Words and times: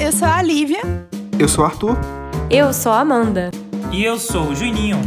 eu 0.00 0.12
sou 0.12 0.28
a 0.28 0.40
Lívia. 0.42 0.80
Eu 1.38 1.48
sou 1.48 1.64
o 1.64 1.66
Arthur. 1.66 1.96
Eu 2.50 2.72
sou 2.72 2.92
a 2.92 3.00
Amanda. 3.00 3.50
E 3.90 4.04
eu 4.04 4.18
sou 4.18 4.48
o 4.48 4.54
Juninho. 4.54 4.98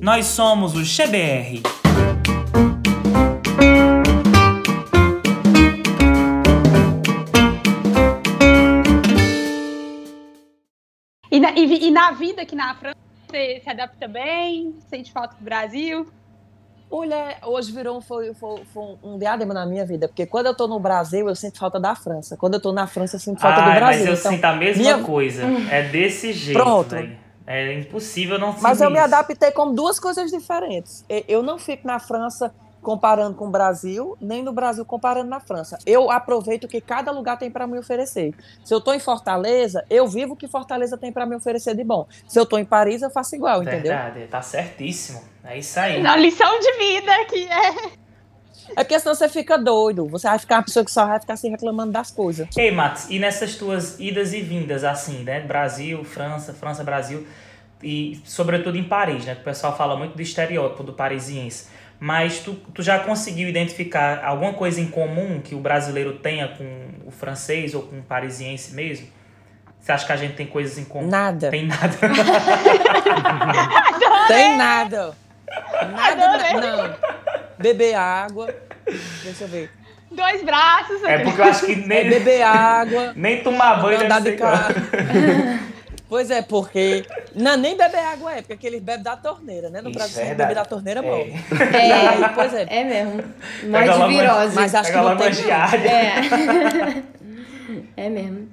Nós 0.00 0.26
somos 0.26 0.74
o 0.74 0.84
XBR. 0.84 1.62
E 11.30 11.38
na, 11.38 11.52
e, 11.52 11.86
e 11.86 11.90
na 11.92 12.10
vida 12.10 12.42
aqui 12.42 12.56
na 12.56 12.74
França, 12.74 12.98
você 13.28 13.60
se 13.62 13.70
adapta 13.70 14.08
bem? 14.08 14.74
Sente 14.88 15.12
falta 15.12 15.36
do 15.36 15.44
Brasil? 15.44 16.10
Mulher, 16.90 17.38
hoje 17.44 17.70
virou 17.70 17.98
um, 17.98 18.00
foi, 18.00 18.34
foi, 18.34 18.62
foi 18.74 18.96
um 19.02 19.16
diadema 19.16 19.54
na 19.54 19.64
minha 19.64 19.86
vida, 19.86 20.08
porque 20.08 20.26
quando 20.26 20.46
eu 20.46 20.54
tô 20.54 20.66
no 20.66 20.80
Brasil, 20.80 21.28
eu 21.28 21.36
sinto 21.36 21.58
falta 21.58 21.78
da 21.78 21.94
França. 21.94 22.36
Quando 22.36 22.54
eu 22.54 22.60
tô 22.60 22.72
na 22.72 22.86
França, 22.86 23.14
eu 23.16 23.20
sinto 23.20 23.40
falta 23.40 23.60
Ai, 23.60 23.74
do 23.74 23.78
Brasil. 23.78 23.98
Mas 24.00 24.08
eu 24.08 24.14
então, 24.14 24.32
sinto 24.32 24.44
a 24.44 24.52
mesma 24.54 24.82
minha... 24.82 24.98
coisa. 24.98 25.44
É 25.70 25.82
desse 25.82 26.32
jeito. 26.32 26.58
Pronto. 26.58 26.90
Véio. 26.90 27.16
É 27.46 27.78
impossível 27.78 28.38
não 28.38 28.52
sentir 28.52 28.62
Mas 28.62 28.80
eu 28.80 28.90
me 28.90 28.96
isso. 28.96 29.04
adaptei 29.04 29.50
como 29.52 29.72
duas 29.72 29.98
coisas 29.98 30.30
diferentes. 30.30 31.04
Eu 31.26 31.42
não 31.42 31.58
fico 31.58 31.86
na 31.86 31.98
França 31.98 32.52
comparando 32.82 33.34
com 33.36 33.46
o 33.46 33.50
Brasil, 33.50 34.16
nem 34.20 34.42
no 34.42 34.52
Brasil 34.52 34.84
comparando 34.84 35.28
na 35.28 35.40
França. 35.40 35.78
Eu 35.84 36.10
aproveito 36.10 36.64
o 36.64 36.68
que 36.68 36.80
cada 36.80 37.10
lugar 37.10 37.38
tem 37.38 37.50
para 37.50 37.66
me 37.66 37.78
oferecer. 37.78 38.34
Se 38.64 38.72
eu 38.72 38.78
estou 38.78 38.94
em 38.94 39.00
Fortaleza, 39.00 39.84
eu 39.90 40.06
vivo 40.06 40.32
o 40.32 40.36
que 40.36 40.48
Fortaleza 40.48 40.96
tem 40.96 41.12
para 41.12 41.26
me 41.26 41.36
oferecer 41.36 41.74
de 41.74 41.84
bom. 41.84 42.06
Se 42.26 42.38
eu 42.38 42.44
estou 42.44 42.58
em 42.58 42.64
Paris, 42.64 43.02
eu 43.02 43.10
faço 43.10 43.36
igual, 43.36 43.62
entendeu? 43.62 43.92
Verdade, 43.92 44.26
tá 44.28 44.42
certíssimo. 44.42 45.22
É 45.44 45.58
isso 45.58 45.78
aí. 45.78 46.02
Na 46.02 46.16
lição 46.16 46.58
de 46.58 46.72
vida 46.78 47.24
que 47.26 47.48
é. 47.48 48.00
É 48.76 48.84
porque 48.84 48.98
senão 49.00 49.14
você 49.14 49.28
fica 49.28 49.58
doido. 49.58 50.06
Você 50.08 50.28
vai 50.28 50.38
ficar 50.38 50.56
uma 50.56 50.62
pessoa 50.62 50.84
que 50.84 50.92
só 50.92 51.06
vai 51.06 51.18
ficar 51.18 51.36
se 51.36 51.48
reclamando 51.48 51.92
das 51.92 52.10
coisas. 52.10 52.48
Ei, 52.56 52.70
Matos, 52.70 53.10
e 53.10 53.18
nessas 53.18 53.56
tuas 53.56 53.98
idas 53.98 54.32
e 54.32 54.40
vindas, 54.40 54.84
assim, 54.84 55.24
né? 55.24 55.40
Brasil, 55.40 56.04
França, 56.04 56.54
França, 56.54 56.84
Brasil, 56.84 57.26
e 57.82 58.20
sobretudo 58.24 58.76
em 58.76 58.84
Paris, 58.84 59.24
né? 59.24 59.34
Que 59.34 59.40
o 59.40 59.44
pessoal 59.44 59.76
fala 59.76 59.96
muito 59.96 60.14
do 60.14 60.22
estereótipo 60.22 60.84
do 60.84 60.92
parisiense. 60.92 61.68
Mas 62.00 62.38
tu, 62.38 62.54
tu 62.54 62.82
já 62.82 62.98
conseguiu 62.98 63.46
identificar 63.46 64.24
alguma 64.24 64.54
coisa 64.54 64.80
em 64.80 64.86
comum 64.86 65.38
que 65.38 65.54
o 65.54 65.58
brasileiro 65.58 66.14
tenha 66.14 66.48
com 66.48 66.64
o 67.04 67.10
francês 67.10 67.74
ou 67.74 67.82
com 67.82 67.98
o 67.98 68.02
parisiense 68.02 68.74
mesmo? 68.74 69.06
Você 69.78 69.92
acha 69.92 70.06
que 70.06 70.12
a 70.12 70.16
gente 70.16 70.34
tem 70.34 70.46
coisas 70.46 70.78
em 70.78 70.86
comum? 70.86 71.08
Nada. 71.08 71.50
Tem 71.50 71.66
nada. 71.66 71.98
tem 74.28 74.56
nada. 74.56 75.14
Nada, 75.92 76.38
na, 76.38 76.60
não. 76.60 76.94
Beber 77.58 77.94
água. 77.94 78.54
Deixa 79.22 79.44
eu 79.44 79.48
ver. 79.48 79.70
Dois 80.10 80.42
braços. 80.42 81.04
É 81.04 81.18
porque 81.18 81.40
eu 81.40 81.44
acho 81.44 81.66
que 81.66 81.76
nem. 81.76 81.98
É 81.98 82.04
beber 82.04 82.42
água. 82.42 83.12
nem 83.14 83.42
tomar 83.42 83.82
banho 83.82 84.04
andar 84.04 84.22
de 84.22 84.32
carro. 84.32 84.74
Pois 86.10 86.28
é, 86.30 86.42
porque. 86.42 87.06
Não, 87.36 87.56
nem 87.56 87.76
beber 87.76 88.00
água 88.04 88.32
é, 88.34 88.42
porque 88.42 88.66
eles 88.66 88.82
bebem 88.82 89.04
da 89.04 89.16
torneira, 89.16 89.70
né? 89.70 89.80
No 89.80 89.90
Isso, 89.90 89.98
Brasil, 89.98 90.22
é 90.24 90.34
beber 90.34 90.56
da 90.56 90.64
torneira 90.64 90.98
é 90.98 91.02
bom. 91.04 91.16
É. 91.72 91.88
E 91.88 91.92
aí, 91.92 92.28
pois 92.34 92.52
é. 92.52 92.66
É 92.68 92.84
mesmo. 92.84 93.22
Mais 93.68 93.88
de 93.96 94.08
virose. 94.08 94.54
Mas 94.56 94.74
acho 94.74 94.90
que 94.90 94.96
não 94.98 95.16
tem. 95.16 95.28
É. 95.88 97.02
É 97.96 98.08
mesmo. 98.08 98.48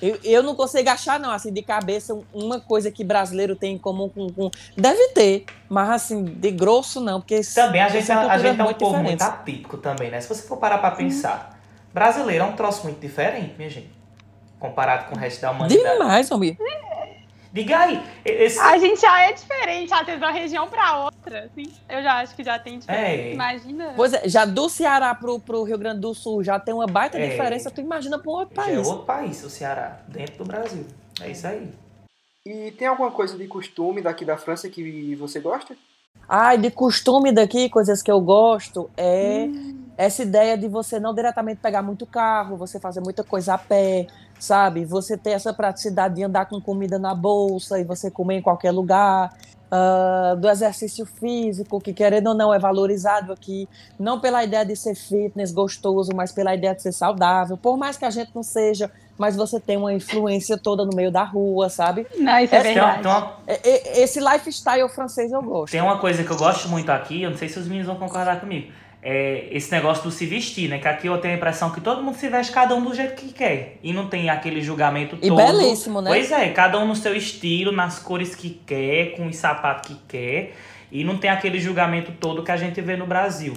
Eu, 0.00 0.18
eu 0.22 0.42
não 0.42 0.54
consigo 0.54 0.88
achar, 0.88 1.18
não, 1.18 1.30
assim, 1.30 1.52
de 1.52 1.62
cabeça, 1.62 2.14
um- 2.14 2.22
uma 2.32 2.60
coisa 2.60 2.90
que 2.90 3.02
brasileiro 3.02 3.56
tem 3.56 3.74
em 3.74 3.78
comum 3.78 4.08
com. 4.08 4.28
com- 4.32 4.50
Deve 4.76 5.08
ter, 5.08 5.44
mas 5.68 5.90
assim, 5.90 6.22
de 6.24 6.50
grosso 6.52 7.00
não, 7.00 7.20
porque. 7.20 7.40
Também 7.54 7.80
a 7.80 7.88
gente, 7.88 8.12
a 8.12 8.14
culturas 8.16 8.42
gente 8.42 8.60
é 8.60 8.62
um 8.62 8.66
muito 8.66 8.78
povo 8.78 8.98
muito 8.98 9.22
atípico 9.22 9.76
também, 9.78 10.10
né? 10.10 10.20
Se 10.20 10.28
você 10.28 10.46
for 10.46 10.58
parar 10.58 10.78
pra 10.78 10.92
pensar, 10.92 11.58
brasileiro 11.92 12.44
é 12.44 12.46
um 12.46 12.52
troço 12.52 12.84
muito 12.84 13.00
diferente, 13.00 13.54
minha 13.56 13.70
gente. 13.70 13.90
Comparado 14.64 15.10
com 15.10 15.14
o 15.14 15.18
resto 15.18 15.42
da 15.42 15.50
humanidade. 15.50 15.92
Demais, 15.98 16.30
homem. 16.30 16.56
Diga 17.52 17.80
aí, 17.80 18.02
esse... 18.24 18.58
A 18.58 18.78
gente 18.78 18.98
já 18.98 19.20
é 19.20 19.32
diferente, 19.34 19.90
vezes, 19.90 20.18
de 20.18 20.24
uma 20.24 20.30
região 20.32 20.66
pra 20.66 21.04
outra. 21.04 21.44
Assim. 21.44 21.70
Eu 21.86 22.02
já 22.02 22.14
acho 22.14 22.34
que 22.34 22.42
já 22.42 22.58
tem 22.58 22.78
diferença. 22.78 23.06
É. 23.06 23.32
Imagina. 23.34 23.92
Pois 23.94 24.14
é, 24.14 24.26
já 24.26 24.46
do 24.46 24.70
Ceará 24.70 25.14
pro, 25.14 25.38
pro 25.38 25.64
Rio 25.64 25.76
Grande 25.76 26.00
do 26.00 26.14
Sul 26.14 26.42
já 26.42 26.58
tem 26.58 26.72
uma 26.72 26.86
baita 26.86 27.18
É. 27.18 27.28
diferença, 27.28 27.70
tu 27.70 27.82
imagina 27.82 28.18
pra 28.18 28.30
um 28.30 28.34
outro 28.34 28.56
já 28.56 28.62
é 28.62 28.64
país. 28.64 28.88
outro 28.88 29.04
país, 29.04 29.44
o 29.44 29.50
Ceará, 29.50 30.00
dentro 30.08 30.38
do 30.38 30.44
Brasil. 30.46 30.86
É 31.20 31.30
isso 31.30 31.46
aí. 31.46 31.70
E 32.46 32.70
tem 32.72 32.88
alguma 32.88 33.10
coisa 33.10 33.36
de 33.36 33.46
costume 33.46 34.00
daqui 34.00 34.24
da 34.24 34.38
França 34.38 34.68
que 34.70 35.14
você 35.14 35.40
gosta? 35.40 35.76
Ai, 36.26 36.56
de 36.56 36.70
costume 36.70 37.32
daqui, 37.32 37.68
coisas 37.68 38.02
que 38.02 38.10
eu 38.10 38.20
gosto, 38.20 38.90
é 38.96 39.46
essa 39.96 40.22
ideia 40.22 40.56
de 40.56 40.68
você 40.68 40.98
não 40.98 41.14
diretamente 41.14 41.60
pegar 41.60 41.82
muito 41.82 42.06
carro, 42.06 42.56
você 42.56 42.80
fazer 42.80 43.00
muita 43.00 43.22
coisa 43.22 43.54
a 43.54 43.58
pé, 43.58 44.06
sabe? 44.38 44.84
Você 44.84 45.16
ter 45.16 45.30
essa 45.30 45.52
praticidade 45.52 46.16
de 46.16 46.22
andar 46.24 46.46
com 46.46 46.60
comida 46.60 46.98
na 46.98 47.14
bolsa 47.14 47.78
e 47.78 47.84
você 47.84 48.10
comer 48.10 48.36
em 48.38 48.42
qualquer 48.42 48.70
lugar. 48.72 49.32
ah, 49.76 50.36
do 50.38 50.48
exercício 50.48 51.04
físico, 51.04 51.80
que 51.80 51.92
querendo 51.92 52.28
ou 52.28 52.34
não 52.34 52.54
é 52.54 52.58
valorizado 52.60 53.32
aqui, 53.32 53.68
não 53.98 54.20
pela 54.20 54.44
ideia 54.44 54.64
de 54.64 54.76
ser 54.76 54.94
fitness, 54.94 55.50
gostoso, 55.50 56.10
mas 56.14 56.30
pela 56.30 56.54
ideia 56.54 56.76
de 56.76 56.82
ser 56.82 56.92
saudável. 56.92 57.56
Por 57.56 57.76
mais 57.76 57.96
que 57.96 58.04
a 58.04 58.10
gente 58.10 58.30
não 58.32 58.42
seja, 58.44 58.88
mas 59.18 59.34
você 59.34 59.58
tem 59.58 59.76
uma 59.76 59.92
influência 59.92 60.56
toda 60.56 60.84
no 60.84 60.94
meio 60.94 61.10
da 61.10 61.24
rua, 61.24 61.68
sabe? 61.68 62.06
Não, 62.16 62.38
isso 62.38 62.54
é 62.54 62.58
Essa 62.58 62.62
Tem 62.68 62.78
uma, 62.78 62.92
verdade. 62.92 63.02
tem, 63.02 63.10
uma, 63.10 63.32
É- 63.48 63.68
é- 63.68 64.02
Esse 64.04 64.20
lifestyle 64.20 64.88
francês 64.90 65.32
eu 65.32 65.42
gosto. 65.42 65.72
tem 65.72 65.80
uma 65.82 65.98
coisa 65.98 66.22
que 66.22 66.30
eu 66.30 66.36
gosto 66.36 66.68
muito 66.68 66.90
aqui, 66.90 67.22
eu 67.22 67.30
não 67.30 67.36
sei 67.38 67.48
se 67.48 67.58
os 67.58 67.66
meninos 67.66 67.88
vão 67.88 67.96
concordar 67.96 68.38
comigo. 68.38 68.70
É 69.06 69.48
esse 69.50 69.70
negócio 69.70 70.02
do 70.04 70.10
se 70.10 70.24
vestir, 70.24 70.66
né? 70.68 70.78
Que 70.78 70.88
aqui 70.88 71.06
eu 71.06 71.18
tenho 71.18 71.34
a 71.34 71.36
impressão 71.36 71.70
que 71.70 71.80
todo 71.80 72.02
mundo 72.02 72.16
se 72.16 72.26
veste 72.28 72.50
cada 72.50 72.74
um 72.74 72.82
do 72.82 72.94
jeito 72.94 73.14
que 73.14 73.34
quer. 73.34 73.76
E 73.82 73.92
não 73.92 74.08
tem 74.08 74.30
aquele 74.30 74.62
julgamento 74.62 75.18
E 75.20 75.28
todo. 75.28 75.36
belíssimo, 75.36 76.00
né? 76.00 76.08
Pois 76.08 76.32
é, 76.32 76.48
cada 76.48 76.78
um 76.78 76.86
no 76.86 76.96
seu 76.96 77.14
estilo, 77.14 77.70
nas 77.70 77.98
cores 77.98 78.34
que 78.34 78.58
quer, 78.66 79.14
com 79.14 79.26
os 79.26 79.36
sapatos 79.36 79.90
que 79.90 80.00
quer. 80.08 80.54
E 80.90 81.04
não 81.04 81.18
tem 81.18 81.28
aquele 81.28 81.60
julgamento 81.60 82.12
todo 82.18 82.42
que 82.42 82.50
a 82.50 82.56
gente 82.56 82.80
vê 82.80 82.96
no 82.96 83.06
Brasil. 83.06 83.52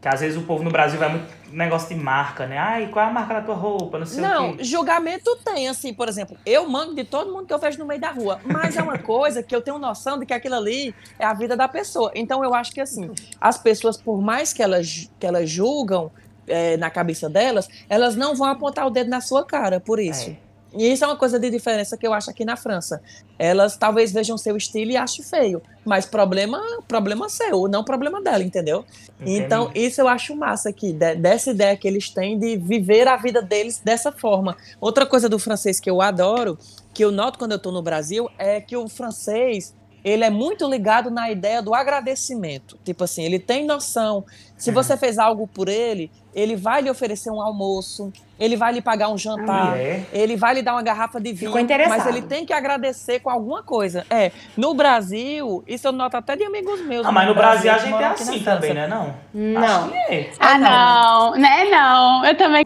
Que 0.00 0.08
às 0.08 0.20
vezes 0.20 0.38
o 0.38 0.42
povo 0.42 0.62
no 0.62 0.70
Brasil 0.70 0.98
vai 0.98 1.08
muito 1.08 1.26
negócio 1.50 1.88
de 1.88 2.00
marca, 2.00 2.46
né? 2.46 2.56
Ai, 2.56 2.86
qual 2.88 3.04
é 3.04 3.08
a 3.08 3.12
marca 3.12 3.34
da 3.34 3.40
tua 3.42 3.54
roupa? 3.56 3.98
Não 3.98 4.06
sei 4.06 4.22
o 4.22 4.28
Não, 4.28 4.56
quê. 4.56 4.62
julgamento 4.64 5.34
tem, 5.44 5.68
assim, 5.68 5.92
por 5.92 6.08
exemplo, 6.08 6.36
eu 6.46 6.68
mango 6.68 6.94
de 6.94 7.02
todo 7.04 7.32
mundo 7.32 7.46
que 7.46 7.52
eu 7.52 7.58
vejo 7.58 7.78
no 7.78 7.86
meio 7.86 8.00
da 8.00 8.10
rua, 8.10 8.40
mas 8.44 8.76
é 8.76 8.82
uma 8.82 8.98
coisa 9.02 9.42
que 9.42 9.54
eu 9.54 9.60
tenho 9.60 9.78
noção 9.78 10.18
de 10.18 10.26
que 10.26 10.32
aquilo 10.32 10.54
ali 10.54 10.94
é 11.18 11.24
a 11.24 11.34
vida 11.34 11.56
da 11.56 11.66
pessoa. 11.66 12.12
Então 12.14 12.44
eu 12.44 12.54
acho 12.54 12.70
que, 12.72 12.80
assim, 12.80 13.10
as 13.40 13.58
pessoas, 13.58 13.96
por 13.96 14.20
mais 14.20 14.52
que 14.52 14.62
elas, 14.62 15.10
que 15.18 15.26
elas 15.26 15.50
julgam 15.50 16.12
é, 16.46 16.76
na 16.76 16.90
cabeça 16.90 17.28
delas, 17.28 17.68
elas 17.88 18.14
não 18.14 18.36
vão 18.36 18.46
apontar 18.48 18.86
o 18.86 18.90
dedo 18.90 19.10
na 19.10 19.20
sua 19.20 19.44
cara 19.44 19.80
por 19.80 19.98
isso. 19.98 20.30
É. 20.30 20.47
E 20.74 20.92
isso 20.92 21.04
é 21.04 21.06
uma 21.06 21.16
coisa 21.16 21.38
de 21.38 21.48
diferença 21.50 21.96
que 21.96 22.06
eu 22.06 22.12
acho 22.12 22.28
aqui 22.30 22.44
na 22.44 22.56
França. 22.56 23.00
Elas 23.38 23.76
talvez 23.76 24.12
vejam 24.12 24.36
seu 24.36 24.56
estilo 24.56 24.90
e 24.90 24.96
achem 24.96 25.24
feio, 25.24 25.62
mas 25.84 26.04
problema, 26.04 26.60
problema 26.86 27.28
seu, 27.28 27.66
não 27.68 27.82
problema 27.82 28.20
dela, 28.20 28.42
entendeu? 28.42 28.84
Entendi. 29.20 29.38
Então, 29.38 29.70
isso 29.74 30.00
eu 30.00 30.08
acho 30.08 30.36
massa 30.36 30.68
aqui, 30.68 30.92
de- 30.92 31.14
dessa 31.14 31.50
ideia 31.50 31.76
que 31.76 31.88
eles 31.88 32.10
têm 32.10 32.38
de 32.38 32.56
viver 32.56 33.08
a 33.08 33.16
vida 33.16 33.40
deles 33.40 33.80
dessa 33.82 34.12
forma. 34.12 34.56
Outra 34.80 35.06
coisa 35.06 35.28
do 35.28 35.38
francês 35.38 35.80
que 35.80 35.88
eu 35.90 36.02
adoro, 36.02 36.58
que 36.92 37.04
eu 37.04 37.10
noto 37.10 37.38
quando 37.38 37.52
eu 37.52 37.56
estou 37.56 37.72
no 37.72 37.80
Brasil, 37.82 38.28
é 38.36 38.60
que 38.60 38.76
o 38.76 38.88
francês, 38.88 39.74
ele 40.04 40.24
é 40.24 40.30
muito 40.30 40.68
ligado 40.68 41.10
na 41.10 41.30
ideia 41.30 41.60
do 41.62 41.74
agradecimento. 41.74 42.78
Tipo 42.84 43.04
assim, 43.04 43.22
ele 43.24 43.38
tem 43.38 43.64
noção. 43.66 44.24
Se 44.56 44.70
Uhum. 44.70 44.74
você 44.74 44.96
fez 44.96 45.18
algo 45.18 45.46
por 45.46 45.68
ele, 45.68 46.10
ele 46.34 46.56
vai 46.56 46.82
lhe 46.82 46.90
oferecer 46.90 47.30
um 47.30 47.40
almoço, 47.40 48.12
ele 48.38 48.56
vai 48.56 48.72
lhe 48.72 48.80
pagar 48.80 49.08
um 49.08 49.18
jantar, 49.18 49.76
É. 49.76 50.04
ele 50.12 50.36
vai 50.36 50.54
lhe 50.54 50.62
dar 50.62 50.72
uma 50.72 50.82
garrafa 50.82 51.20
de 51.20 51.32
vinho, 51.32 51.52
mas 51.88 52.06
ele 52.06 52.22
tem 52.22 52.44
que 52.46 52.52
agradecer 52.52 53.20
com 53.20 53.30
alguma 53.30 53.62
coisa. 53.62 54.04
É, 54.10 54.30
no 54.56 54.74
Brasil, 54.74 55.62
isso 55.66 55.86
eu 55.88 55.92
noto 55.92 56.16
até 56.16 56.36
de 56.36 56.44
amigos 56.44 56.80
meus. 56.82 57.06
Ah, 57.06 57.12
mas 57.12 57.28
no 57.28 57.34
Brasil 57.34 57.70
a 57.70 57.74
que 57.76 57.84
gente 57.86 58.02
é 58.02 58.06
assim 58.06 58.40
também, 58.40 58.74
né? 58.74 58.86
Não? 58.86 59.14
Não. 59.32 59.84
Acho 59.84 59.90
que 59.90 59.96
é. 60.14 60.30
Ah, 60.40 60.58
não. 60.58 61.32
Né, 61.36 61.64
não. 61.70 62.24
Eu 62.24 62.36
também. 62.36 62.64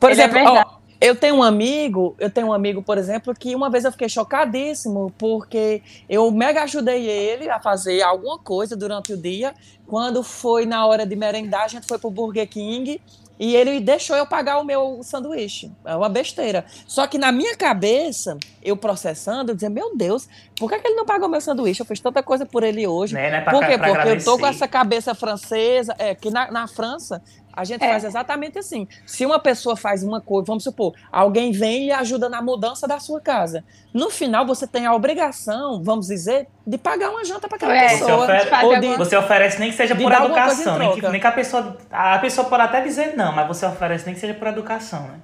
Por 0.00 0.10
Ele 0.10 0.20
é 0.20 0.24
exemplo, 0.24 0.44
verdade. 0.44 0.68
ó, 0.68 0.83
eu 1.04 1.14
tenho 1.14 1.36
um 1.36 1.42
amigo, 1.42 2.14
eu 2.18 2.30
tenho 2.30 2.46
um 2.46 2.52
amigo, 2.52 2.82
por 2.82 2.96
exemplo, 2.96 3.34
que 3.34 3.54
uma 3.54 3.68
vez 3.68 3.84
eu 3.84 3.92
fiquei 3.92 4.08
chocadíssimo, 4.08 5.12
porque 5.18 5.82
eu 6.08 6.30
mega 6.30 6.62
ajudei 6.62 7.06
ele 7.06 7.50
a 7.50 7.60
fazer 7.60 8.00
alguma 8.00 8.38
coisa 8.38 8.74
durante 8.74 9.12
o 9.12 9.16
dia. 9.16 9.54
Quando 9.86 10.22
foi 10.22 10.64
na 10.64 10.86
hora 10.86 11.04
de 11.04 11.14
merendar, 11.14 11.64
a 11.64 11.68
gente 11.68 11.86
foi 11.86 11.98
pro 11.98 12.10
Burger 12.10 12.48
King 12.48 12.98
e 13.38 13.54
ele 13.54 13.80
deixou 13.80 14.16
eu 14.16 14.24
pagar 14.26 14.58
o 14.58 14.64
meu 14.64 15.00
sanduíche. 15.02 15.70
É 15.84 15.94
uma 15.94 16.08
besteira. 16.08 16.64
Só 16.86 17.06
que 17.06 17.18
na 17.18 17.30
minha 17.32 17.54
cabeça, 17.54 18.38
eu 18.62 18.76
processando, 18.76 19.50
eu 19.50 19.54
dizia, 19.54 19.68
meu 19.68 19.94
Deus, 19.94 20.26
por 20.58 20.70
que, 20.70 20.78
que 20.78 20.86
ele 20.86 20.94
não 20.96 21.04
pagou 21.04 21.28
meu 21.28 21.40
sanduíche? 21.40 21.80
Eu 21.82 21.86
fiz 21.86 22.00
tanta 22.00 22.22
coisa 22.22 22.46
por 22.46 22.62
ele 22.62 22.86
hoje. 22.86 23.12
Né? 23.12 23.30
Não 23.30 23.36
é 23.36 23.40
pra, 23.42 23.52
Por 23.52 23.66
quê? 23.66 23.76
pra 23.76 23.88
Porque 23.88 24.08
eu 24.08 24.18
tô 24.18 24.24
com 24.24 24.36
agradecer. 24.36 24.56
essa 24.56 24.68
cabeça 24.68 25.14
francesa, 25.14 25.94
é 25.98 26.14
que 26.14 26.30
na, 26.30 26.50
na 26.50 26.66
França 26.66 27.20
a 27.56 27.64
gente 27.64 27.82
É. 27.84 27.88
faz 27.88 28.04
exatamente 28.04 28.58
assim. 28.58 28.86
Se 29.06 29.24
uma 29.24 29.38
pessoa 29.38 29.76
faz 29.76 30.02
uma 30.02 30.20
coisa, 30.20 30.46
vamos 30.46 30.64
supor, 30.64 30.94
alguém 31.12 31.52
vem 31.52 31.86
e 31.86 31.92
ajuda 31.92 32.28
na 32.28 32.42
mudança 32.42 32.86
da 32.88 32.98
sua 32.98 33.20
casa. 33.20 33.64
No 33.92 34.10
final 34.10 34.44
você 34.46 34.66
tem 34.66 34.86
a 34.86 34.94
obrigação, 34.94 35.82
vamos 35.82 36.08
dizer, 36.08 36.46
de 36.66 36.76
pagar 36.78 37.10
uma 37.10 37.24
janta 37.24 37.46
para 37.46 37.56
aquela 37.56 37.76
É, 37.76 37.88
Você, 37.88 37.98
pessoa. 37.98 38.24
oferece, 38.24 38.46
fazer 38.48 38.66
ou 38.66 38.80
de- 38.80 38.96
você 38.96 39.16
oferece 39.16 39.60
nem 39.60 39.70
que 39.70 39.76
seja 39.76 39.94
por 39.94 40.12
educação, 40.12 40.78
nem 40.78 40.92
que, 40.94 41.08
nem 41.08 41.20
que 41.20 41.26
a 41.26 41.32
pessoa. 41.32 41.76
A 41.90 42.18
pessoa 42.18 42.48
pode 42.48 42.62
até 42.62 42.80
dizer 42.80 43.16
não, 43.16 43.32
mas 43.32 43.46
você 43.46 43.64
oferece 43.66 44.04
nem 44.06 44.14
que 44.14 44.20
seja 44.20 44.34
por 44.34 44.48
educação, 44.48 45.02
né? 45.02 45.14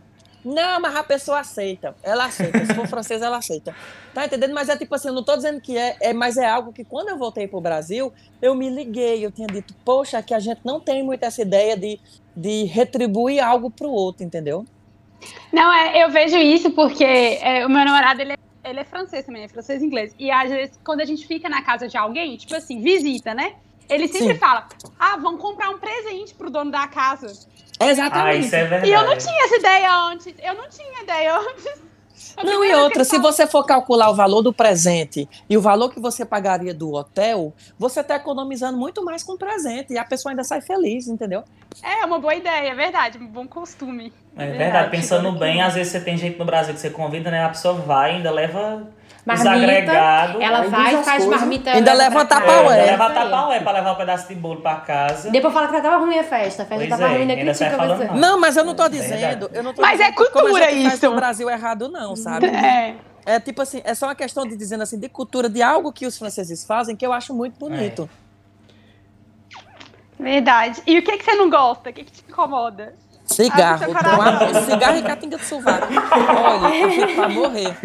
Não, 0.44 0.80
mas 0.80 0.96
a 0.96 1.02
pessoa 1.02 1.40
aceita. 1.40 1.94
Ela 2.02 2.26
aceita. 2.26 2.64
Se 2.64 2.74
for 2.74 2.86
francesa, 2.88 3.26
ela 3.26 3.38
aceita. 3.38 3.74
Tá 4.14 4.24
entendendo? 4.24 4.54
Mas 4.54 4.68
é 4.68 4.76
tipo 4.76 4.94
assim, 4.94 5.08
eu 5.08 5.14
não 5.14 5.22
tô 5.22 5.36
dizendo 5.36 5.60
que 5.60 5.76
é, 5.76 5.96
é 6.00 6.12
mas 6.12 6.36
é 6.36 6.48
algo 6.48 6.72
que 6.72 6.84
quando 6.84 7.08
eu 7.08 7.18
voltei 7.18 7.46
pro 7.46 7.60
Brasil, 7.60 8.12
eu 8.40 8.54
me 8.54 8.68
liguei. 8.70 9.24
Eu 9.24 9.30
tinha 9.30 9.46
dito, 9.46 9.74
poxa, 9.84 10.22
que 10.22 10.34
a 10.34 10.40
gente 10.40 10.60
não 10.64 10.80
tem 10.80 11.02
muito 11.02 11.22
essa 11.22 11.42
ideia 11.42 11.76
de, 11.76 12.00
de 12.34 12.64
retribuir 12.64 13.44
algo 13.44 13.70
pro 13.70 13.90
outro, 13.90 14.24
entendeu? 14.24 14.64
Não, 15.52 15.72
é, 15.72 16.02
eu 16.02 16.10
vejo 16.10 16.36
isso 16.36 16.70
porque 16.70 17.04
é, 17.04 17.66
o 17.66 17.68
meu 17.68 17.84
namorado, 17.84 18.22
ele 18.22 18.32
é, 18.32 18.38
ele 18.64 18.80
é 18.80 18.84
francês 18.84 19.26
também, 19.26 19.44
é 19.44 19.48
francês 19.48 19.82
e 19.82 19.84
inglês. 19.84 20.14
E 20.18 20.30
às 20.30 20.50
vezes, 20.50 20.78
quando 20.82 21.00
a 21.02 21.04
gente 21.04 21.26
fica 21.26 21.48
na 21.48 21.62
casa 21.62 21.86
de 21.86 21.96
alguém, 21.96 22.36
tipo 22.36 22.54
assim, 22.54 22.80
visita, 22.80 23.34
né? 23.34 23.54
Ele 23.88 24.06
sempre 24.06 24.34
Sim. 24.34 24.38
fala, 24.38 24.68
ah, 24.98 25.16
vamos 25.16 25.40
comprar 25.40 25.68
um 25.70 25.78
presente 25.78 26.32
pro 26.34 26.48
dono 26.48 26.70
da 26.70 26.86
casa. 26.86 27.32
Ah, 27.80 27.86
Exatamente. 27.86 28.46
isso 28.46 28.54
é 28.54 28.64
verdade. 28.64 28.88
E 28.88 28.92
eu 28.92 29.04
não 29.04 29.16
tinha 29.16 29.44
essa 29.44 29.56
ideia 29.56 29.94
antes. 29.94 30.34
Eu 30.38 30.54
não 30.54 30.68
tinha 30.68 31.02
ideia 31.02 31.38
antes. 31.38 31.90
A 32.36 32.44
Não, 32.44 32.64
e 32.64 32.74
outra, 32.74 33.02
se 33.02 33.18
você 33.18 33.46
for 33.46 33.64
calcular 33.64 34.10
o 34.10 34.14
valor 34.14 34.42
do 34.42 34.52
presente 34.52 35.28
e 35.48 35.56
o 35.56 35.60
valor 35.60 35.90
que 35.90 35.98
você 35.98 36.24
pagaria 36.24 36.72
do 36.72 36.92
hotel, 36.92 37.52
você 37.78 38.00
está 38.00 38.16
economizando 38.16 38.78
muito 38.78 39.04
mais 39.04 39.22
com 39.22 39.32
o 39.32 39.38
presente 39.38 39.92
e 39.94 39.98
a 39.98 40.04
pessoa 40.04 40.32
ainda 40.32 40.44
sai 40.44 40.60
feliz, 40.60 41.08
entendeu? 41.08 41.42
falou, 41.80 41.96
É 41.96 42.04
uma 42.04 42.18
boa 42.18 42.34
ideia, 42.34 42.70
é 42.70 42.74
verdade. 42.74 43.18
Um 43.18 43.26
bom 43.26 43.46
costume. 43.46 44.12
É 44.36 44.46
verdade, 44.46 44.90
pensando 44.90 45.32
bem, 45.32 45.60
às 45.60 45.74
vezes 45.74 45.92
você 45.92 46.00
tem 46.00 46.16
gente 46.16 46.38
no 46.38 46.44
Brasil 46.44 46.74
que 46.74 46.80
você 46.80 46.90
convida, 46.90 47.30
né? 47.30 47.44
A 47.44 47.48
pessoa 47.48 47.74
vai, 47.74 48.12
ainda 48.12 48.30
leva 48.30 48.86
Marmita. 49.26 49.92
Ela 50.40 50.62
vai, 50.68 50.94
as 50.94 51.04
faz 51.04 51.24
coisas. 51.24 51.40
marmita. 51.40 51.70
Ainda 51.72 51.92
leva 51.92 52.24
pra 52.24 52.40
tapa- 52.40 52.46
casa. 52.46 52.74
É, 52.76 52.84
leva 52.86 53.10
tapaué 53.10 53.60
pra 53.60 53.72
levar 53.72 53.92
um 53.92 53.96
pedaço 53.96 54.28
de 54.28 54.34
bolo 54.34 54.60
pra 54.62 54.76
casa. 54.76 55.30
Depois 55.30 55.52
fala 55.52 55.68
que 55.68 55.80
tava 55.80 55.96
ruim 55.98 56.18
a 56.18 56.24
festa. 56.24 56.62
A 56.62 56.66
festa 56.66 56.74
Pois 56.86 56.88
tava 56.88 57.04
é, 57.12 57.16
ruim, 57.18 57.26
sai 57.26 57.36
critica 57.70 57.86
você. 57.96 58.04
mal. 58.06 58.16
Não, 58.16 58.40
mas 58.40 58.56
eu 58.56 58.64
não 58.64 58.74
tô 58.74 58.84
É 58.84 58.88
dizendo, 58.88 59.50
eu 59.52 59.62
não 59.62 59.74
tô 59.74 59.82
Mas 59.82 60.00
é 60.00 60.04
dizendo 60.10 60.26
a 60.26 60.30
cultura 60.32 60.70
isso. 60.72 61.10
no 61.10 61.16
Brasil 61.16 61.50
errado 61.50 61.88
não, 61.88 62.16
sabe? 62.16 62.46
É. 62.46 62.94
É 63.26 63.38
tipo 63.38 63.60
assim, 63.60 63.82
é 63.84 63.94
só 63.94 64.06
uma 64.06 64.14
questão 64.14 64.46
de 64.46 64.56
dizendo 64.56 64.82
assim, 64.82 64.98
de 64.98 65.08
cultura, 65.08 65.48
de 65.48 65.62
algo 65.62 65.92
que 65.92 66.06
os 66.06 66.16
franceses 66.18 66.64
fazem 66.64 66.96
que 66.96 67.04
eu 67.06 67.12
acho 67.12 67.34
muito 67.34 67.58
bonito. 67.58 68.08
Verdade. 70.18 70.82
E 70.86 70.98
o 70.98 71.02
que, 71.02 71.16
que 71.18 71.24
você 71.24 71.34
não 71.34 71.48
gosta? 71.48 71.90
O 71.90 71.92
que, 71.92 72.04
que 72.04 72.12
te 72.12 72.24
incomoda? 72.28 72.94
Cigarro, 73.26 73.84
Ah, 73.94 74.60
cigarro 74.62 74.96
e 74.98 75.02
catinga 75.02 75.36
de 75.38 75.44
sovaco. 75.44 75.86
Olha, 75.92 76.74
eu 76.76 76.90
fico 76.90 77.14
pra 77.14 77.28
morrer. 77.28 77.76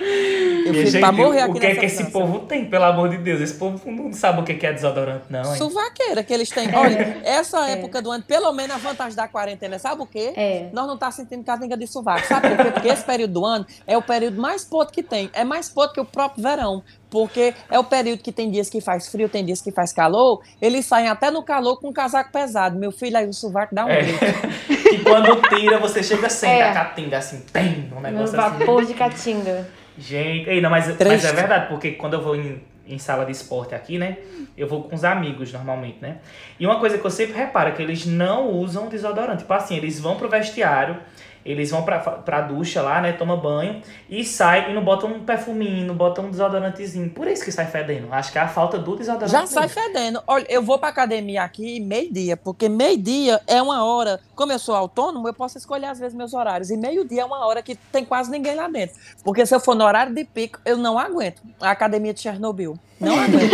Eu 0.00 0.72
Minha 0.72 0.86
fico 0.86 0.98
pra 1.00 1.12
morrer 1.12 1.42
o 1.46 1.50
aqui 1.50 1.60
que 1.60 1.66
é 1.66 1.74
que 1.74 1.84
esse 1.86 1.96
França. 1.96 2.10
povo 2.10 2.38
tem, 2.40 2.64
pelo 2.64 2.84
amor 2.84 3.08
de 3.08 3.18
Deus? 3.18 3.40
Esse 3.40 3.54
povo 3.54 3.80
não 3.90 4.12
sabe 4.12 4.40
o 4.40 4.44
que 4.44 4.64
é 4.66 4.72
desodorante, 4.72 5.24
não, 5.28 5.40
hein? 5.52 5.58
Suvaqueira 5.58 6.22
que 6.22 6.32
eles 6.32 6.48
têm. 6.48 6.74
Olha, 6.74 7.18
essa 7.24 7.68
época 7.68 8.00
do 8.00 8.10
ano, 8.10 8.22
pelo 8.24 8.52
menos 8.52 8.74
a 8.76 8.78
vantagem 8.78 9.14
da 9.16 9.28
quarentena, 9.28 9.78
sabe 9.78 10.02
o 10.02 10.06
quê? 10.06 10.32
É. 10.36 10.68
Nós 10.72 10.86
não 10.86 10.96
tá 10.96 11.10
sentindo 11.10 11.44
catinga 11.44 11.76
de 11.76 11.86
sovaco. 11.86 12.26
Sabe 12.26 12.48
por 12.50 12.64
quê? 12.64 12.70
Porque 12.72 12.88
esse 12.88 13.04
período 13.04 13.32
do 13.34 13.44
ano 13.44 13.66
é 13.86 13.96
o 13.96 14.02
período 14.02 14.40
mais 14.40 14.64
podre 14.64 14.92
que 14.94 15.02
tem. 15.02 15.30
É 15.32 15.44
mais 15.44 15.68
podre 15.68 15.94
que 15.94 16.00
o 16.00 16.04
próprio 16.04 16.42
verão. 16.42 16.82
Porque 17.10 17.52
é 17.68 17.76
o 17.76 17.82
período 17.82 18.22
que 18.22 18.30
tem 18.30 18.48
dias 18.50 18.70
que 18.70 18.80
faz 18.80 19.08
frio, 19.08 19.28
tem 19.28 19.44
dias 19.44 19.60
que 19.60 19.72
faz 19.72 19.92
calor. 19.92 20.40
Eles 20.62 20.86
saem 20.86 21.08
até 21.08 21.28
no 21.28 21.42
calor 21.42 21.80
com 21.80 21.88
um 21.88 21.92
casaco 21.92 22.30
pesado. 22.30 22.78
Meu 22.78 22.92
filho, 22.92 23.16
aí 23.16 23.26
o 23.28 23.32
sovaco 23.32 23.74
dá 23.74 23.84
um 23.84 23.88
É. 23.88 24.02
grito. 24.02 24.18
E 24.90 24.98
quando 25.04 25.40
tira, 25.48 25.78
você 25.78 26.02
chega 26.02 26.28
sem 26.28 26.50
É. 26.50 26.68
a 26.68 26.72
catinga, 26.74 27.18
assim, 27.18 27.40
tem 27.52 27.90
um 27.96 28.00
negócio 28.00 28.38
assim. 28.40 28.58
vapor 28.58 28.84
de 28.84 28.92
catinga. 28.94 29.68
Gente, 30.00 30.48
ei, 30.48 30.60
não, 30.62 30.70
mas, 30.70 30.86
mas 30.98 31.24
é 31.24 31.32
verdade, 31.32 31.68
porque 31.68 31.92
quando 31.92 32.14
eu 32.14 32.22
vou 32.22 32.34
em, 32.34 32.62
em 32.86 32.98
sala 32.98 33.26
de 33.26 33.32
esporte 33.32 33.74
aqui, 33.74 33.98
né? 33.98 34.16
Eu 34.56 34.66
vou 34.66 34.84
com 34.84 34.94
os 34.94 35.04
amigos 35.04 35.52
normalmente, 35.52 35.98
né? 36.00 36.18
E 36.58 36.64
uma 36.64 36.80
coisa 36.80 36.96
que 36.96 37.04
eu 37.04 37.10
sempre 37.10 37.36
reparo 37.36 37.68
é 37.68 37.72
que 37.72 37.82
eles 37.82 38.06
não 38.06 38.48
usam 38.48 38.88
desodorante. 38.88 39.42
Tipo 39.42 39.52
assim, 39.52 39.76
eles 39.76 40.00
vão 40.00 40.16
pro 40.16 40.26
vestiário, 40.26 40.96
eles 41.44 41.70
vão 41.70 41.82
pra, 41.82 41.98
pra 41.98 42.40
ducha 42.42 42.82
lá, 42.82 43.00
né? 43.00 43.12
Toma 43.12 43.36
banho 43.36 43.82
e 44.08 44.24
saem 44.24 44.70
e 44.70 44.74
não 44.74 44.84
botam 44.84 45.10
um 45.10 45.20
perfuminho, 45.20 45.86
não 45.86 45.94
botam 45.94 46.26
um 46.26 46.30
desodorantezinho. 46.30 47.10
Por 47.10 47.26
isso 47.26 47.44
que 47.44 47.52
sai 47.52 47.66
fedendo. 47.66 48.08
Acho 48.12 48.32
que 48.32 48.38
é 48.38 48.42
a 48.42 48.48
falta 48.48 48.78
do 48.78 48.96
desodorante. 48.96 49.32
Já 49.32 49.46
sai 49.46 49.68
fedendo. 49.68 50.22
Olha, 50.26 50.46
eu 50.48 50.62
vou 50.62 50.78
pra 50.78 50.88
academia 50.88 51.42
aqui 51.42 51.80
meio-dia, 51.80 52.36
porque 52.36 52.68
meio-dia 52.68 53.40
é 53.46 53.60
uma 53.62 53.84
hora. 53.84 54.20
Como 54.34 54.52
eu 54.52 54.58
sou 54.58 54.74
autônomo, 54.74 55.28
eu 55.28 55.34
posso 55.34 55.58
escolher 55.58 55.86
às 55.86 55.98
vezes 55.98 56.16
meus 56.16 56.34
horários. 56.34 56.70
E 56.70 56.76
meio-dia 56.76 57.22
é 57.22 57.24
uma 57.24 57.46
hora 57.46 57.62
que 57.62 57.74
tem 57.74 58.04
quase 58.04 58.30
ninguém 58.30 58.54
lá 58.54 58.68
dentro. 58.68 58.96
Porque 59.24 59.44
se 59.46 59.54
eu 59.54 59.60
for 59.60 59.74
no 59.74 59.84
horário 59.84 60.14
de 60.14 60.24
pico, 60.24 60.58
eu 60.64 60.76
não 60.76 60.98
aguento. 60.98 61.42
A 61.60 61.70
academia 61.70 62.12
de 62.12 62.20
Chernobyl. 62.20 62.78
Não 63.00 63.18
aguento. 63.18 63.50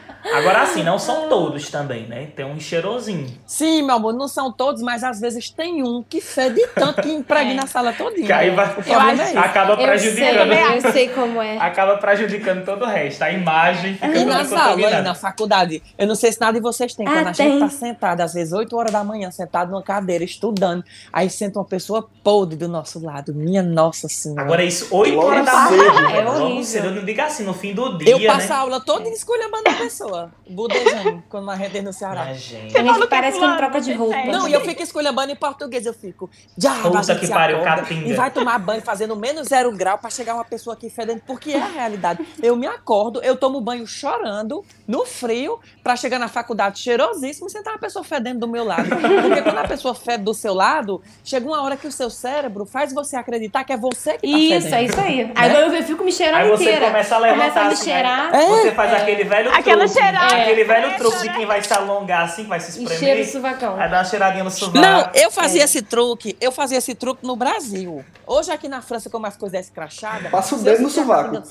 Agora 0.34 0.62
assim, 0.62 0.82
não 0.82 0.98
são 0.98 1.28
todos 1.28 1.68
também, 1.70 2.06
né? 2.06 2.28
Tem 2.34 2.44
um 2.44 2.58
cheirosinho. 2.60 3.26
Sim, 3.46 3.82
meu 3.82 3.96
amor, 3.96 4.12
não 4.14 4.28
são 4.28 4.52
todos, 4.52 4.82
mas 4.82 5.02
às 5.04 5.20
vezes 5.20 5.50
tem 5.50 5.82
um 5.82 6.02
que 6.02 6.20
fede 6.20 6.66
tanto 6.74 7.02
que 7.02 7.10
impregna 7.10 7.60
É. 7.62 7.64
a 7.64 7.66
sala 7.66 7.92
todinha. 7.92 8.26
Que 8.26 8.32
aí 8.32 8.50
vai- 8.50 8.66
é. 8.86 9.38
Acaba 9.38 9.72
Eu 9.72 9.76
sei, 9.78 9.86
prejudicando. 9.86 10.52
eu 10.84 10.92
sei 10.92 11.08
como 11.08 11.42
é. 11.42 11.58
Acaba 11.58 11.96
prejudicando 11.98 12.64
todo 12.64 12.82
o 12.84 12.88
resto. 12.88 13.22
A 13.22 13.30
imagem 13.32 13.94
fica 13.94 14.06
E 14.18 14.24
nas 14.24 14.52
aulas, 14.52 14.92
aí, 14.92 15.02
na 15.02 15.14
faculdade, 15.14 15.82
eu 15.98 16.06
não 16.06 16.14
sei 16.14 16.32
se 16.32 16.40
nada 16.40 16.52
de 16.54 16.60
vocês 16.60 16.94
tem, 16.94 17.06
Ah, 17.06 17.12
quando 17.12 17.26
a 17.28 17.32
tem. 17.32 17.50
gente 17.50 17.60
tá 17.60 17.68
sentado, 17.68 18.20
às 18.20 18.32
vezes 18.34 18.52
8 18.52 18.76
horas 18.76 18.92
da 18.92 19.02
manhã, 19.04 19.30
sentado 19.30 19.70
numa 19.70 19.82
cadeira, 19.82 20.24
estudando, 20.24 20.84
aí 21.12 21.28
senta 21.30 21.58
uma 21.58 21.64
pessoa 21.64 22.08
podre 22.22 22.56
do 22.56 22.68
nosso 22.68 23.04
lado, 23.04 23.34
minha 23.34 23.62
nossa 23.62 24.08
senhora. 24.08 24.42
Agora 24.42 24.62
isso, 24.64 24.88
8 24.90 25.14
Logo 25.14 25.28
horas 25.28 25.46
da 25.46 25.52
manhã. 25.52 26.10
É 26.16 26.20
Logo 26.22 26.40
horrível. 26.44 26.64
cedo, 26.64 26.90
não 26.90 27.04
diga 27.04 27.24
assim, 27.24 27.44
no 27.44 27.54
fim 27.54 27.74
do 27.74 27.96
dia, 27.98 28.10
eu 28.12 28.26
passo 28.26 28.48
né? 28.48 28.54
a 28.54 28.58
aula 28.58 28.80
toda 28.80 29.08
escolhendo 29.08 29.50
a 29.56 29.72
pessoa, 29.74 30.19
budejando, 30.48 31.22
quando 31.28 31.50
a 31.50 31.56
gente 31.56 31.80
no 31.82 31.92
Ceará. 31.92 32.24
Mas, 32.26 32.40
gente. 32.40 32.74
Parece 33.08 33.38
que 33.38 33.46
não 33.46 33.56
troca 33.56 33.80
de 33.80 33.92
roupa. 33.92 34.16
é. 34.16 34.26
Não, 34.26 34.48
e 34.48 34.52
eu 34.52 34.60
fico 34.62 34.82
esculhambando 34.82 35.30
em 35.32 35.36
português, 35.36 35.86
eu 35.86 35.94
fico. 35.94 36.28
Já, 36.56 36.74
Puta 36.82 37.14
que 37.16 37.28
pariu, 37.28 37.62
catinga. 37.62 38.08
E 38.08 38.12
vai 38.14 38.30
tomar 38.30 38.58
banho 38.58 38.82
fazendo 38.82 39.14
menos 39.16 39.48
zero 39.48 39.70
grau 39.76 39.98
pra 39.98 40.10
chegar 40.10 40.34
uma 40.34 40.44
pessoa 40.44 40.74
aqui 40.74 40.88
fedendo, 40.90 41.22
porque 41.26 41.52
é 41.52 41.60
a 41.60 41.66
realidade. 41.66 42.24
Eu 42.42 42.56
me 42.56 42.66
acordo, 42.66 43.20
eu 43.22 43.36
tomo 43.36 43.60
banho 43.60 43.86
chorando, 43.86 44.64
no 44.86 45.04
frio, 45.06 45.58
pra 45.82 45.96
chegar 45.96 46.18
na 46.18 46.28
faculdade 46.28 46.78
cheirosíssimo 46.78 47.46
e 47.46 47.50
sentar 47.50 47.72
uma 47.74 47.78
pessoa 47.78 48.04
fedendo 48.04 48.40
do 48.40 48.48
meu 48.48 48.64
lado. 48.64 48.88
Porque 48.88 49.42
quando 49.42 49.58
a 49.58 49.68
pessoa 49.68 49.94
fede 49.94 50.24
do 50.24 50.34
seu 50.34 50.54
lado, 50.54 51.02
chega 51.24 51.46
uma 51.46 51.62
hora 51.62 51.76
que 51.76 51.86
o 51.86 51.92
seu 51.92 52.10
cérebro 52.10 52.64
faz 52.66 52.92
você 52.92 53.16
acreditar 53.16 53.64
que 53.64 53.72
é 53.72 53.76
você 53.76 54.18
que 54.18 54.30
tá 54.30 54.38
Isso, 54.38 54.68
fedendo. 54.68 54.74
é 54.74 54.82
isso 54.84 55.00
aí. 55.00 55.32
Aí 55.34 55.52
eu, 55.54 55.72
eu 55.74 55.82
fico 55.84 56.04
me 56.04 56.12
cheirando 56.12 56.40
Aí 56.42 56.48
você 56.50 56.62
inteira. 56.64 56.86
começa 56.86 57.14
a 57.14 57.18
levantar 57.18 57.40
Começa 57.40 57.60
a 57.60 57.64
me 57.66 57.72
assim, 57.74 57.84
cheirar. 57.84 58.34
aí 58.34 58.42
É. 58.44 58.46
Você 58.48 58.72
faz 58.72 58.94
aquele 58.94 59.24
velho 59.24 59.50
Aquela 59.52 59.84
truque. 59.84 59.98
Cheirada. 60.10 60.42
Aquele 60.42 60.64
velho 60.64 60.86
É, 60.86 60.94
truque 60.98 61.18
de 61.22 61.30
quem 61.34 61.46
vai 61.46 61.62
se 61.62 61.72
alongar 61.72 62.24
assim, 62.24 62.44
vai 62.44 62.60
se 62.60 62.78
E 62.78 62.82
espremer. 62.84 62.98
cheiro 62.98 63.22
o 63.28 63.32
sovacão. 63.32 63.80
Aí 63.80 63.90
dá 63.90 63.98
uma 63.98 64.04
cheiradinha 64.04 64.44
no 64.44 64.50
sovaco. 64.50 64.78
Não, 64.78 65.10
eu 65.14 65.30
fazia 65.30 65.62
É. 65.62 65.64
esse 65.64 65.82
truque, 65.82 66.36
eu 66.40 66.50
fazia 66.52 66.78
esse 66.78 66.94
truque 66.94 67.26
no 67.26 67.36
Brasil. 67.36 68.04
Hoje 68.26 68.52
aqui 68.52 68.68
na 68.68 68.80
França, 68.82 69.10
como 69.10 69.26
as 69.26 69.36
coisas 69.36 69.58
é 69.58 69.60
escrachadas, 69.60 70.30
Passa 70.30 70.54
o 70.54 70.58
dedo 70.58 70.82
no 70.82 70.90
sovaco, 70.90 71.42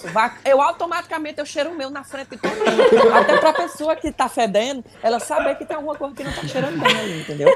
eu 0.46 0.62
automaticamente 0.62 1.40
eu 1.40 1.46
cheiro 1.46 1.72
o 1.72 1.76
meu 1.76 1.90
na 1.90 2.04
frente 2.04 2.30
de 2.30 2.38
todo 2.38 2.52
mundo. 2.56 3.14
Até 3.16 3.38
pra 3.38 3.54
pessoa 3.54 3.96
que 3.96 4.12
tá 4.12 4.30
fedendo, 4.30 4.84
ela 5.04 5.20
saber 5.20 5.56
que 5.56 5.66
tem 5.66 5.76
alguma 5.76 5.96
coisa 5.96 6.16
que 6.16 6.24
não 6.24 6.32
tá 6.32 6.42
cheirando 6.48 6.80
bem 6.80 6.98
ali, 6.98 7.22
entendeu? 7.22 7.50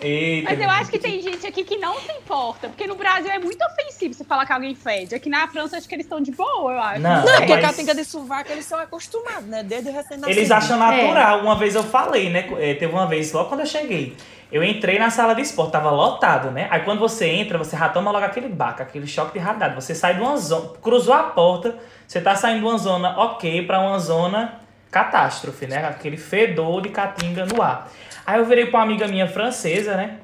Eita, 0.00 0.50
Mas 0.50 0.60
eu 0.60 0.70
acho 0.70 0.90
que 0.90 0.98
tem 0.98 1.20
gente 1.22 1.46
aqui 1.46 1.64
que 1.64 1.76
não 1.78 1.98
se 2.00 2.12
importa. 2.12 2.68
Porque 2.68 2.86
no 2.86 2.94
Brasil 2.94 3.30
é 3.30 3.38
muito 3.38 3.62
ofensivo 3.64 4.14
você 4.14 4.24
falar 4.24 4.44
que 4.46 4.52
alguém 4.52 4.74
fede. 4.74 5.14
Aqui 5.14 5.28
na 5.28 5.46
França, 5.48 5.76
acho 5.76 5.88
que 5.88 5.94
eles 5.94 6.06
estão 6.06 6.20
de 6.20 6.30
boa, 6.32 6.72
eu 6.72 6.80
acho. 6.80 7.00
Não, 7.00 7.24
Não, 7.24 7.36
porque 7.36 7.54
mas- 7.54 7.66
catinga 7.66 7.94
de 7.94 8.04
sovaco, 8.04 8.50
eles 8.52 8.64
são 8.64 8.78
acostumados, 8.78 9.44
né? 9.46 9.62
Desde 9.62 9.90
recém-nascido. 9.90 10.30
Eles 10.38 10.50
acham 10.50 10.76
É. 10.76 11.02
natural. 11.06 11.40
Uma 11.40 11.56
vez 11.56 11.74
eu 11.74 11.82
falei, 11.82 12.30
né? 12.30 12.46
eh, 12.58 12.74
Teve 12.74 12.92
uma 12.92 13.06
vez, 13.06 13.32
logo 13.32 13.48
quando 13.48 13.60
eu 13.60 13.66
cheguei. 13.66 14.16
Eu 14.52 14.62
entrei 14.62 14.96
na 14.98 15.10
sala 15.10 15.34
de 15.34 15.42
esporte, 15.42 15.72
tava 15.72 15.90
lotado, 15.90 16.50
né? 16.52 16.68
Aí 16.70 16.80
quando 16.80 17.00
você 17.00 17.26
entra, 17.26 17.58
você 17.58 17.76
já 17.76 17.88
toma 17.88 18.12
logo 18.12 18.24
aquele 18.24 18.48
baca, 18.48 18.84
aquele 18.84 19.06
choque 19.06 19.32
de 19.32 19.38
radar. 19.44 19.74
Você 19.74 19.92
sai 19.94 20.14
de 20.14 20.20
uma 20.20 20.36
zona, 20.36 20.68
cruzou 20.80 21.14
a 21.14 21.24
porta, 21.24 21.76
você 22.06 22.20
tá 22.20 22.36
saindo 22.36 22.60
de 22.60 22.64
uma 22.66 22.78
zona 22.78 23.18
ok 23.18 23.66
pra 23.66 23.80
uma 23.80 23.98
zona 23.98 24.60
catástrofe, 24.90 25.66
né? 25.66 25.84
Aquele 25.86 26.16
fedor 26.16 26.80
de 26.80 26.90
catinga 26.90 27.44
no 27.44 27.60
ar. 27.60 27.88
Aí 28.26 28.40
eu 28.40 28.44
virei 28.44 28.66
pra 28.66 28.80
uma 28.80 28.84
amiga 28.84 29.06
minha 29.06 29.28
francesa, 29.28 29.96
né? 29.96 30.18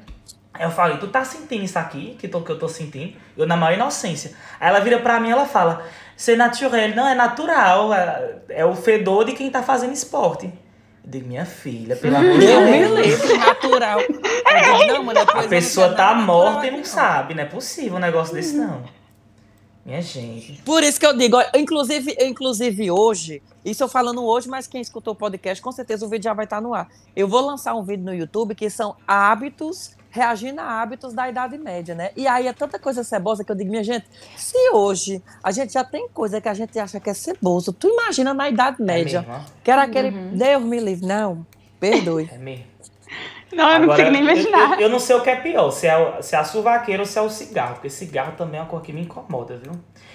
Aí 0.52 0.64
eu 0.64 0.70
falei, 0.70 0.98
tu 0.98 1.06
tá 1.06 1.24
sentindo 1.24 1.64
isso 1.64 1.78
aqui, 1.78 2.16
que, 2.18 2.28
tô, 2.28 2.40
que 2.42 2.50
eu 2.50 2.58
tô 2.58 2.68
sentindo? 2.68 3.14
Eu 3.36 3.46
na 3.46 3.56
maior 3.56 3.74
inocência. 3.74 4.32
Aí 4.60 4.68
ela 4.68 4.80
vira 4.80 4.98
pra 4.98 5.18
mim 5.20 5.28
e 5.28 5.30
ela 5.30 5.46
fala, 5.46 5.84
c'est 6.16 6.36
naturel. 6.36 6.94
Não, 6.94 7.06
é 7.08 7.14
natural, 7.14 7.94
é, 7.94 8.34
é 8.48 8.64
o 8.64 8.74
fedor 8.74 9.24
de 9.24 9.32
quem 9.32 9.48
tá 9.50 9.62
fazendo 9.62 9.92
esporte. 9.92 10.46
Eu 11.04 11.10
digo, 11.10 11.28
minha 11.28 11.46
filha, 11.46 11.96
pelo 11.96 12.16
amor 12.16 12.38
de 12.38 12.46
Deus 12.46 12.64
me 12.64 13.02
livre, 13.02 13.38
natural. 13.38 14.00
Eu 14.00 14.06
digo, 14.08 14.92
não, 14.92 15.04
mano, 15.04 15.20
eu 15.20 15.30
A 15.30 15.42
não 15.42 15.48
pessoa 15.48 15.94
tá 15.94 16.14
natural 16.14 16.22
morta 16.26 16.66
e 16.66 16.68
aqui, 16.68 16.76
não 16.76 16.84
sabe, 16.84 17.34
não 17.34 17.42
é 17.42 17.46
possível 17.46 17.96
um 17.96 18.00
negócio 18.00 18.34
desse 18.34 18.56
não. 18.56 18.82
Minha 19.84 20.00
gente. 20.00 20.62
Por 20.62 20.82
isso 20.84 20.98
que 21.00 21.06
eu 21.06 21.16
digo, 21.16 21.36
inclusive, 21.56 22.16
inclusive 22.20 22.90
hoje, 22.90 23.42
isso 23.64 23.82
eu 23.82 23.88
falando 23.88 24.24
hoje, 24.24 24.48
mas 24.48 24.66
quem 24.68 24.80
escutou 24.80 25.12
o 25.12 25.16
podcast, 25.16 25.60
com 25.62 25.72
certeza 25.72 26.06
o 26.06 26.08
vídeo 26.08 26.24
já 26.24 26.32
vai 26.34 26.44
estar 26.44 26.60
no 26.60 26.72
ar. 26.72 26.88
Eu 27.16 27.26
vou 27.26 27.40
lançar 27.44 27.74
um 27.74 27.82
vídeo 27.82 28.04
no 28.04 28.14
YouTube 28.14 28.54
que 28.54 28.70
são 28.70 28.94
hábitos, 29.08 29.96
reagindo 30.08 30.60
a 30.60 30.80
hábitos 30.80 31.12
da 31.14 31.28
Idade 31.28 31.58
Média, 31.58 31.94
né? 31.96 32.10
E 32.16 32.28
aí 32.28 32.46
é 32.46 32.52
tanta 32.52 32.78
coisa 32.78 33.02
cebosa 33.02 33.42
que 33.42 33.50
eu 33.50 33.56
digo, 33.56 33.70
minha 33.70 33.82
gente, 33.82 34.06
se 34.36 34.56
hoje 34.72 35.20
a 35.42 35.50
gente 35.50 35.72
já 35.72 35.82
tem 35.82 36.08
coisa 36.10 36.40
que 36.40 36.48
a 36.48 36.54
gente 36.54 36.78
acha 36.78 37.00
que 37.00 37.10
é 37.10 37.14
ceboso, 37.14 37.72
tu 37.72 37.88
imagina 37.88 38.32
na 38.32 38.48
Idade 38.48 38.76
É 38.80 38.84
Média, 38.84 39.22
mesmo, 39.22 39.34
ó. 39.34 39.40
que 39.64 39.70
era 39.70 39.82
aquele, 39.82 40.10
Uhum. 40.10 40.36
Deus 40.36 40.62
me 40.62 40.78
livre, 40.78 41.06
não, 41.06 41.44
perdoe. 41.80 42.30
É 42.32 42.38
mesmo. 42.38 42.64
Não, 43.52 43.70
eu 43.72 43.80
não 43.80 43.88
Agora, 43.88 43.88
consigo 43.88 44.10
nem 44.10 44.22
imaginar. 44.22 44.76
Eu, 44.76 44.78
eu 44.78 44.88
não 44.88 44.98
sei 45.00 45.16
o 45.16 45.22
que 45.22 45.30
é 45.30 45.36
pior, 45.36 45.70
se 45.70 45.86
é, 45.86 45.96
o- 45.96 46.22
se 46.22 46.34
é 46.34 46.38
a 46.38 46.44
suvaqueira 46.44 47.02
ou 47.02 47.06
se 47.06 47.18
é 47.18 47.22
o 47.22 47.30
cigarro, 47.30 47.74
porque 47.74 47.88
cigarro 47.90 48.36
também 48.36 48.58
é 48.60 48.62
uma 48.62 48.68
cor 48.68 48.82
que 48.82 48.92
me 48.92 49.00
incomoda, 49.02 49.56
viu? 49.58 49.72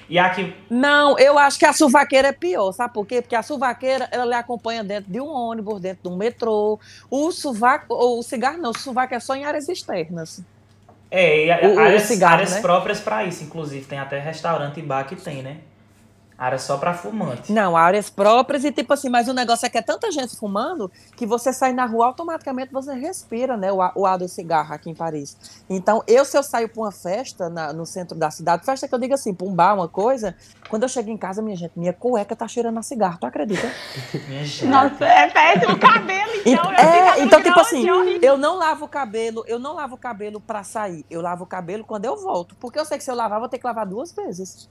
E 0.10 0.20
aqui, 0.20 0.54
Não, 0.70 1.18
eu 1.18 1.38
acho 1.40 1.58
que 1.58 1.66
a 1.66 1.72
suvaqueira 1.72 2.28
é 2.30 2.34
pior, 2.34 2.74
sabe 2.74 2.94
por 2.94 3.06
quê? 3.06 3.22
Porque 3.22 3.36
a 3.38 3.44
suvaqueira, 3.44 4.08
ela 4.12 4.26
lhe 4.26 4.34
acompanha 4.34 4.84
dentro 4.84 5.10
de 5.12 5.22
um 5.22 5.28
ônibus, 5.28 5.80
dentro 5.80 6.02
de 6.04 6.10
um 6.10 6.18
metrô. 6.18 6.78
O 7.10 7.32
sovaco, 7.32 7.86
ou 7.94 8.20
o 8.20 8.24
cigarro 8.24 8.58
não, 8.58 8.72
o 8.72 8.74
sovaco 8.74 9.16
é 9.16 9.20
só 9.20 9.34
em 9.36 9.46
áreas 9.46 9.70
externas. 9.70 10.42
é, 11.10 11.46
e 11.46 11.52
O- 11.60 11.96
o 11.96 12.00
áreas, 12.00 12.02
cigarro, 12.02 12.48
áreas 12.48 12.50
né? 12.50 12.60
próprias 12.60 13.00
pra 13.00 13.24
isso, 13.24 13.44
inclusive, 13.44 13.86
tem 13.88 14.00
até 14.00 14.20
restaurante 14.20 14.80
e 14.80 14.84
bar 14.84 15.06
que 15.08 15.16
tem, 15.16 15.42
né? 15.42 15.62
Área 16.38 16.60
só 16.60 16.78
pra 16.78 16.94
fumante. 16.94 17.52
Não, 17.52 17.76
áreas 17.76 18.12
próprias 18.12 18.64
e 18.64 18.72
tipo 18.72 18.94
assim, 18.94 19.10
mas 19.10 19.28
o 19.28 19.34
negócio 19.34 19.66
é 19.66 19.70
que 19.70 19.78
é 19.80 19.82
tanta 19.82 20.12
gente 20.12 20.36
fumando 20.38 20.92
que 21.16 21.26
você 21.26 21.52
sai 21.52 21.74
na 21.74 21.84
rua, 21.86 22.06
automaticamente 22.06 22.72
você 22.72 22.94
respira, 22.94 23.58
né, 23.58 23.72
o, 23.72 23.82
ar- 23.82 23.92
o 23.96 24.06
ar 24.06 24.20
do 24.20 24.28
cigarro 24.28 24.72
aqui 24.72 24.88
em 24.90 24.94
Paris. 24.94 25.36
Então, 25.68 26.04
eu, 26.06 26.24
se 26.24 26.38
eu 26.38 26.44
saio 26.44 26.70
pra 26.70 26.84
uma 26.84 26.92
festa 26.92 27.50
na- 27.50 27.74
no 27.74 27.88
centro 27.88 28.16
da 28.16 28.30
cidade, 28.30 28.64
festa 28.64 28.88
que 28.88 28.94
eu 28.94 29.00
digo 29.00 29.16
assim, 29.16 29.34
pra 29.34 29.48
um 29.48 29.54
bar, 29.56 29.74
uma 29.74 29.88
coisa, 29.88 30.36
quando 30.70 30.84
eu 30.84 30.90
chego 30.90 31.10
em 31.10 31.18
casa, 31.18 31.42
minha 31.42 31.56
gente, 31.56 31.72
minha 31.76 31.92
cueca 31.94 32.36
tá 32.36 32.48
cheirando 32.48 32.78
a 32.78 32.84
cigarro, 32.84 33.18
tu 33.20 33.26
acredita? 33.26 33.68
Minha 34.30 34.44
gente. 34.46 34.66
Nossa, 34.68 35.06
é 35.06 35.30
péssimo. 35.32 35.74
O 35.74 35.80
cabelo, 35.80 36.32
então. 36.46 36.66
eu 36.66 36.72
é, 36.78 37.20
então, 37.24 37.42
tipo 37.42 37.60
assim, 37.60 37.84
é 37.90 38.20
eu 38.22 38.38
não 38.38 38.58
lavo 38.58 38.86
o 38.86 38.88
cabelo, 38.88 39.44
eu 39.48 39.58
não 39.58 39.74
lavo 39.74 39.96
o 39.96 39.98
cabelo 39.98 40.40
pra 40.40 40.64
sair, 40.64 41.04
eu 41.10 41.20
lavo 41.22 41.46
o 41.46 41.48
cabelo 41.48 41.84
quando 41.84 42.06
eu 42.06 42.16
volto, 42.16 42.56
porque 42.60 42.78
eu 42.78 42.86
sei 42.86 42.98
que 43.00 43.04
se 43.04 43.10
eu 43.10 43.16
lavar, 43.16 43.38
eu 43.38 43.42
vou 43.42 43.50
ter 43.50 43.58
que 43.58 43.66
lavar 43.66 43.86
duas 43.88 44.12
vezes. 44.12 44.70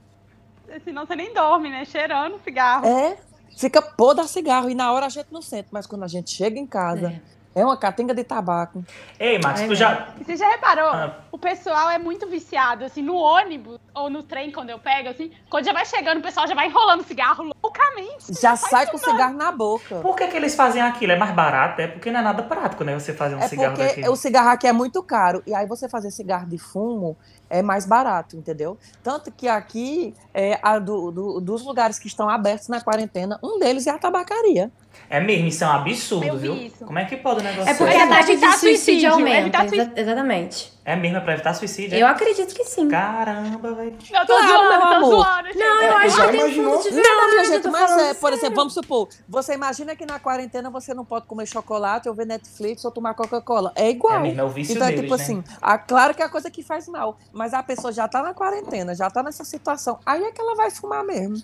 Senão 0.85 1.07
você 1.07 1.17
nem 1.17 1.33
dorme, 1.33 1.71
né? 1.71 1.85
Cheirando 1.85 2.39
cigarro. 2.43 2.87
É, 2.87 3.17
fica 3.57 3.81
podre 3.83 4.25
a 4.25 4.29
cigarro, 4.29 4.69
e 4.71 4.75
na 4.75 4.93
hora 4.93 5.07
a 5.07 5.11
gente 5.11 5.29
não 5.33 5.43
sente, 5.43 5.69
mas 5.71 5.87
quando 5.87 6.05
a 6.05 6.09
gente 6.09 6.31
chega 6.31 6.59
em 6.59 6.67
casa, 6.67 7.21
é, 7.55 7.65
uma 7.65 7.77
catinga 7.77 8.15
de 8.15 8.23
tabaco. 8.23 8.85
Ei, 9.19 9.39
Max, 9.39 9.63
Ai, 9.63 9.69
tu 9.69 9.75
já. 9.75 10.09
Você 10.23 10.37
já 10.37 10.49
reparou? 10.51 10.89
Ah. 10.91 11.21
O 11.33 11.39
pessoal 11.39 11.89
é 11.91 11.99
muito 11.99 12.27
viciado, 12.29 12.85
assim, 12.85 13.01
no 13.03 13.15
ônibus 13.17 13.79
ou 13.95 14.11
no 14.11 14.23
trem, 14.23 14.53
quando 14.53 14.69
eu 14.71 14.79
pego, 14.79 15.09
assim, 15.09 15.31
quando 15.49 15.65
já 15.65 15.73
vai 15.73 15.87
chegando, 15.87 16.19
o 16.19 16.23
pessoal 16.23 16.47
já 16.47 16.55
vai 16.55 16.67
enrolando 16.67 17.03
cigarro 17.05 17.51
loucamente. 17.63 18.35
Já 18.41 18.57
sai 18.57 18.87
com 18.87 18.97
o 18.97 19.01
cigarro 19.01 19.35
na 19.35 19.51
boca. 19.51 19.97
Por 20.01 20.15
que, 20.17 20.27
que 20.29 20.37
eles 20.37 20.55
fazem 20.55 20.83
aquilo? 20.83 21.13
É 21.13 21.17
mais 21.17 21.35
barato? 21.35 21.81
É 21.81 21.87
porque 21.87 22.11
não 22.11 22.21
é 22.21 22.23
nada 22.23 22.43
prático, 22.43 22.85
né? 22.85 22.93
Você 22.93 23.15
fazer 23.15 23.35
um 23.37 23.41
É 23.41 23.49
cigarro 23.49 23.75
porque 23.75 23.89
daquele. 23.89 24.09
o 24.11 24.17
cigarro 24.17 24.51
aqui 24.51 24.67
é 24.67 24.73
muito 24.73 25.03
caro. 25.03 25.43
E 25.47 25.55
aí 25.55 25.67
você 25.67 25.89
fazer 25.89 26.11
cigarro 26.11 26.47
de 26.47 26.59
fumo 26.59 27.17
é 27.49 27.63
mais 27.63 27.87
barato, 27.87 28.37
entendeu? 28.37 28.77
Tanto 29.03 29.31
que 29.31 29.47
aqui, 29.49 30.15
é, 30.35 30.59
a 30.63 30.79
do- 30.79 31.11
do- 31.11 31.41
dos 31.41 31.63
lugares 31.65 31.99
que 31.99 32.07
estão 32.07 32.29
abertos 32.29 32.69
na 32.69 32.81
quarentena, 32.81 33.39
um 33.43 33.59
deles 33.59 33.87
é 33.87 33.91
a 33.91 33.99
tabacaria. 33.99 34.71
É 35.09 35.21
mesmo, 35.21 35.47
isso 35.47 35.63
é 35.63 35.67
um 35.67 35.71
absurdo, 35.71 36.27
Eu 36.27 36.35
vi 36.37 36.41
viu? 36.49 36.55
isso. 36.57 36.85
Como 36.85 36.99
é 36.99 37.05
que 37.05 37.17
pode 37.17 37.41
um 37.41 37.45
negócio 37.45 37.71
É 37.71 37.75
porque 37.75 37.95
a 37.97 38.09
taxa 38.09 38.35
de 38.37 38.41
suicídio 38.41 38.59
suicídio, 38.59 39.13
aumenta. 39.13 39.65
exa- 39.65 39.93
Exatamente. 39.97 40.76
É 40.89 40.95
mesmo, 40.95 41.17
é 41.17 41.21
pra 41.21 41.33
evitar 41.33 41.53
suicídio? 41.53 41.97
é? 41.97 42.01
Eu 42.01 42.07
acredito 42.07 42.55
que 42.55 42.63
sim. 42.65 42.89
Caramba, 42.89 43.75
velho. 43.75 43.97
Eu 44.09 44.21
tô 44.21 44.27
Claro, 44.39 44.47
zoando, 44.47 44.69
meu 44.71 44.79
tô 44.81 44.87
amor. 44.87 45.11
zoando. 45.25 45.47
gente. 45.49 45.59
Não, 45.59 45.67
eu 45.67 45.83
É, 45.83 45.89
acho 46.07 46.17
que 46.17 46.31
tem 46.31 46.41
fundo 46.41 46.53
de 46.55 46.63
Não, 46.63 46.79
verdade. 47.03 47.27
minha 47.31 47.43
eu 47.43 47.45
gente, 47.47 47.69
mas 47.71 47.91
é, 47.99 48.15
por 48.15 48.33
exemplo, 48.33 48.55
vamos 48.55 48.73
supor, 48.73 49.09
você 49.29 49.55
imagina 49.55 49.97
que 49.97 50.07
na 50.07 50.21
quarentena 50.21 50.71
você 50.71 50.95
não 50.95 51.05
pode 51.05 51.27
comer 51.27 51.45
chocolate 51.47 52.09
ou 52.09 52.15
ver 52.15 52.25
Netflix 52.27 52.85
ou 52.85 52.93
tomar 52.93 53.15
Coca-Cola. 53.15 53.73
É 53.75 53.91
igual. 53.91 54.15
É 54.15 54.19
mesmo, 54.21 54.41
é 54.41 54.45
o 54.45 54.49
vício 54.49 54.77
então, 54.77 54.87
é 54.87 54.91
deles, 54.93 55.03
tipo 55.11 55.17
né? 55.17 55.23
assim, 55.25 55.45
ah, 55.61 55.77
claro 55.77 56.15
que 56.15 56.23
é 56.23 56.25
a 56.25 56.29
coisa 56.29 56.49
que 56.53 56.63
faz 56.63 56.87
mal, 56.87 57.19
mas 57.33 57.53
a 57.53 57.65
pessoa 57.65 57.93
já 57.93 58.07
tá 58.07 58.23
na 58.23 58.33
quarentena, 58.33 58.95
já 58.95 59.11
tá 59.11 59.25
nessa 59.25 59.43
situação, 59.43 59.99
aí 60.07 60.23
é 60.23 60.31
que 60.31 60.41
ela 60.41 60.55
vai 60.55 60.71
fumar 60.71 61.03
mesmo. 61.03 61.43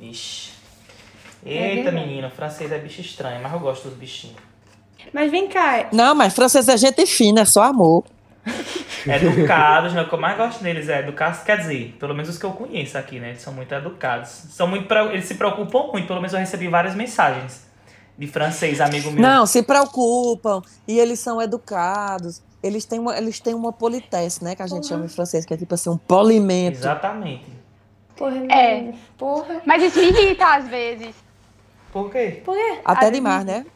Ixi. 0.00 0.50
É 1.46 1.50
Eita, 1.76 1.90
verdade. 1.92 2.06
menino, 2.08 2.28
francês 2.30 2.72
é 2.72 2.78
bicho 2.78 3.00
estranho, 3.02 3.40
mas 3.40 3.52
eu 3.52 3.60
gosto 3.60 3.88
dos 3.88 3.96
bichinhos. 3.96 4.36
Mas 5.12 5.30
vem 5.30 5.48
cá. 5.48 5.88
Não, 5.92 6.12
mas 6.12 6.34
francês 6.34 6.68
é 6.68 6.76
gente 6.76 7.06
fina, 7.06 7.42
é 7.42 7.44
só 7.44 7.62
amor. 7.62 8.04
Educados, 9.06 9.92
né? 9.92 10.02
O 10.02 10.08
que 10.08 10.14
eu 10.14 10.20
mais 10.20 10.36
gosto 10.36 10.62
deles 10.62 10.88
é 10.88 11.00
educados, 11.00 11.40
quer 11.40 11.58
dizer, 11.58 11.96
pelo 11.98 12.14
menos 12.14 12.28
os 12.28 12.38
que 12.38 12.44
eu 12.46 12.52
conheço 12.52 12.96
aqui, 12.98 13.18
né? 13.18 13.30
Eles 13.30 13.42
são 13.42 13.52
muito 13.52 13.72
educados. 13.74 14.28
São 14.30 14.66
muito, 14.66 14.86
pre- 14.86 15.12
eles 15.12 15.24
se 15.24 15.34
preocupam 15.34 15.88
muito, 15.92 16.06
pelo 16.06 16.20
menos 16.20 16.32
eu 16.32 16.38
recebi 16.38 16.68
várias 16.68 16.94
mensagens 16.94 17.66
de 18.16 18.26
francês, 18.26 18.80
amigo 18.80 19.10
meu. 19.10 19.22
Não, 19.22 19.46
se 19.46 19.62
preocupam 19.62 20.62
e 20.86 20.98
eles 20.98 21.18
são 21.18 21.40
educados. 21.40 22.42
Eles 22.62 22.84
têm 22.84 23.00
uma, 23.00 23.16
eles 23.18 23.40
têm 23.40 23.54
uma 23.54 23.72
politesse, 23.72 24.44
né, 24.44 24.54
que 24.54 24.62
a 24.62 24.66
gente 24.68 24.86
chama 24.86 25.04
em 25.04 25.08
francês, 25.08 25.44
que 25.44 25.52
é 25.52 25.56
tipo 25.56 25.74
assim, 25.74 25.90
um 25.90 25.96
polimento. 25.96 26.78
Exatamente. 26.78 27.46
Porra, 28.16 28.36
É. 28.52 28.92
Porra. 29.18 29.62
Mas 29.66 29.82
isso 29.82 29.98
me 29.98 30.10
irrita 30.10 30.46
às 30.56 30.68
vezes. 30.68 31.14
Por 31.92 32.10
quê? 32.10 32.40
Por 32.44 32.54
quê? 32.54 32.78
Até 32.84 33.06
Às 33.06 33.12
demais, 33.12 33.44
né? 33.44 33.66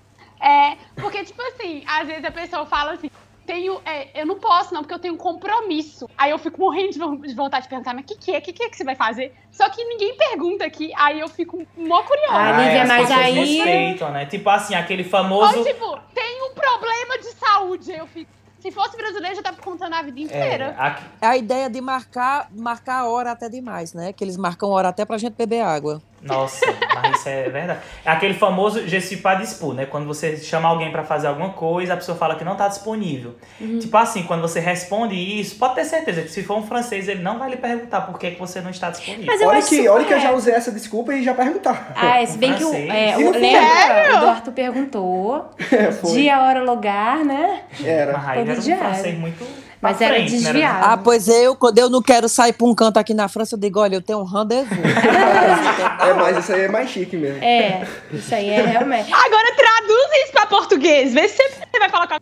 É, 0.41 0.77
porque, 0.95 1.25
tipo 1.25 1.43
assim, 1.43 1.83
às 1.87 2.07
vezes 2.07 2.25
a 2.25 2.31
pessoa 2.31 2.65
fala 2.67 2.93
assim, 2.93 3.11
tenho, 3.47 3.81
é, 3.87 4.09
eu 4.21 4.27
não 4.27 4.39
posso 4.39 4.75
não, 4.75 4.83
porque 4.83 4.93
eu 4.95 4.99
tenho 4.99 5.15
um 5.15 5.17
compromisso. 5.17 6.09
Aí 6.19 6.31
eu 6.31 6.39
fico 6.39 6.61
morrendo 6.61 6.91
de 6.93 6.99
von- 6.99 7.17
de 7.17 7.35
vontade 7.35 7.63
de 7.65 7.69
perguntar, 7.69 7.95
mas 7.95 8.05
o 8.05 8.07
que, 8.09 8.17
que 8.17 8.35
é? 8.35 8.39
O 8.39 8.43
que, 8.43 8.53
que 8.53 8.63
é 8.65 8.69
que 8.69 8.77
você 8.77 8.85
vai 8.85 8.95
fazer? 8.95 9.33
Só 9.51 9.69
que 9.71 9.83
ninguém 9.85 10.17
pergunta 10.17 10.65
aqui, 10.65 10.93
aí 10.97 11.21
eu 11.21 11.29
fico 11.29 11.65
mó 11.77 12.03
curiosa. 12.03 12.35
Ah, 12.35 12.53
Lívia, 12.63 12.83
as 12.83 12.89
mas 12.89 13.09
pessoas 13.09 13.25
aí- 13.27 13.35
respeitam, 13.35 14.11
né? 14.11 14.27
Tipo 14.27 14.51
assim, 14.51 14.75
aquele 14.75 15.05
famoso... 15.05 15.59
Ou 15.59 15.65
tipo, 15.65 15.99
tem 16.13 16.43
um 16.43 16.53
problema 16.55 17.19
de 17.19 17.29
saúde. 17.33 17.93
Aí 17.93 17.99
eu 17.99 18.07
fico, 18.07 18.31
se 18.59 18.71
fosse 18.71 18.97
brasileiro, 18.97 19.37
já 19.37 19.43
tava 19.43 19.57
contando 19.63 19.95
a 19.95 20.03
vida 20.03 20.19
É, 20.21 20.23
inteira. 20.25 20.75
aqui- 20.79 21.05
É 21.21 21.27
a 21.27 21.37
ideia 21.37 21.71
de 21.71 21.81
marcar, 21.81 22.49
marcar 22.53 23.01
a 23.01 23.09
hora 23.09 23.31
até 23.33 23.49
demais, 23.49 23.95
né? 23.95 24.13
Que 24.13 24.25
eles 24.25 24.37
marcam 24.37 24.69
hora 24.71 24.89
até 24.89 25.05
pra 25.05 25.17
gente 25.19 25.35
beber 25.35 25.61
água. 25.63 26.03
Nossa, 26.27 26.67
mas 27.03 27.19
isso 27.19 27.29
é 27.29 27.49
verdade. 27.49 27.81
É 28.05 28.11
aquele 28.11 28.35
famoso 28.35 28.87
je 28.87 29.01
suis 29.01 29.21
pas 29.21 29.39
dispo, 29.39 29.73
né? 29.73 29.87
Quando 29.87 30.07
você 30.07 30.37
chama 30.37 30.69
alguém 30.69 30.91
pra 30.91 31.05
fazer 31.05 31.27
alguma 31.29 31.51
coisa, 31.51 31.95
a 31.95 31.97
pessoa 31.97 32.17
fala 32.17 32.35
que 32.37 32.45
não 32.45 32.57
tá 32.57 32.69
disponível. 32.69 33.35
Uhum. 33.61 33.79
Tipo 33.79 33.97
assim, 33.97 34.23
quando 34.25 34.43
você 34.43 34.61
responde 34.61 35.15
isso, 35.15 35.57
pode 35.57 35.75
ter 35.77 35.85
certeza 35.85 36.23
que 36.23 36.29
se 36.29 36.43
for 36.43 36.57
um 36.59 36.67
francês, 36.67 37.09
ele 37.09 37.23
não 37.23 37.39
vai 37.39 37.51
lhe 37.51 37.57
perguntar 37.57 38.03
por 38.03 38.19
que, 38.19 38.33
que 38.33 38.39
você 38.39 38.61
não 38.61 38.71
está 38.71 38.91
disponível. 38.91 39.27
Mas 39.27 39.41
eu 39.41 39.49
Olha 39.49 39.59
acho 39.59 39.69
que, 39.69 39.77
super- 39.77 39.89
olha 39.91 40.05
que 40.05 40.15
eu 40.15 40.21
já 40.21 40.33
usei 40.33 40.55
essa 40.55 40.71
desculpa 40.73 41.15
e 41.15 41.23
já 41.23 41.35
perguntar. 41.35 41.93
Ah, 41.95 42.21
é, 42.21 42.27
se 42.27 42.39
bem 42.39 42.55
que 42.55 42.65
o, 42.65 42.75
é, 42.75 43.17
o 43.17 43.31
lembra, 43.31 44.25
o 44.25 44.29
Arthur 44.29 44.53
perguntou. 44.53 45.51
É. 45.77 45.91
Dia, 46.13 46.41
hora, 46.43 46.63
lugar, 46.63 47.19
né? 47.25 47.63
Era. 47.85 48.13
Mas 48.17 48.29
aí 48.29 48.39
era 48.49 48.61
um 48.61 48.79
francês 48.79 49.19
muito. 49.19 49.45
Mas 49.81 49.97
pra 49.99 50.07
era 50.07 50.15
frente, 50.17 50.33
né? 50.33 50.39
desviado. 50.53 50.85
Ah, 50.85 50.97
pois 50.97 51.29
eu, 51.29 51.55
quando 51.55 51.79
eu 51.79 51.91
não 51.91 52.01
quero 52.03 52.29
sair 52.29 52.53
pra 52.53 52.67
um 52.67 52.75
canto 52.75 52.99
aqui 52.99 53.13
na 53.15 53.29
França, 53.29 53.55
eu 53.55 53.61
digo, 53.61 53.79
olha, 53.81 53.97
eu 53.97 54.03
tenho 54.03 54.21
um 54.21 54.25
rendezvous. 54.25 54.77
É, 56.07 56.13
mas 56.15 56.37
isso 56.39 56.53
aí 56.53 56.63
é 56.63 56.69
mais 56.69 56.89
chique 56.91 57.17
mesmo. 57.17 57.43
É, 57.43 57.87
isso 58.13 58.35
aí 58.35 58.49
é 58.51 58.61
realmente. 58.65 59.13
Agora 59.13 59.55
traduz 59.57 60.23
isso 60.25 60.33
pra 60.33 60.47
português. 60.47 61.13
Vê 61.13 61.29
se 61.29 61.37
você 61.37 61.79
vai 61.79 61.91
colocar. 61.91 62.21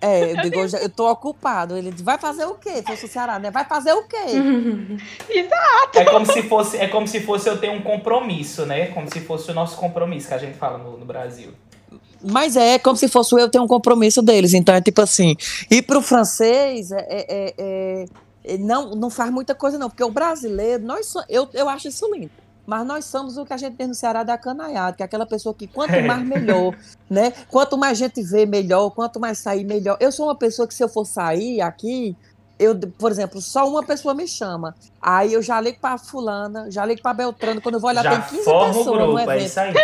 É, 0.00 0.32
eu 0.32 0.36
digo, 0.42 0.60
eu 0.60 0.68
já- 0.68 0.78
eu 0.78 0.88
tô 0.90 1.10
ocupado. 1.10 1.76
Ele 1.76 1.90
diz, 1.90 2.02
vai 2.02 2.18
fazer 2.18 2.44
o 2.44 2.54
quê? 2.54 2.82
Fosse 2.86 3.06
o 3.06 3.08
Ceará, 3.08 3.38
né? 3.38 3.50
Vai 3.50 3.64
fazer 3.64 3.92
o 3.92 4.02
quê? 4.06 4.16
É 5.94 6.04
como 6.04 6.26
se 6.30 6.42
fosse, 6.42 6.76
é 6.76 6.88
como 6.88 7.06
se 7.06 7.20
fosse 7.20 7.48
eu 7.48 7.56
ter 7.58 7.70
um 7.70 7.80
compromisso, 7.82 8.66
né? 8.66 8.86
Como 8.88 9.10
se 9.10 9.20
fosse 9.20 9.50
o 9.50 9.54
nosso 9.54 9.76
compromisso 9.76 10.28
que 10.28 10.34
a 10.34 10.38
gente 10.38 10.56
fala 10.58 10.78
no, 10.78 10.98
no 10.98 11.04
Brasil. 11.04 11.50
Mas 12.30 12.56
é 12.56 12.78
como 12.78 12.96
se 12.96 13.08
fosse 13.08 13.34
eu 13.34 13.48
ter 13.50 13.58
um 13.58 13.66
compromisso 13.66 14.22
deles. 14.22 14.54
Então 14.54 14.74
é 14.74 14.80
tipo 14.80 15.00
assim. 15.00 15.36
E 15.70 15.82
pro 15.82 16.00
francês, 16.00 16.90
é, 16.90 16.96
é- 17.00 17.26
é- 17.28 17.54
é- 17.58 18.04
é- 18.54 18.58
não, 18.58 18.94
não 18.94 19.10
faz 19.10 19.30
muita 19.30 19.54
coisa, 19.54 19.78
não. 19.78 19.88
Porque 19.90 20.04
o 20.04 20.10
brasileiro, 20.10 20.82
nós 20.84 21.06
so- 21.06 21.24
eu, 21.28 21.48
eu 21.52 21.68
acho 21.68 21.88
isso 21.88 22.10
lindo. 22.14 22.30
Mas 22.66 22.86
nós 22.86 23.04
somos 23.04 23.36
o 23.36 23.44
que 23.44 23.52
a 23.52 23.58
gente 23.58 23.76
tem 23.76 23.86
no 23.86 23.94
Ceará 23.94 24.22
da 24.22 24.38
canaiada, 24.38 24.96
que 24.96 25.02
é 25.02 25.06
aquela 25.06 25.26
pessoa 25.26 25.54
que 25.54 25.66
quanto 25.66 26.00
mais 26.00 26.26
melhor, 26.26 26.74
né? 27.10 27.30
Quanto 27.50 27.76
mais 27.76 27.98
gente 27.98 28.22
vê, 28.22 28.46
melhor. 28.46 28.88
Quanto 28.90 29.20
mais 29.20 29.36
sair, 29.38 29.64
melhor. 29.64 29.98
Eu 30.00 30.10
sou 30.10 30.26
uma 30.26 30.34
pessoa 30.34 30.66
que 30.66 30.74
se 30.74 30.82
eu 30.82 30.88
for 30.88 31.04
sair 31.04 31.60
aqui, 31.60 32.16
eu, 32.58 32.78
por 32.98 33.10
exemplo, 33.10 33.40
só 33.40 33.68
uma 33.68 33.82
pessoa 33.82 34.14
me 34.14 34.26
chama. 34.28 34.74
Aí 35.02 35.32
eu 35.32 35.42
já 35.42 35.60
ligo 35.60 35.78
pra 35.80 35.98
fulana, 35.98 36.70
já 36.70 36.84
ligo 36.86 37.02
pra 37.02 37.12
Beltrano. 37.12 37.60
Quando 37.60 37.74
eu 37.74 37.80
vou 37.80 37.90
olhar, 37.90 38.02
Já 38.02 38.10
tem 38.12 38.20
15 38.20 38.44
forma 38.44 38.64
o 38.64 38.66
pessoas 38.68 38.86
no 38.86 38.92
grupo, 39.06 39.18
é 39.18 39.22
evento. 39.24 39.46
isso 39.46 39.60
aí. 39.60 39.74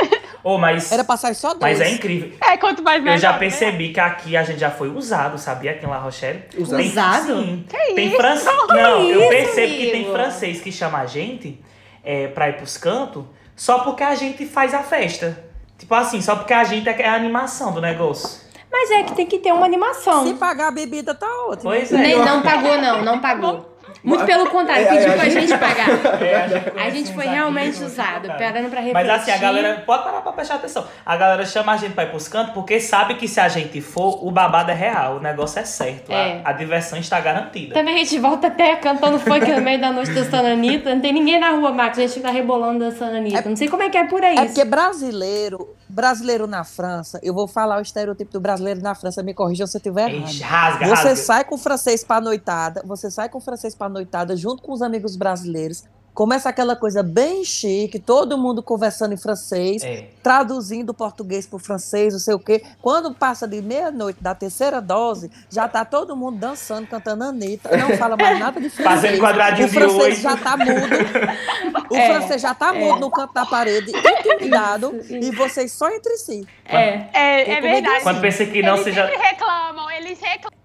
Ô, 0.42 0.56
mas, 0.56 0.90
Era 0.92 1.04
pra 1.04 1.16
sair 1.16 1.34
só 1.34 1.48
dois. 1.48 1.60
mas 1.60 1.80
é 1.80 1.90
incrível. 1.90 2.32
É, 2.40 2.56
quanto 2.56 2.82
mais 2.82 3.02
melhor. 3.02 3.16
Eu 3.16 3.20
já 3.20 3.32
né? 3.32 3.38
percebi 3.38 3.92
que 3.92 4.00
aqui 4.00 4.36
a 4.36 4.42
gente 4.44 4.58
já 4.60 4.70
foi 4.70 4.88
usado, 4.88 5.36
sabia? 5.36 5.72
Aqui 5.72 5.84
em 5.84 5.88
La 5.88 5.98
Rochelle. 5.98 6.42
Usado? 6.56 6.78
Tem- 6.80 6.90
Usado? 6.90 7.26
Sim. 7.42 7.64
tem 7.94 8.16
francês. 8.16 8.56
Não, 8.68 9.02
eu 9.02 9.20
isso, 9.20 9.28
percebo 9.28 9.72
que 9.74 9.90
tem 9.90 9.94
amigo? 10.02 10.12
francês 10.12 10.60
que 10.60 10.72
chama 10.72 10.98
a 10.98 11.06
gente 11.06 11.60
é, 12.02 12.28
pra 12.28 12.48
ir 12.48 12.56
pros 12.56 12.76
cantos 12.78 13.24
só 13.54 13.80
porque 13.80 14.02
a 14.02 14.14
gente 14.14 14.46
faz 14.46 14.72
a 14.72 14.82
festa. 14.82 15.44
Tipo 15.76 15.94
assim, 15.94 16.22
só 16.22 16.36
porque 16.36 16.52
a 16.54 16.64
gente 16.64 16.88
é 16.88 17.08
a 17.08 17.14
animação 17.14 17.72
do 17.72 17.80
negócio. 17.80 18.40
Mas 18.70 18.90
é 18.90 19.02
que 19.02 19.14
tem 19.14 19.26
que 19.26 19.38
ter 19.38 19.52
uma 19.52 19.66
animação. 19.66 20.26
Se 20.26 20.34
pagar 20.34 20.68
a 20.68 20.70
bebida, 20.70 21.14
tá 21.14 21.26
ótimo. 21.48 21.70
Pois 21.70 21.92
é. 21.92 21.96
Nem, 21.96 22.18
não 22.18 22.40
pagou, 22.42 22.78
não, 22.78 23.02
não 23.04 23.18
pagou. 23.18 23.66
Muito 24.04 24.24
pelo 24.24 24.48
contrário, 24.48 24.86
É, 24.86 24.88
é, 24.88 24.96
pediu 24.96 25.12
a 25.12 25.16
pra 25.16 25.24
gente- 25.28 25.46
gente 25.48 25.58
pagar. 25.58 26.22
É, 26.22 26.36
a 26.36 26.48
gente, 26.48 26.78
A 26.78 26.90
gente 26.90 27.12
foi 27.12 27.26
realmente 27.26 27.82
usado, 27.82 28.28
parando 28.28 28.70
pra 28.70 28.80
refletir. 28.80 28.92
Mas 28.94 29.08
assim, 29.10 29.30
a 29.32 29.36
galera. 29.36 29.82
Pode 29.84 30.04
parar 30.04 30.20
pra 30.22 30.32
prestar 30.32 30.54
atenção. 30.54 30.86
A 31.04 31.16
galera 31.16 31.44
chama 31.44 31.72
a 31.72 31.76
gente 31.76 31.92
pra 31.92 32.04
ir 32.04 32.10
pros 32.10 32.28
cantos 32.28 32.54
porque 32.54 32.78
sabe 32.80 33.14
que 33.14 33.26
se 33.26 33.40
a 33.40 33.48
gente 33.48 33.80
for, 33.80 34.24
o 34.24 34.30
babado 34.30 34.70
é 34.70 34.74
real, 34.74 35.16
o 35.16 35.20
negócio 35.20 35.58
é 35.58 35.64
certo. 35.64 36.12
É. 36.12 36.40
A, 36.44 36.50
a 36.50 36.52
diversão 36.52 36.98
está 36.98 37.20
garantida. 37.20 37.74
Também 37.74 37.96
a 37.96 37.98
gente 37.98 38.18
volta 38.20 38.46
até 38.46 38.76
cantando 38.76 39.18
funk 39.18 39.44
no 39.50 39.60
meio 39.60 39.80
da 39.80 39.90
noite 39.92 40.12
dançando 40.12 40.46
Anitta. 40.46 40.94
Não 40.94 41.00
tem 41.02 41.12
ninguém 41.12 41.38
na 41.40 41.50
rua, 41.50 41.72
Max. 41.72 41.98
A 41.98 42.02
gente 42.02 42.14
fica 42.14 42.30
rebolando 42.30 42.78
dançando 42.78 43.16
Anitta. 43.16 43.46
Não 43.48 43.56
sei 43.56 43.68
como 43.68 43.82
é 43.82 43.90
que 43.90 43.98
é 43.98 44.04
por 44.06 44.24
aí. 44.24 44.36
É 44.38 44.44
porque 44.46 44.64
brasileiro, 44.64 45.74
brasileiro 45.90 46.46
na 46.46 46.64
França, 46.64 47.18
eu 47.22 47.34
vou 47.34 47.46
falar 47.48 47.78
o 47.78 47.82
estereotipo 47.82 48.32
do 48.32 48.40
brasileiro 48.40 48.80
na 48.80 48.94
França, 48.94 49.22
me 49.22 49.34
corrija 49.34 49.66
se 49.66 49.76
eu 49.76 49.78
estiver 49.78 50.08
errado. 50.12 50.40
Rasga, 50.40 50.84
Você 50.86 51.08
rasga. 51.08 51.16
sai 51.16 51.44
com 51.44 51.54
o 51.54 51.58
francês 51.58 52.04
pra 52.04 52.20
noitada, 52.20 52.82
você 52.84 53.10
sai 53.10 53.28
com 53.28 53.38
o 53.38 53.40
francês 53.40 53.74
pra 53.74 53.88
noitada 53.88 54.36
junto 54.36 54.62
com 54.62 54.72
os 54.72 54.82
amigos 54.82 55.16
brasileiros. 55.16 55.84
Começa 56.20 56.50
aquela 56.50 56.76
coisa 56.76 57.02
bem 57.02 57.42
chique, 57.46 57.98
todo 57.98 58.36
mundo 58.36 58.62
conversando 58.62 59.14
em 59.14 59.16
francês, 59.16 59.82
É. 59.82 60.08
traduzindo 60.22 60.90
o 60.90 60.94
português 60.94 61.46
pro 61.46 61.58
francês, 61.58 62.12
não 62.12 62.20
sei 62.20 62.34
o 62.34 62.38
quê. 62.38 62.62
Quando 62.82 63.14
passa 63.14 63.48
de 63.48 63.62
meia-noite 63.62 64.22
da 64.22 64.34
terceira 64.34 64.82
dose, 64.82 65.30
já 65.48 65.66
tá 65.66 65.82
todo 65.82 66.14
mundo 66.14 66.36
dançando, 66.38 66.86
cantando 66.86 67.24
Anitta, 67.24 67.74
não 67.74 67.96
fala 67.96 68.18
mais 68.18 68.38
nada 68.38 68.60
de 68.60 68.68
francês. 68.68 69.00
Fazendo 69.00 69.18
quadradinho 69.18 69.66
o 69.66 69.70
de 69.70 69.74
francês 69.74 70.02
oito. 70.02 70.20
já 70.20 70.36
tá 70.36 70.56
mudo. 70.58 71.80
O 71.90 71.96
É, 71.96 72.06
francês 72.18 72.42
já 72.42 72.54
tá 72.54 72.72
mudo 72.74 73.00
no 73.00 73.10
canto 73.10 73.32
da 73.32 73.46
parede, 73.46 73.90
intimidado, 73.90 75.00
e 75.08 75.30
vocês 75.34 75.72
só 75.72 75.88
entre 75.88 76.18
si. 76.18 76.46
É. 76.66 77.06
É, 77.14 77.50
é 77.52 77.60
verdade. 77.62 78.02
Quando 78.02 78.20
pensa 78.20 78.44
que 78.44 78.62
não, 78.62 78.74
eles 78.74 78.84
você 78.84 78.92
já. 78.92 79.08
sempre 79.08 79.26
reclamam, 79.26 79.90
eles 79.90 80.20
reclamam. 80.20 80.59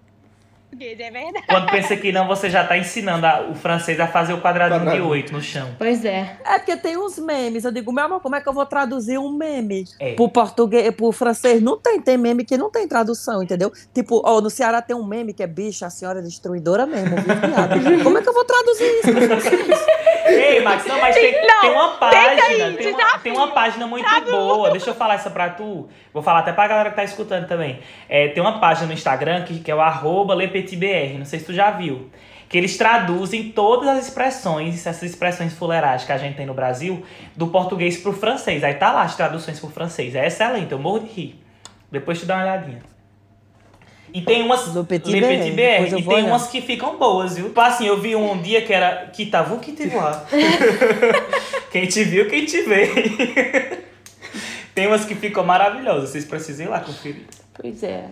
É 0.80 0.94
verdade. 1.10 1.46
Quando 1.48 1.70
pensa 1.70 1.96
que 1.96 2.12
não, 2.12 2.26
você 2.26 2.50
já 2.50 2.64
tá 2.64 2.76
ensinando 2.76 3.24
a- 3.26 3.48
o 3.50 3.54
francês 3.54 3.98
a 4.00 4.06
fazer 4.06 4.32
o 4.32 4.40
quadradinho 4.40 4.90
de 4.90 5.00
oito 5.00 5.32
no 5.32 5.40
chão. 5.40 5.68
Pois 5.78 6.04
é. 6.04 6.36
É 6.44 6.58
porque 6.58 6.76
tem 6.76 6.96
uns 6.96 7.18
memes. 7.18 7.64
Eu 7.64 7.72
digo, 7.72 7.92
meu 7.92 8.04
amor, 8.04 8.20
como 8.20 8.36
é 8.36 8.40
que 8.40 8.48
eu 8.48 8.52
vou 8.52 8.66
traduzir 8.66 9.18
um 9.18 9.32
meme 9.32 9.84
É. 9.98 10.14
pro 10.14 10.28
português, 10.28 10.94
pro 10.94 11.10
francês? 11.12 11.62
Não 11.62 11.78
tem, 11.78 12.00
tem 12.00 12.16
meme 12.16 12.44
que 12.44 12.56
não 12.56 12.70
tem 12.70 12.86
tradução, 12.86 13.42
entendeu? 13.42 13.72
Tipo, 13.94 14.22
ó, 14.24 14.40
no 14.40 14.50
Ceará 14.50 14.80
tem 14.82 14.94
um 14.96 15.04
meme 15.06 15.32
que 15.32 15.42
é 15.42 15.46
bicha, 15.46 15.86
a 15.86 15.90
senhora 15.90 16.20
destruidora 16.22 16.86
mesmo, 16.86 17.16
viu? 17.16 17.24
Como 18.04 18.18
é 18.18 18.22
que 18.22 18.28
eu 18.28 18.34
vou 18.34 18.44
traduzir 18.44 18.84
isso? 18.84 19.06
Ei, 20.26 20.60
Max, 20.62 20.84
não, 20.86 21.00
mas 21.00 21.14
tem, 21.14 21.46
Não, 21.46 21.60
tem 21.60 21.70
uma 21.70 21.88
página, 21.90 22.42
aí, 22.42 22.76
tem, 22.76 22.94
uma, 22.94 23.18
tem 23.18 23.32
uma 23.32 23.48
página 23.48 23.86
muito 23.86 24.08
boa. 24.30 24.70
Deixa 24.70 24.90
eu 24.90 24.94
falar 24.94 25.14
essa 25.14 25.30
pra 25.30 25.50
tu. 25.50 25.88
Vou 26.12 26.22
falar 26.22 26.40
até 26.40 26.52
pra 26.52 26.66
galera 26.66 26.90
que 26.90 26.96
tá 26.96 27.04
escutando 27.04 27.46
também. 27.46 27.80
É, 28.08 28.28
tem 28.28 28.42
uma 28.42 28.58
página 28.58 28.86
no 28.86 28.92
Instagram 28.92 29.44
que, 29.44 29.60
que 29.60 29.70
é 29.70 29.74
o 29.74 29.80
arroba 29.80 30.34
lepetibr, 30.34 31.18
não 31.18 31.24
sei 31.24 31.38
se 31.38 31.46
tu 31.46 31.52
já 31.52 31.70
viu. 31.70 32.10
Que 32.48 32.58
eles 32.58 32.76
traduzem 32.76 33.50
todas 33.50 33.88
as 33.88 34.06
expressões, 34.06 34.86
essas 34.86 35.02
expressões 35.02 35.52
fuleirais 35.52 36.04
que 36.04 36.12
a 36.12 36.18
gente 36.18 36.36
tem 36.36 36.46
no 36.46 36.54
Brasil, 36.54 37.04
do 37.34 37.48
português 37.48 37.96
pro 37.96 38.12
francês. 38.12 38.62
Aí 38.62 38.74
tá 38.74 38.92
lá 38.92 39.02
as 39.02 39.16
traduções 39.16 39.58
pro 39.58 39.68
francês. 39.68 40.14
É 40.14 40.26
excelente, 40.26 40.70
eu 40.70 40.78
morro 40.78 41.00
de 41.00 41.06
rir. 41.06 41.42
Depois 41.90 42.20
tu 42.20 42.26
dá 42.26 42.36
uma 42.36 42.44
olhadinha. 42.44 42.95
E 44.16 44.22
tem 44.22 44.42
umas 44.42 44.68
Do 44.68 44.82
Petit 44.82 45.12
Le 45.12 45.20
BR, 45.20 45.26
Petit 45.26 45.50
depois 45.50 45.86
BR, 45.90 45.98
e 45.98 46.02
tem 46.02 46.14
olhar. 46.14 46.26
umas 46.28 46.46
que 46.46 46.62
ficam 46.62 46.96
boas, 46.96 47.36
viu? 47.36 47.48
Tipo 47.48 47.60
assim, 47.60 47.86
eu 47.86 48.00
vi 48.00 48.16
um 48.16 48.40
dia 48.40 48.62
que 48.62 48.72
era 48.72 49.08
que 49.08 49.26
tava 49.26 49.58
que 49.58 49.72
te 49.72 49.88
voar. 49.88 50.26
quem 51.70 51.86
te 51.86 52.02
viu, 52.02 52.26
quem 52.26 52.46
te 52.46 52.62
vê. 52.62 53.84
tem 54.74 54.86
umas 54.86 55.04
que 55.04 55.14
ficam 55.14 55.44
maravilhosas, 55.44 56.08
vocês 56.08 56.24
precisam 56.24 56.64
ir 56.64 56.68
lá 56.70 56.80
conferir. 56.80 57.26
Pois 57.52 57.82
é. 57.82 58.08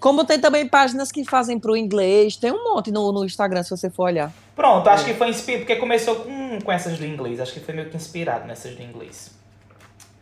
Como 0.00 0.24
tem 0.24 0.40
também 0.40 0.66
páginas 0.66 1.12
que 1.12 1.22
fazem 1.26 1.58
pro 1.58 1.76
inglês, 1.76 2.36
tem 2.36 2.50
um 2.50 2.64
monte 2.64 2.90
no, 2.90 3.12
no 3.12 3.22
Instagram, 3.22 3.62
se 3.62 3.68
você 3.68 3.90
for 3.90 4.04
olhar. 4.04 4.32
Pronto, 4.56 4.88
acho 4.88 5.04
que 5.04 5.12
foi 5.12 5.28
inspirado, 5.28 5.66
porque 5.66 5.76
começou 5.76 6.16
com, 6.16 6.58
com 6.58 6.72
essas 6.72 6.98
do 6.98 7.04
inglês, 7.04 7.38
acho 7.38 7.52
que 7.52 7.60
foi 7.60 7.74
meio 7.74 7.90
que 7.90 7.96
inspirado 7.96 8.46
nessas 8.46 8.74
do 8.74 8.82
inglês. 8.82 9.30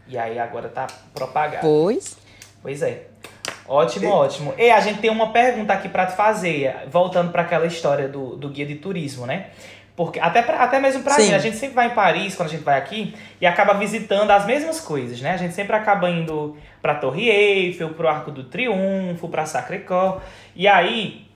E 0.08 0.18
aí 0.18 0.36
agora 0.36 0.68
tá 0.68 0.88
propagado. 1.14 1.60
Pois. 1.60 2.16
Pois 2.60 2.82
é. 2.82 3.06
Ótimo, 3.68 4.08
ótimo. 4.11 4.54
E 4.56 4.70
a 4.70 4.80
gente 4.80 5.00
tem 5.00 5.11
uma 5.11 5.32
pergunta 5.32 5.73
aqui 5.73 5.88
pra 5.88 6.06
te 6.06 6.14
fazer, 6.14 6.75
voltando 6.88 7.32
pra 7.32 7.42
aquela 7.42 7.66
história 7.66 8.08
do, 8.08 8.37
do 8.37 8.49
guia 8.49 8.66
de 8.66 8.76
turismo, 8.76 9.26
né? 9.26 9.46
Porque 9.96 10.20
até, 10.20 10.42
pra, 10.42 10.62
até 10.62 10.78
mesmo 10.78 11.02
pra 11.02 11.14
Sim. 11.14 11.28
mim, 11.28 11.35
a 11.35 11.38
gente 11.38 11.56
sempre 11.56 11.75
vai 11.75 11.87
em 11.87 11.94
Paris, 11.94 12.37
quando 12.37 12.50
a 12.50 12.52
gente 12.52 12.62
vai 12.62 12.76
aqui, 12.76 13.14
e 13.40 13.46
acaba 13.46 13.73
visitando 13.75 14.30
as 14.30 14.44
mesmas 14.44 14.78
coisas, 14.78 15.20
né? 15.23 15.32
A 15.32 15.37
gente 15.38 15.54
sempre 15.54 15.75
acaba 15.75 16.11
indo 16.11 16.54
pra 16.82 16.94
Torre 16.94 17.30
Eiffel, 17.30 17.88
pro 17.94 18.06
Arco 18.06 18.30
do 18.30 18.44
Triunfo, 18.44 19.26
pra 19.28 19.46
Sacré-Cœur. 19.46 20.20
E 20.54 20.68
aí, 20.68 21.26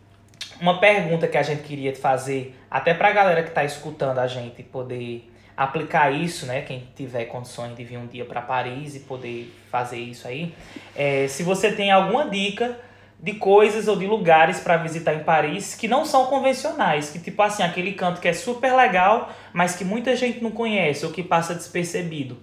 uma 0.61 0.79
pergunta 0.79 1.27
que 1.27 1.39
a 1.39 1.43
gente 1.43 1.63
queria 1.63 1.91
te 1.91 1.99
fazer, 1.99 2.55
até 2.71 2.93
pra 2.93 3.11
galera 3.13 3.43
que 3.43 3.51
tá 3.51 3.65
escutando 3.65 4.19
a 4.19 4.27
gente 4.27 4.63
poder 4.63 5.30
aplicar 5.61 6.11
isso, 6.11 6.47
né? 6.47 6.63
Quem 6.63 6.89
tiver 6.97 7.27
condições 7.27 7.77
de 7.77 7.85
vir 7.85 7.99
um 7.99 8.07
dia 8.07 8.25
para 8.25 8.41
Paris 8.41 8.95
e 8.95 9.01
poder 9.01 9.55
fazer 9.71 9.99
isso 9.99 10.27
aí, 10.27 10.55
é, 10.97 11.29
se 11.29 11.43
você 11.43 11.71
tem 11.71 11.91
alguma 11.91 12.31
dica 12.31 12.79
de 13.23 13.35
coisas 13.35 13.87
ou 13.87 13.95
de 13.95 14.07
lugares 14.07 14.59
para 14.59 14.79
visitar 14.79 15.13
em 15.13 15.23
Paris 15.23 15.75
que 15.75 15.87
não 15.87 16.07
são 16.07 16.25
convencionais, 16.27 17.11
que 17.11 17.19
tipo 17.19 17.43
assim, 17.43 17.63
aquele 17.63 17.93
canto 17.93 18.23
que 18.23 18.29
é 18.29 18.33
super 18.33 18.75
legal, 18.75 19.31
mas 19.53 19.77
que 19.77 19.85
muita 19.85 20.17
gente 20.17 20.43
não 20.43 20.51
conhece 20.51 21.05
ou 21.05 21.13
que 21.13 21.23
passa 21.23 21.55
despercebido. 21.55 22.39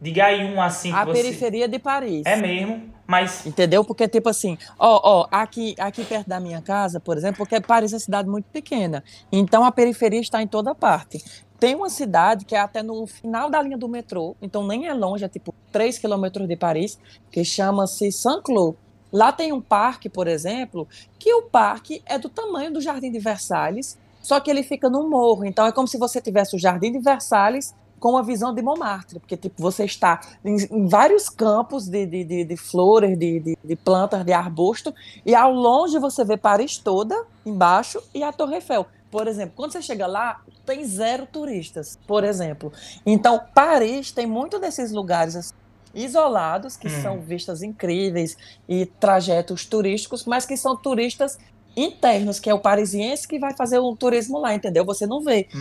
Diga 0.00 0.26
aí 0.26 0.44
um 0.44 0.62
assim 0.62 0.92
que 0.92 0.96
A 0.96 1.04
você 1.04 1.22
periferia 1.24 1.66
de 1.66 1.78
Paris. 1.80 2.22
é 2.24 2.36
mesmo, 2.36 2.88
mas 3.04 3.44
Entendeu? 3.44 3.84
Porque, 3.84 4.06
tipo 4.06 4.28
assim, 4.28 4.56
ó, 4.78 5.00
ó, 5.02 5.28
aqui, 5.32 5.74
aqui 5.76 6.04
perto 6.04 6.28
da 6.28 6.38
minha 6.38 6.62
casa, 6.62 7.00
por 7.00 7.16
exemplo, 7.16 7.38
porque 7.38 7.60
Paris 7.60 7.92
é 7.92 7.96
uma 7.96 8.00
cidade 8.00 8.28
muito 8.28 8.44
pequena. 8.44 9.02
Então 9.32 9.64
a 9.64 9.72
periferia 9.72 10.20
está 10.20 10.40
em 10.40 10.46
toda 10.46 10.72
parte. 10.72 11.20
Tem 11.60 11.74
uma 11.74 11.90
cidade 11.90 12.46
que 12.46 12.54
é 12.54 12.58
até 12.58 12.82
no 12.82 13.06
final 13.06 13.50
da 13.50 13.60
linha 13.60 13.76
do 13.76 13.86
metrô, 13.86 14.34
então 14.40 14.66
nem 14.66 14.88
é 14.88 14.94
longe, 14.94 15.24
é 15.26 15.28
tipo 15.28 15.54
3 15.70 15.98
quilômetros 15.98 16.48
de 16.48 16.56
Paris, 16.56 16.98
que 17.30 17.44
chama-se 17.44 18.10
Saint-Cloud. 18.10 18.78
Lá 19.12 19.30
tem 19.30 19.52
um 19.52 19.60
parque, 19.60 20.08
por 20.08 20.26
exemplo, 20.26 20.88
que 21.18 21.34
o 21.34 21.42
parque 21.42 22.02
é 22.06 22.18
do 22.18 22.30
tamanho 22.30 22.72
do 22.72 22.80
Jardim 22.80 23.12
de 23.12 23.18
Versalhes, 23.18 23.98
só 24.22 24.40
que 24.40 24.50
ele 24.50 24.62
fica 24.62 24.88
num 24.88 25.10
morro. 25.10 25.44
Então 25.44 25.66
é 25.66 25.72
como 25.72 25.86
se 25.86 25.98
você 25.98 26.18
tivesse 26.18 26.56
o 26.56 26.58
Jardim 26.58 26.92
de 26.92 26.98
Versalhes 26.98 27.74
com 27.98 28.12
uma 28.12 28.22
visão 28.22 28.54
de 28.54 28.62
Montmartre, 28.62 29.20
porque 29.20 29.36
tipo, 29.36 29.60
você 29.60 29.84
está 29.84 30.18
em, 30.42 30.56
em 30.70 30.86
vários 30.86 31.28
campos 31.28 31.86
de, 31.86 32.06
de, 32.06 32.24
de, 32.24 32.44
de 32.44 32.56
flores, 32.56 33.18
de, 33.18 33.38
de, 33.38 33.58
de 33.62 33.76
plantas, 33.76 34.24
de 34.24 34.32
arbusto, 34.32 34.94
e 35.26 35.34
ao 35.34 35.52
longe 35.52 35.98
você 35.98 36.24
vê 36.24 36.38
Paris 36.38 36.78
toda, 36.78 37.14
embaixo, 37.44 38.02
e 38.14 38.22
a 38.22 38.32
Torre 38.32 38.54
Eiffel. 38.54 38.86
Por 39.10 39.26
exemplo, 39.26 39.54
quando 39.56 39.72
você 39.72 39.82
chega 39.82 40.06
lá, 40.06 40.40
tem 40.64 40.84
zero 40.84 41.26
turistas, 41.26 41.98
por 42.06 42.22
exemplo. 42.24 42.72
Então, 43.04 43.40
Paris 43.54 44.12
tem 44.12 44.26
muito 44.26 44.58
desses 44.58 44.92
lugares 44.92 45.34
assim, 45.36 45.50
isolados, 45.94 46.76
que 46.76 46.86
Hum. 46.86 47.02
são 47.02 47.20
vistas 47.20 47.62
incríveis 47.62 48.36
e 48.68 48.86
trajetos 48.86 49.66
turísticos, 49.66 50.24
mas 50.24 50.46
que 50.46 50.56
são 50.56 50.76
turistas 50.76 51.36
internos, 51.76 52.38
que 52.38 52.50
é 52.50 52.54
o 52.54 52.58
parisiense 52.60 53.26
que 53.26 53.38
vai 53.38 53.54
fazer 53.56 53.78
um 53.80 53.94
turismo 53.96 54.38
lá, 54.38 54.54
entendeu? 54.54 54.84
Você 54.84 55.06
não 55.06 55.22
vê 55.22 55.48
um, 55.54 55.58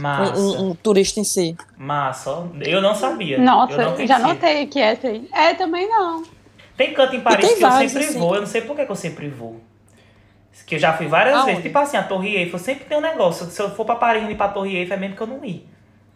um- 0.67 0.69
um 0.71 0.75
turista 0.75 1.19
em 1.19 1.23
si. 1.23 1.55
massa. 1.77 2.29
Eu 2.61 2.81
não 2.81 2.93
sabia. 2.93 3.37
eu 3.37 3.43
Nossa, 3.43 3.77
não 3.77 4.07
já 4.07 4.19
notei 4.19 4.67
que 4.67 4.79
essa 4.79 5.07
aí. 5.07 5.27
É, 5.33 5.53
também 5.55 5.87
não. 5.89 6.23
Tem 6.77 6.93
canto 6.93 7.15
em 7.15 7.21
Paris 7.21 7.45
tem 7.45 7.57
que 7.57 7.63
eu 7.63 7.69
vários, 7.69 7.91
sempre 7.91 8.07
assim. 8.07 8.19
vou, 8.19 8.35
eu 8.35 8.41
não 8.41 8.47
sei 8.47 8.61
por 8.61 8.75
que, 8.75 8.85
que 8.85 8.91
eu 8.91 8.95
sempre 8.95 9.27
vou. 9.29 9.59
Que 10.65 10.75
eu 10.75 10.79
já 10.79 10.93
fui 10.93 11.07
várias 11.07 11.35
Aonde? 11.35 11.47
vezes. 11.47 11.63
Tipo 11.63 11.77
assim, 11.79 11.97
a 11.97 12.03
Torre 12.03 12.35
Eiffel 12.35 12.59
sempre 12.59 12.85
tem 12.85 12.97
um 12.97 13.01
negócio. 13.01 13.45
Se 13.47 13.61
eu 13.61 13.69
for 13.71 13.85
pra 13.85 13.95
Paris 13.95 14.27
e 14.27 14.31
ir 14.31 14.35
pra 14.35 14.47
Torre 14.49 14.75
Eiffel, 14.77 14.97
é 14.97 14.99
mesmo 14.99 15.15
que 15.15 15.21
eu 15.21 15.27
não 15.27 15.43
ir. 15.43 15.67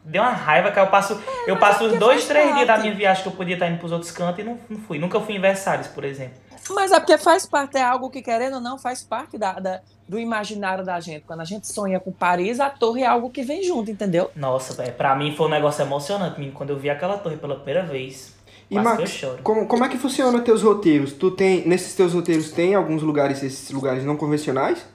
Deu 0.05 0.21
uma 0.21 0.31
raiva 0.31 0.69
que 0.71 0.79
eu 0.79 0.87
passo. 0.87 1.21
eu 1.47 1.57
passo 1.57 1.83
os 1.85 1.91
porque 1.91 1.97
dois, 1.97 2.27
três 2.27 2.53
dias 2.53 2.67
da 2.67 2.73
parte. 2.73 2.83
minha 2.83 2.93
viagem 2.95 3.23
que 3.23 3.29
eu 3.29 3.33
podia 3.33 3.55
estar 3.55 3.67
indo 3.69 3.79
pros 3.79 3.91
outros 3.91 4.11
cantos 4.11 4.39
e 4.39 4.43
não, 4.43 4.59
não 4.69 4.77
fui. 4.79 4.99
Nunca 4.99 5.19
fui 5.21 5.35
em 5.35 5.39
Versalhes, 5.39 5.87
por 5.87 6.03
exemplo. 6.03 6.33
Mas 6.71 6.91
é 6.91 6.99
porque 6.99 7.17
faz 7.17 7.45
parte, 7.45 7.77
é 7.77 7.81
algo 7.81 8.09
que, 8.09 8.21
querendo 8.21 8.55
ou 8.55 8.61
não, 8.61 8.77
faz 8.77 9.01
parte 9.03 9.37
da, 9.37 9.53
da- 9.53 9.81
do 10.07 10.19
imaginário 10.19 10.83
da 10.83 10.99
gente. 10.99 11.21
Quando 11.25 11.41
a 11.41 11.45
gente 11.45 11.67
sonha 11.67 11.99
com 11.99 12.11
Paris, 12.11 12.59
a 12.59 12.69
torre 12.69 13.01
é 13.03 13.05
algo 13.05 13.29
que 13.29 13.43
vem 13.43 13.63
junto, 13.63 13.89
entendeu? 13.91 14.29
Nossa, 14.35 14.73
velho, 14.73 14.93
pra 14.93 15.15
mim 15.15 15.33
foi 15.35 15.47
um 15.47 15.49
negócio 15.49 15.81
emocionante. 15.81 16.37
menino, 16.39 16.55
Quando 16.55 16.69
eu 16.71 16.77
vi 16.77 16.89
aquela 16.89 17.17
torre 17.17 17.37
pela 17.37 17.55
primeira 17.55 17.83
vez. 17.83 18.33
E 18.69 18.75
quase 18.75 18.89
Max, 18.89 18.99
eu 19.01 19.07
choro. 19.07 19.43
como, 19.43 19.67
como 19.67 19.85
é 19.85 19.89
que 19.89 19.97
funciona 19.97 20.39
teus 20.41 20.61
roteiros? 20.61 21.13
Tu 21.13 21.31
tem, 21.31 21.67
nesses 21.67 21.93
teus 21.95 22.13
roteiros 22.13 22.51
tem 22.51 22.73
alguns 22.75 23.01
lugares, 23.03 23.43
esses 23.43 23.69
lugares 23.71 24.03
não 24.05 24.15
convencionais? 24.17 24.85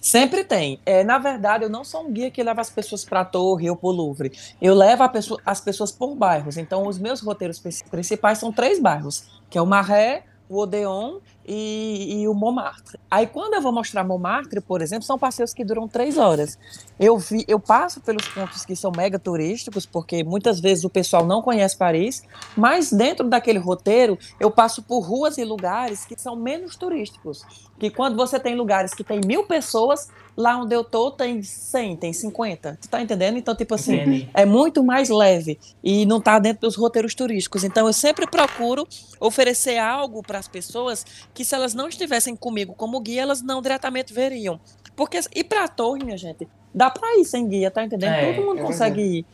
Sempre 0.00 0.44
tem. 0.44 0.78
É, 0.86 1.02
na 1.02 1.18
verdade, 1.18 1.64
eu 1.64 1.68
não 1.68 1.84
sou 1.84 2.02
um 2.06 2.12
guia 2.12 2.30
que 2.30 2.42
leva 2.42 2.60
as 2.60 2.70
pessoas 2.70 3.04
para 3.04 3.20
a 3.20 3.24
torre 3.24 3.68
ou 3.68 3.76
para 3.76 3.88
o 3.88 3.92
Louvre. 3.92 4.30
Eu 4.62 4.74
levo 4.74 5.02
a 5.02 5.08
pessoa- 5.08 5.40
as 5.44 5.60
pessoas 5.60 5.90
por 5.90 6.14
bairros. 6.14 6.56
Então, 6.56 6.86
os 6.86 6.98
meus 6.98 7.20
roteiros 7.20 7.58
pri- 7.58 7.82
principais 7.90 8.38
são 8.38 8.52
três 8.52 8.78
bairros, 8.80 9.24
que 9.50 9.58
é 9.58 9.60
o 9.62 9.66
Maré, 9.66 10.24
o 10.48 10.58
Odeon 10.60 11.18
e, 11.48 12.20
e 12.20 12.28
o 12.28 12.34
Montmartre. 12.34 13.00
Aí, 13.10 13.26
quando 13.26 13.54
eu 13.54 13.62
vou 13.62 13.72
mostrar 13.72 14.04
Montmartre, 14.04 14.60
por 14.60 14.82
exemplo, 14.82 15.04
são 15.04 15.18
passeios 15.18 15.54
que 15.54 15.64
duram 15.64 15.88
três 15.88 16.18
horas. 16.18 16.58
Eu, 17.00 17.16
vi, 17.16 17.44
eu 17.48 17.58
passo 17.58 18.00
pelos 18.02 18.28
pontos 18.28 18.66
que 18.66 18.76
são 18.76 18.92
mega 18.94 19.18
turísticos, 19.18 19.86
porque 19.86 20.22
muitas 20.22 20.60
vezes 20.60 20.84
o 20.84 20.90
pessoal 20.90 21.24
não 21.24 21.40
conhece 21.40 21.76
Paris, 21.76 22.22
mas 22.54 22.92
dentro 22.92 23.26
daquele 23.26 23.58
roteiro, 23.58 24.18
eu 24.38 24.50
passo 24.50 24.82
por 24.82 25.00
ruas 25.00 25.38
e 25.38 25.44
lugares 25.44 26.04
que 26.04 26.20
são 26.20 26.36
menos 26.36 26.76
turísticos. 26.76 27.42
Que 27.78 27.88
quando 27.88 28.16
você 28.16 28.38
tem 28.38 28.54
lugares 28.54 28.92
que 28.92 29.04
tem 29.04 29.20
mil 29.24 29.44
pessoas, 29.44 30.08
lá 30.38 30.56
onde 30.56 30.72
eu 30.72 30.84
tô 30.84 31.10
tem 31.10 31.42
100, 31.42 31.96
tem 31.96 32.12
50. 32.12 32.78
Tu 32.80 32.88
tá 32.88 33.02
entendendo? 33.02 33.38
Então, 33.38 33.56
tipo 33.56 33.74
assim, 33.74 33.96
Entendi. 33.96 34.30
é 34.32 34.44
muito 34.44 34.84
mais 34.84 35.08
leve 35.08 35.58
e 35.82 36.06
não 36.06 36.18
está 36.18 36.38
dentro 36.38 36.60
dos 36.60 36.76
roteiros 36.76 37.12
turísticos. 37.14 37.64
Então 37.64 37.88
eu 37.88 37.92
sempre 37.92 38.24
procuro 38.24 38.86
oferecer 39.18 39.78
algo 39.78 40.22
para 40.22 40.38
as 40.38 40.46
pessoas 40.46 41.04
que 41.38 41.44
se 41.44 41.54
elas 41.54 41.72
não 41.72 41.88
estivessem 41.88 42.34
comigo 42.34 42.74
como 42.74 42.98
guia, 42.98 43.22
elas 43.22 43.40
não 43.40 43.62
diretamente 43.62 44.12
veriam. 44.12 44.58
Porque 44.96 45.20
e 45.32 45.44
para 45.44 45.62
a 45.62 45.68
torre, 45.68 46.04
minha 46.04 46.18
gente, 46.18 46.48
dá 46.74 46.90
para 46.90 47.16
ir 47.16 47.24
sem 47.24 47.46
guia, 47.46 47.70
tá 47.70 47.84
entendendo? 47.84 48.12
É, 48.12 48.32
Todo 48.32 48.44
mundo 48.44 48.58
é 48.58 48.64
consegue 48.64 49.00
ir. 49.00 49.26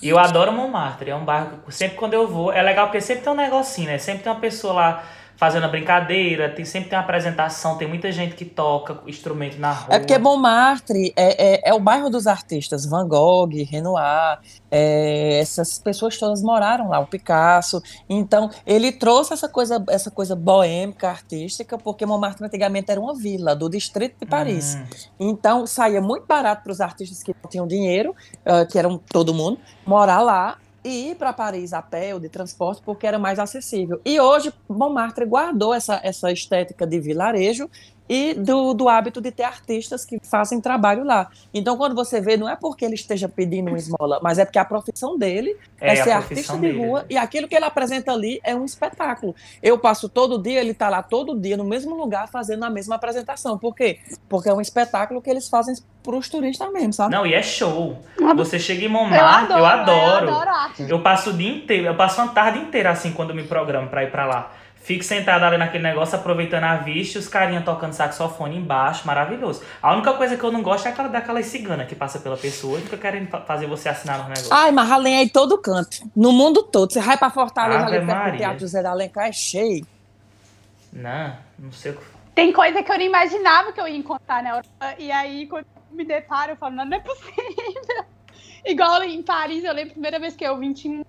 E 0.00 0.08
eu 0.08 0.18
adoro 0.18 0.50
Montmartre, 0.50 1.10
é 1.10 1.14
um 1.14 1.26
bairro 1.26 1.58
que 1.58 1.70
sempre 1.74 1.98
quando 1.98 2.14
eu 2.14 2.26
vou, 2.26 2.50
é 2.50 2.62
legal 2.62 2.86
porque 2.86 3.02
sempre 3.02 3.24
tem 3.24 3.32
um 3.34 3.36
negocinho, 3.36 3.88
né? 3.88 3.98
Sempre 3.98 4.22
tem 4.22 4.32
uma 4.32 4.40
pessoa 4.40 4.72
lá 4.72 5.04
fazendo 5.42 5.64
a 5.64 5.68
brincadeira, 5.68 6.48
tem, 6.48 6.64
sempre 6.64 6.90
tem 6.90 6.96
uma 6.96 7.02
apresentação, 7.02 7.76
tem 7.76 7.88
muita 7.88 8.12
gente 8.12 8.36
que 8.36 8.44
toca 8.44 9.00
instrumento 9.08 9.58
na 9.58 9.72
rua. 9.72 9.96
É 9.96 9.98
porque 9.98 10.16
Montmartre 10.16 11.12
é, 11.16 11.54
é, 11.54 11.70
é 11.70 11.74
o 11.74 11.80
bairro 11.80 12.08
dos 12.08 12.28
artistas, 12.28 12.86
Van 12.86 13.08
Gogh, 13.08 13.50
Renoir, 13.68 14.38
é, 14.70 15.40
essas 15.40 15.80
pessoas 15.80 16.16
todas 16.16 16.44
moraram 16.44 16.90
lá, 16.90 17.00
o 17.00 17.08
Picasso. 17.08 17.82
Então, 18.08 18.52
ele 18.64 18.92
trouxe 18.92 19.32
essa 19.32 19.48
coisa, 19.48 19.84
essa 19.88 20.12
coisa 20.12 20.36
boêmica, 20.36 21.08
artística, 21.08 21.76
porque 21.76 22.06
Montmartre 22.06 22.46
antigamente 22.46 22.92
era 22.92 23.00
uma 23.00 23.12
vila 23.12 23.56
do 23.56 23.68
distrito 23.68 24.20
de 24.20 24.26
Paris. 24.26 24.76
Hum. 24.76 24.84
Então, 25.18 25.66
saía 25.66 26.00
muito 26.00 26.24
barato 26.24 26.62
para 26.62 26.70
os 26.70 26.80
artistas 26.80 27.20
que 27.20 27.34
não 27.42 27.50
tinham 27.50 27.66
dinheiro, 27.66 28.14
ah, 28.46 28.64
que 28.64 28.78
eram 28.78 28.96
todo 28.96 29.34
mundo, 29.34 29.58
morar 29.84 30.20
lá 30.20 30.56
e 30.84 31.10
ir 31.10 31.16
para 31.16 31.32
Paris 31.32 31.72
a 31.72 31.80
pé 31.80 32.14
ou 32.14 32.20
de 32.20 32.28
transporte, 32.28 32.82
porque 32.84 33.06
era 33.06 33.18
mais 33.18 33.38
acessível. 33.38 34.00
E 34.04 34.20
hoje, 34.20 34.52
Montmartre 34.68 35.24
guardou 35.24 35.72
essa, 35.72 36.00
essa 36.02 36.30
estética 36.32 36.86
de 36.86 36.98
vilarejo 36.98 37.68
e 38.14 38.34
do, 38.34 38.74
do 38.74 38.90
hábito 38.90 39.22
de 39.22 39.30
ter 39.30 39.44
artistas 39.44 40.04
que 40.04 40.20
fazem 40.22 40.60
trabalho 40.60 41.02
lá. 41.02 41.30
Então, 41.54 41.78
quando 41.78 41.94
você 41.94 42.20
vê, 42.20 42.36
não 42.36 42.46
é 42.46 42.54
porque 42.54 42.84
ele 42.84 42.94
esteja 42.94 43.26
pedindo 43.26 43.68
uma 43.68 43.78
esmola, 43.78 44.20
mas 44.22 44.38
é 44.38 44.44
porque 44.44 44.58
a 44.58 44.64
profissão 44.66 45.16
dele 45.16 45.56
é, 45.80 45.94
É, 45.94 45.96
ser 45.96 46.10
artista 46.10 46.58
de 46.58 46.72
rua 46.72 47.00
né? 47.00 47.06
e 47.08 47.16
aquilo 47.16 47.48
que 47.48 47.56
ele 47.56 47.64
apresenta 47.64 48.12
ali 48.12 48.38
é 48.44 48.54
um 48.54 48.66
espetáculo. 48.66 49.34
Eu 49.62 49.78
passo 49.78 50.10
todo 50.10 50.38
dia, 50.42 50.60
ele 50.60 50.72
está 50.72 50.90
lá 50.90 51.02
todo 51.02 51.40
dia 51.40 51.56
no 51.56 51.64
mesmo 51.64 51.96
lugar 51.96 52.28
fazendo 52.28 52.64
a 52.64 52.68
mesma 52.68 52.96
apresentação. 52.96 53.56
Por 53.56 53.74
quê? 53.74 53.98
Porque 54.28 54.50
é 54.50 54.52
um 54.52 54.60
espetáculo 54.60 55.22
que 55.22 55.30
eles 55.30 55.48
fazem 55.48 55.74
para 56.02 56.14
os 56.14 56.28
turistas 56.28 56.70
mesmo, 56.70 56.92
sabe? 56.92 57.14
Não, 57.14 57.24
e 57.24 57.32
é 57.32 57.42
show. 57.42 57.98
Você 58.36 58.58
chega 58.58 58.82
em 58.82 58.84
Eu 58.84 58.90
Montmartre, 58.90 59.54
adoro, 59.54 59.58
eu 59.58 59.66
adoro. 59.66 60.26
Eu 60.26 60.34
adoro 60.34 60.50
arte. 60.50 60.84
Eu 60.86 61.00
passo 61.00 61.30
o 61.30 61.32
dia 61.32 61.50
inteiro, 61.50 61.86
eu 61.86 61.94
passo 61.96 62.20
uma 62.20 62.30
tarde 62.34 62.58
inteira 62.58 62.90
assim 62.90 63.12
quando 63.12 63.30
eu 63.30 63.36
me 63.36 63.44
programo 63.44 63.88
pra 63.88 64.04
ir 64.04 64.10
pra 64.10 64.26
lá. 64.26 64.52
Fico 64.82 65.04
sentado 65.04 65.44
ali 65.44 65.56
naquele 65.56 65.84
negócio, 65.84 66.16
aproveitando 66.16 66.64
a 66.64 66.76
vista, 66.76 67.16
e 67.16 67.20
os 67.20 67.28
carinha 67.28 67.62
tocando 67.62 67.92
saxofone 67.92 68.56
embaixo, 68.56 69.06
maravilhoso. 69.06 69.62
A 69.80 69.92
única 69.94 70.12
coisa 70.14 70.36
que 70.36 70.42
eu 70.42 70.50
não 70.50 70.60
gosto 70.60 70.86
é 70.86 70.90
aquela 70.90 71.08
daquela 71.08 71.40
cigana 71.42 71.84
que 71.86 71.94
passa 71.94 72.18
pela 72.18 72.36
pessoa 72.36 72.80
e 72.80 72.82
fica 72.82 72.96
querendo 72.96 73.28
fa- 73.28 73.42
fazer 73.42 73.68
você 73.68 73.88
assinar 73.88 74.18
no 74.18 74.24
negócio. 74.24 74.52
Ai, 74.52 74.72
mas 74.72 74.90
Além 74.90 75.14
é 75.18 75.22
em 75.22 75.28
todo 75.28 75.56
canto, 75.58 75.98
no 76.16 76.32
mundo 76.32 76.64
todo. 76.64 76.92
Você 76.92 77.00
vai 77.00 77.16
para 77.16 77.30
Fortaleza, 77.30 77.84
Ave 77.84 77.96
ali 77.96 78.06
perto 78.06 78.32
do 78.32 78.36
Teatro 78.38 78.58
José 78.58 78.82
da 78.82 78.90
Alencar, 78.90 79.28
é 79.28 79.32
cheio. 79.32 79.86
Não, 80.92 81.36
não 81.58 81.72
sei 81.72 81.92
o 81.92 81.96
que. 81.96 82.04
Tem 82.34 82.52
coisa 82.52 82.82
que 82.82 82.90
eu 82.90 82.96
não 82.98 83.04
imaginava 83.04 83.72
que 83.72 83.80
eu 83.80 83.86
ia 83.86 83.96
encontrar 83.96 84.42
na 84.42 84.50
Europa. 84.50 84.94
E 84.98 85.12
aí, 85.12 85.46
quando 85.46 85.64
eu 85.64 85.96
me 85.96 86.04
deparo, 86.04 86.52
eu 86.52 86.56
falo, 86.56 86.74
não, 86.74 86.84
não 86.84 86.96
é 86.96 87.00
possível. 87.00 87.34
Igual 88.66 89.02
em 89.04 89.22
Paris, 89.22 89.64
eu 89.64 89.72
lembro 89.72 89.90
a 89.90 89.92
primeira 89.94 90.18
vez 90.18 90.34
que 90.34 90.44
eu 90.44 90.58
vim, 90.58 90.72
tinha 90.72 90.98
um, 91.00 91.04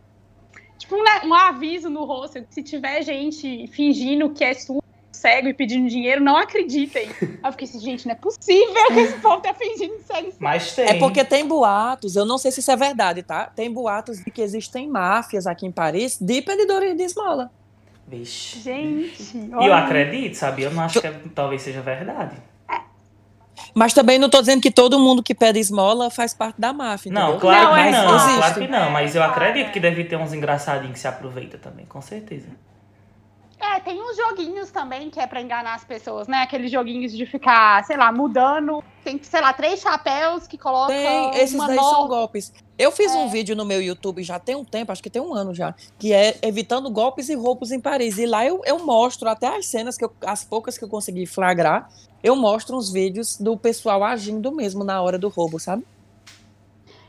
tipo, 0.84 0.96
um, 0.96 1.28
um 1.30 1.34
aviso 1.34 1.90
no 1.90 2.04
rosto. 2.06 2.44
Se 2.50 2.62
tiver 2.64 3.02
gente 3.04 3.68
fingindo 3.68 4.30
que 4.30 4.44
é 4.44 4.54
surdo, 4.54 4.84
cego 5.12 5.48
e 5.48 5.54
pedindo 5.54 5.88
dinheiro, 5.88 6.22
não 6.22 6.36
acreditem. 6.36 7.08
Aí 7.22 7.40
eu 7.44 7.52
fiquei 7.52 7.68
assim, 7.68 7.80
gente, 7.80 8.06
não 8.06 8.12
é 8.14 8.16
possível 8.16 8.88
que 8.88 9.00
esse 9.00 9.18
povo 9.20 9.42
tá 9.42 9.54
fingindo 9.54 9.96
cego. 10.06 10.34
Mas 10.40 10.76
tem. 10.76 10.86
É 10.86 11.00
porque 11.00 11.24
tem 11.24 11.48
boatos, 11.48 12.16
eu 12.16 12.26
não 12.26 12.38
sei 12.38 12.52
se 12.52 12.60
isso 12.60 12.72
é 12.72 12.76
verdade, 12.76 13.24
tá? 13.24 13.46
Tem 13.46 13.72
boatos 13.72 14.18
de 14.24 14.30
que 14.30 14.42
existem 14.42 14.88
máfias 14.90 15.48
aqui 15.48 15.66
em 15.66 15.72
Paris 15.72 16.18
de 16.20 16.42
pedidores 16.42 16.96
de 16.98 17.04
esmola. 17.04 17.50
Vixe. 18.06 18.60
Gente, 18.60 19.38
E 19.38 19.50
eu 19.66 19.74
acredito, 19.74 20.36
sabia? 20.36 20.66
Eu 20.68 20.72
não 20.74 20.84
acho 20.84 21.00
que 21.00 21.08
é- 21.08 21.22
talvez 21.34 21.62
seja 21.62 21.82
verdade. 21.82 22.36
Mas 23.74 23.94
também 23.94 24.20
não 24.20 24.30
tô 24.30 24.40
dizendo 24.40 24.62
que 24.62 24.72
todo 24.72 25.00
mundo 25.00 25.24
que 25.24 25.34
pede 25.34 25.60
esmola 25.60 26.10
faz 26.12 26.34
parte 26.34 26.60
da 26.62 26.72
máfia. 26.74 27.12
Não, 27.12 27.36
entendeu? 27.36 27.40
claro 27.40 27.66
Não, 27.68 27.74
que 27.74 27.80
é 27.80 27.92
não, 27.92 28.08
claro. 28.08 28.36
claro 28.38 28.54
que 28.62 28.68
não, 28.68 28.92
mas 28.92 29.16
eu 29.16 29.24
É, 29.24 29.26
acredito 29.26 29.56
claro, 29.62 29.74
que 29.74 29.80
deve 29.80 30.04
ter 30.06 30.16
uns 30.18 30.34
engraçadinhos 30.34 30.94
que 30.94 31.00
se 31.00 31.08
aproveitam 31.08 31.60
também, 31.60 31.86
com 31.86 32.02
certeza. 32.02 32.48
É, 33.60 33.80
tem 33.80 34.02
uns 34.02 34.18
joguinhos 34.18 34.72
também 34.72 35.10
que 35.10 35.20
é 35.20 35.26
pra 35.28 35.42
enganar 35.42 35.76
as 35.76 35.84
pessoas, 35.86 36.28
né? 36.28 36.42
Aqueles 36.42 36.72
joguinhos 36.72 37.12
de 37.14 37.26
ficar, 37.26 37.84
sei 37.86 37.98
lá, 37.98 38.12
mudando. 38.12 38.84
Tem, 39.04 39.20
sei 39.22 39.42
lá, 39.42 39.52
três 39.54 39.82
chapéus 39.82 40.48
que 40.48 40.58
colocam. 40.58 40.96
Tem, 40.96 41.36
esses 41.42 41.58
daí 41.58 41.76
são 41.76 41.76
nova- 41.76 42.08
golpes. 42.08 42.54
Eu 42.78 42.92
fiz 42.92 43.14
É. 43.14 43.18
um 43.18 43.28
vídeo 43.30 43.56
no 43.56 43.66
meu 43.66 43.82
YouTube 43.82 44.24
já 44.24 44.40
tem 44.40 44.56
um 44.56 44.64
tempo, 44.66 44.92
acho 44.92 45.04
que 45.04 45.10
tem 45.10 45.22
um 45.22 45.34
ano 45.34 45.54
já, 45.54 45.76
que 46.00 46.12
é 46.14 46.38
evitando 46.42 46.90
golpes 46.90 47.30
e 47.30 47.36
roubos 47.36 47.72
em 47.72 47.80
Paris. 47.80 48.18
E 48.18 48.26
lá 48.26 48.46
eu, 48.46 48.62
eu 48.66 48.80
mostro 48.80 49.30
até 49.30 49.48
as 49.48 49.66
cenas 49.68 49.98
que 49.98 50.06
eu, 50.06 50.12
as 50.26 50.44
poucas 50.44 50.78
que 50.78 50.84
eu 50.84 50.90
consegui 50.90 51.26
flagrar, 51.26 51.90
eu 52.24 52.36
mostro 52.36 52.78
uns 52.78 52.92
vídeos 52.92 53.38
do 53.38 53.58
pessoal 53.58 54.04
agindo 54.04 54.52
mesmo 54.52 54.84
na 54.84 55.02
hora 55.02 55.20
do 55.20 55.28
roubo, 55.30 55.60
sabe? 55.60 55.86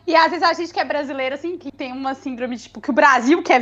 E 0.07 0.15
às 0.15 0.29
vezes 0.31 0.43
a 0.43 0.53
gente 0.53 0.73
que 0.73 0.81
é 0.81 0.85
brasileiro, 0.85 1.35
assim, 1.35 1.57
que 1.57 1.73
tem 1.73 1.93
uma 1.93 2.15
síndrome, 2.15 2.59
tipo, 2.59 2.81
que 2.81 2.91
o 2.91 2.93
Brasil 2.93 3.43
que 3.43 3.53
é 3.53 3.59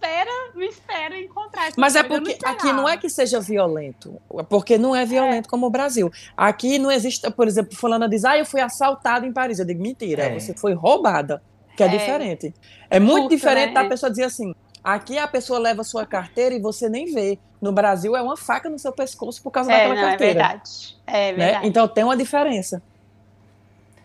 espera, 0.00 0.30
não 0.54 0.62
espera 0.62 1.18
encontrar 1.18 1.66
essa 1.68 1.74
Mas 1.80 1.94
é 1.94 2.02
porque 2.02 2.38
aqui 2.44 2.72
não 2.72 2.88
é 2.88 2.96
que 2.96 3.08
seja 3.08 3.40
violento, 3.40 4.20
porque 4.48 4.78
não 4.78 4.96
é 4.96 5.04
violento 5.04 5.48
como 5.48 5.66
o 5.66 5.70
Brasil. 5.70 6.10
Aqui 6.36 6.78
não 6.78 6.90
existe, 6.90 7.30
por 7.30 7.46
exemplo, 7.46 7.76
fulana 7.76 8.08
diz, 8.08 8.24
ah, 8.24 8.38
eu 8.38 8.46
fui 8.46 8.60
assaltada 8.60 9.26
em 9.26 9.32
Paris. 9.32 9.58
Eu 9.58 9.66
digo, 9.66 9.82
mentira, 9.82 10.24
É. 10.24 10.38
você 10.38 10.54
foi 10.54 10.72
roubada, 10.72 11.42
que 11.76 11.82
é, 11.82 11.86
É. 11.86 11.88
diferente. 11.90 12.54
É 12.88 12.98
muito 12.98 13.22
Furto, 13.22 13.36
diferente 13.36 13.74
né? 13.74 13.82
da 13.82 13.88
pessoa 13.88 14.10
dizer 14.10 14.24
assim, 14.24 14.54
aqui 14.82 15.18
a 15.18 15.28
pessoa 15.28 15.58
leva 15.58 15.84
sua 15.84 16.06
carteira 16.06 16.54
e 16.54 16.60
você 16.60 16.88
nem 16.88 17.12
vê. 17.12 17.38
No 17.60 17.72
Brasil 17.72 18.16
é 18.16 18.22
uma 18.22 18.36
faca 18.38 18.70
no 18.70 18.78
seu 18.78 18.92
pescoço 18.92 19.42
por 19.42 19.50
causa 19.50 19.70
É, 19.70 19.76
daquela 19.76 19.94
não, 19.94 20.02
é 20.02 20.10
carteira. 20.10 20.32
verdade. 20.34 20.96
É 21.06 21.32
né? 21.32 21.44
verdade. 21.44 21.68
Então 21.68 21.86
tem 21.86 22.04
uma 22.04 22.16
diferença. 22.16 22.82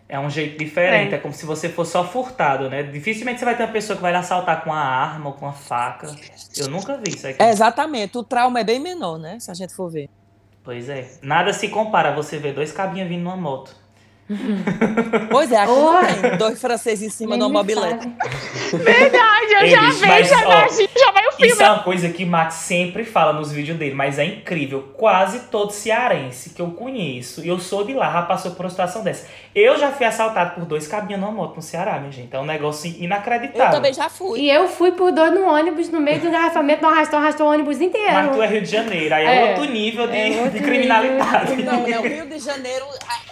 É 0.08 0.20
um 0.20 0.30
jeito 0.30 0.56
diferente, 0.58 1.14
é. 1.14 1.16
É. 1.16 1.18
como 1.20 1.34
se 1.34 1.44
você 1.44 1.68
fosse 1.68 1.92
só 1.92 2.04
furtado, 2.06 2.70
né? 2.70 2.84
Dificilmente 2.84 3.40
você 3.40 3.44
vai 3.44 3.56
ter 3.56 3.64
uma 3.64 3.72
pessoa 3.72 3.96
que 3.96 4.02
vai 4.02 4.12
lhe 4.12 4.18
assaltar 4.18 4.62
com 4.62 4.70
uma 4.70 4.80
arma 4.80 5.26
ou 5.28 5.32
com 5.32 5.46
uma 5.46 5.52
faca. 5.52 6.14
Eu 6.56 6.68
nunca 6.68 6.96
vi 6.96 7.10
isso 7.14 7.26
aqui. 7.26 7.42
É, 7.42 7.50
exatamente, 7.50 8.16
o 8.16 8.22
trauma 8.22 8.60
é 8.60 8.64
bem 8.64 8.78
menor, 8.78 9.18
né? 9.18 9.38
Se 9.40 9.50
a 9.50 9.54
gente 9.54 9.74
for 9.74 9.90
ver. 9.90 10.08
Pois 10.62 10.88
é. 10.88 11.08
Nada 11.22 11.52
se 11.52 11.68
compara 11.68 12.10
a 12.10 12.14
você 12.14 12.38
ver 12.38 12.52
dois 12.54 12.70
cabinhas 12.70 13.08
vindo 13.08 13.22
numa 13.24 13.36
moto. 13.36 13.74
Pois 15.30 15.52
é, 15.52 15.56
aqui 15.58 15.72
Oh. 15.72 15.98
tem 16.28 16.36
dois 16.38 16.60
franceses 16.60 17.06
em 17.06 17.10
cima 17.10 17.36
de 17.36 17.42
uma 17.42 17.48
mobilete. 17.48 18.06
Verdade, 18.72 19.52
eu 19.52 19.60
Ei, 19.62 19.70
já 19.70 19.80
bicho, 19.82 19.98
vejo, 20.00 20.06
mas, 20.08 20.28
já 20.28 20.48
ó, 20.48 20.66
já 21.06 21.12
vai 21.12 21.26
o 21.26 21.32
filme. 21.32 21.52
Isso 21.52 21.62
é 21.62 21.70
uma 21.70 21.82
coisa 21.82 22.08
que 22.08 22.24
Max 22.24 22.54
sempre 22.54 23.04
fala 23.04 23.32
nos 23.32 23.52
vídeos 23.52 23.78
dele, 23.78 23.94
mas 23.94 24.18
é 24.18 24.24
incrível. 24.24 24.88
Quase 24.96 25.40
todo 25.48 25.70
cearense 25.70 26.50
que 26.50 26.60
eu 26.60 26.70
conheço, 26.70 27.44
e 27.44 27.48
eu 27.48 27.58
sou 27.58 27.84
de 27.84 27.92
lá, 27.94 28.12
já 28.12 28.22
passou 28.22 28.52
por 28.52 28.64
uma 28.64 28.70
situação 28.70 29.02
dessa. 29.02 29.26
Eu 29.54 29.78
já 29.78 29.90
fui 29.90 30.04
assaltado 30.04 30.54
por 30.54 30.64
dois 30.64 30.86
cabinhos 30.86 31.20
numa 31.20 31.32
moto 31.32 31.56
no 31.56 31.62
Ceará, 31.62 31.98
minha 31.98 32.12
gente. 32.12 32.34
É 32.34 32.38
um 32.38 32.44
negócio 32.44 32.94
inacreditável. 32.98 33.66
Eu 33.66 33.72
também 33.72 33.94
já 33.94 34.08
fui. 34.08 34.40
E 34.40 34.50
eu 34.50 34.68
fui 34.68 34.92
por 34.92 35.12
dois 35.12 35.32
no 35.32 35.46
ônibus, 35.46 35.88
no 35.88 36.00
meio 36.00 36.20
do 36.20 36.28
engarrafamento, 36.28 36.82
não 36.82 36.90
arrastou, 36.90 37.18
arrastou 37.18 37.46
o 37.46 37.50
ônibus 37.50 37.80
inteiro. 37.80 38.12
Mas 38.12 38.36
tu 38.36 38.42
é 38.42 38.46
Rio 38.46 38.62
de 38.62 38.70
Janeiro, 38.70 39.14
aí 39.14 39.24
é, 39.24 39.36
É, 39.36 39.50
outro 39.50 39.64
nível 39.72 40.06
de, 40.08 40.16
é 40.16 40.42
outro 40.42 40.50
de 40.50 40.60
criminalidade. 40.60 41.62
Não, 41.62 41.86
não, 41.86 42.02
Rio 42.02 42.26
de 42.26 42.38
Janeiro 42.38 42.84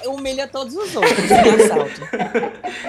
humilha 0.06 0.46
todos 0.46 0.74
os 0.74 0.94
outros 0.94 1.30
em 1.30 1.64
assalto. 1.64 2.00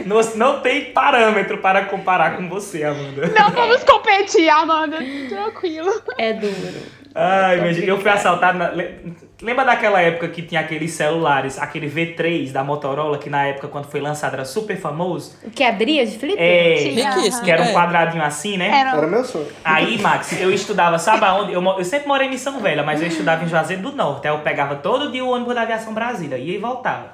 Não, 0.06 0.22
não 0.36 0.62
tem 0.62 0.92
parâmetro 0.92 1.58
para 1.60 1.86
comparar 1.86 2.38
com 2.38 2.48
você, 2.50 2.84
Amanda. 2.84 3.28
Não 3.28 3.52
vamos 3.52 3.84
competir, 3.84 4.50
Amanda. 4.50 4.98
Tranquilo. 5.30 6.02
É 6.18 6.34
duro. 6.34 7.05
Ai, 7.18 7.62
meu 7.62 7.74
gente, 7.74 7.88
eu 7.88 7.98
fui 8.00 8.12
assaltado. 8.12 8.58
na- 8.58 8.70
le- 8.72 9.14
Lembra 9.42 9.64
daquela 9.66 10.02
época 10.02 10.28
que 10.30 10.42
tinha 10.42 10.60
aqueles 10.62 10.92
celulares, 10.92 11.58
aquele 11.60 11.88
V3 11.90 12.52
da 12.52 12.64
Motorola, 12.64 13.18
que 13.18 13.30
na 13.30 13.46
época, 13.48 13.68
quando 13.70 13.86
foi 13.86 14.00
lançado, 14.02 14.34
era 14.34 14.44
super 14.46 14.76
famoso? 14.78 15.38
O 15.44 15.50
que 15.50 15.64
abria 15.64 16.06
de 16.06 16.18
flip? 16.18 16.36
É, 16.38 16.76
Tinha, 16.76 17.12
Riquíssimo. 17.16 17.44
que 17.44 17.52
era 17.52 17.62
um 17.62 17.66
É. 17.68 17.74
quadradinho 17.74 18.24
assim, 18.24 18.58
né? 18.58 18.68
Era 18.70 18.96
Era 18.98 19.08
meu 19.08 19.24
sonho. 19.24 19.48
Aí, 19.64 19.98
Max, 20.02 20.40
eu 20.40 20.52
estudava, 20.52 20.98
sabe 21.00 21.24
aonde? 21.26 21.54
Eu, 21.54 21.62
mo- 21.62 21.76
eu 21.78 21.86
sempre 21.86 22.08
morei 22.08 22.28
em 22.28 22.32
Missão 22.32 22.60
Velha, 22.60 22.84
mas 22.84 23.02
eu 23.02 23.08
estudava 23.08 23.44
em 23.44 23.48
Juazeiro 23.48 23.82
do 23.82 23.92
Norte. 23.94 24.28
Aí 24.28 24.34
eu 24.34 24.40
pegava 24.40 24.76
todo 24.76 25.12
dia 25.12 25.24
o 25.24 25.30
ônibus 25.30 25.54
da 25.56 25.62
Aviação 25.62 25.94
Brasília, 25.94 26.38
ia 26.38 26.56
e 26.56 26.58
voltava. 26.58 27.14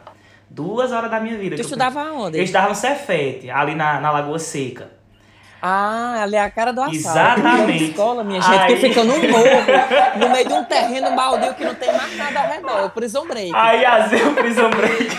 Duas 0.50 0.92
horas 0.92 1.10
da 1.12 1.20
minha 1.20 1.38
vida. 1.38 1.56
Tu 1.56 1.60
que 1.60 1.62
eu- 1.62 1.66
estudava 1.66 2.02
Eu 2.04 2.16
onde? 2.16 2.40
estudava 2.42 2.70
no 2.70 2.76
Cefete, 2.76 3.50
ali 3.50 3.74
na, 3.76 4.00
na 4.00 4.12
Lagoa 4.12 4.40
Seca. 4.40 4.90
Ah, 5.62 6.24
ali 6.24 6.36
é 6.36 6.42
a 6.42 6.50
cara 6.50 6.74
do 6.74 6.82
assalto. 6.82 6.98
Exatamente. 6.98 7.84
Escola, 7.92 8.24
minha 8.24 8.42
gente, 8.42 8.66
que 8.66 8.76
fica 8.78 9.04
no 9.04 9.16
morro, 9.16 9.46
no 10.18 10.30
meio 10.30 10.48
de 10.48 10.54
um 10.54 10.64
terreno 10.64 11.16
baldio 11.16 11.54
que 11.54 11.64
não 11.64 11.76
tem 11.76 11.94
mais 11.96 12.18
nada 12.18 12.40
ao 12.40 12.48
redor. 12.48 12.80
É 12.80 12.86
o 12.86 12.90
prison 12.90 13.28
break. 13.28 13.52
Aí 13.54 13.86
às 13.86 14.10
vezes 14.10 14.26
o 14.26 14.34
prison 14.34 14.70
break. 14.72 15.18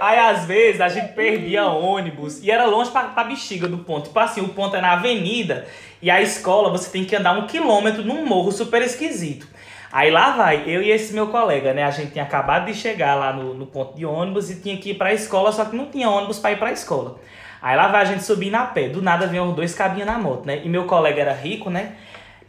Aí 0.00 0.18
às 0.18 0.44
vezes 0.46 0.80
a 0.80 0.88
gente 0.88 1.12
perdia 1.12 1.64
ônibus 1.66 2.42
e 2.42 2.50
era 2.50 2.64
longe 2.66 2.90
pra, 2.90 3.04
pra 3.04 3.22
bexiga 3.22 3.68
do 3.68 3.78
ponto. 3.78 4.08
Tipo 4.08 4.18
assim, 4.18 4.40
o 4.40 4.48
ponto 4.48 4.74
é 4.74 4.80
na 4.80 4.94
avenida 4.94 5.66
e 6.02 6.10
a 6.10 6.20
escola 6.20 6.68
você 6.68 6.90
tem 6.90 7.04
que 7.04 7.14
andar 7.14 7.38
um 7.38 7.46
quilômetro 7.46 8.04
num 8.04 8.26
morro 8.26 8.50
super 8.50 8.82
esquisito. 8.82 9.46
Aí 9.92 10.10
lá 10.10 10.32
vai, 10.32 10.64
eu 10.66 10.82
e 10.82 10.90
esse 10.90 11.14
meu 11.14 11.28
colega, 11.28 11.72
né? 11.72 11.84
A 11.84 11.90
gente 11.90 12.10
tinha 12.10 12.24
acabado 12.24 12.66
de 12.66 12.74
chegar 12.74 13.14
lá 13.14 13.32
no, 13.32 13.54
no 13.54 13.64
ponto 13.66 13.96
de 13.96 14.04
ônibus 14.04 14.50
e 14.50 14.60
tinha 14.60 14.76
que 14.76 14.90
ir 14.90 14.94
pra 14.94 15.14
escola, 15.14 15.52
só 15.52 15.64
que 15.64 15.76
não 15.76 15.86
tinha 15.86 16.10
ônibus 16.10 16.38
pra 16.40 16.50
ir 16.52 16.58
pra 16.58 16.72
escola. 16.72 17.18
Aí 17.60 17.76
lá 17.76 17.88
vai 17.88 18.02
a 18.02 18.04
gente 18.04 18.22
subir 18.22 18.50
na 18.50 18.66
pé. 18.66 18.88
Do 18.88 19.02
nada 19.02 19.26
vem 19.26 19.40
os 19.40 19.54
dois 19.54 19.74
cabinhos 19.74 20.06
na 20.06 20.18
moto, 20.18 20.46
né? 20.46 20.60
E 20.64 20.68
meu 20.68 20.84
colega 20.84 21.20
era 21.20 21.32
rico, 21.32 21.70
né? 21.70 21.92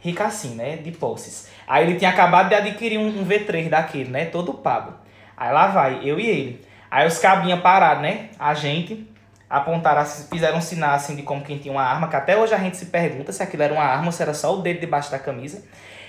Rico 0.00 0.22
assim, 0.22 0.54
né? 0.54 0.76
De 0.76 0.92
posses. 0.92 1.50
Aí 1.66 1.86
ele 1.86 1.98
tinha 1.98 2.10
acabado 2.10 2.48
de 2.48 2.54
adquirir 2.54 2.98
um, 2.98 3.06
um 3.06 3.26
V3 3.26 3.68
daquele, 3.68 4.10
né? 4.10 4.26
Todo 4.26 4.54
pago. 4.54 4.94
Aí 5.36 5.52
lá 5.52 5.68
vai, 5.68 6.00
eu 6.02 6.18
e 6.18 6.26
ele. 6.26 6.66
Aí 6.90 7.06
os 7.06 7.18
cabinhos 7.18 7.60
parados, 7.60 8.02
né? 8.02 8.30
A 8.38 8.54
gente. 8.54 9.06
apontaram, 9.48 10.04
fizeram 10.04 10.58
um 10.58 10.62
sinal 10.62 10.94
assim 10.94 11.16
de 11.16 11.22
como 11.22 11.42
quem 11.42 11.58
tinha 11.58 11.72
uma 11.72 11.82
arma, 11.82 12.08
que 12.08 12.16
até 12.16 12.36
hoje 12.36 12.54
a 12.54 12.58
gente 12.58 12.76
se 12.76 12.86
pergunta 12.86 13.32
se 13.32 13.42
aquilo 13.42 13.62
era 13.62 13.72
uma 13.72 13.84
arma 13.84 14.06
ou 14.06 14.12
se 14.12 14.22
era 14.22 14.34
só 14.34 14.54
o 14.54 14.62
dedo 14.62 14.80
debaixo 14.80 15.10
da 15.10 15.18
camisa. 15.18 15.62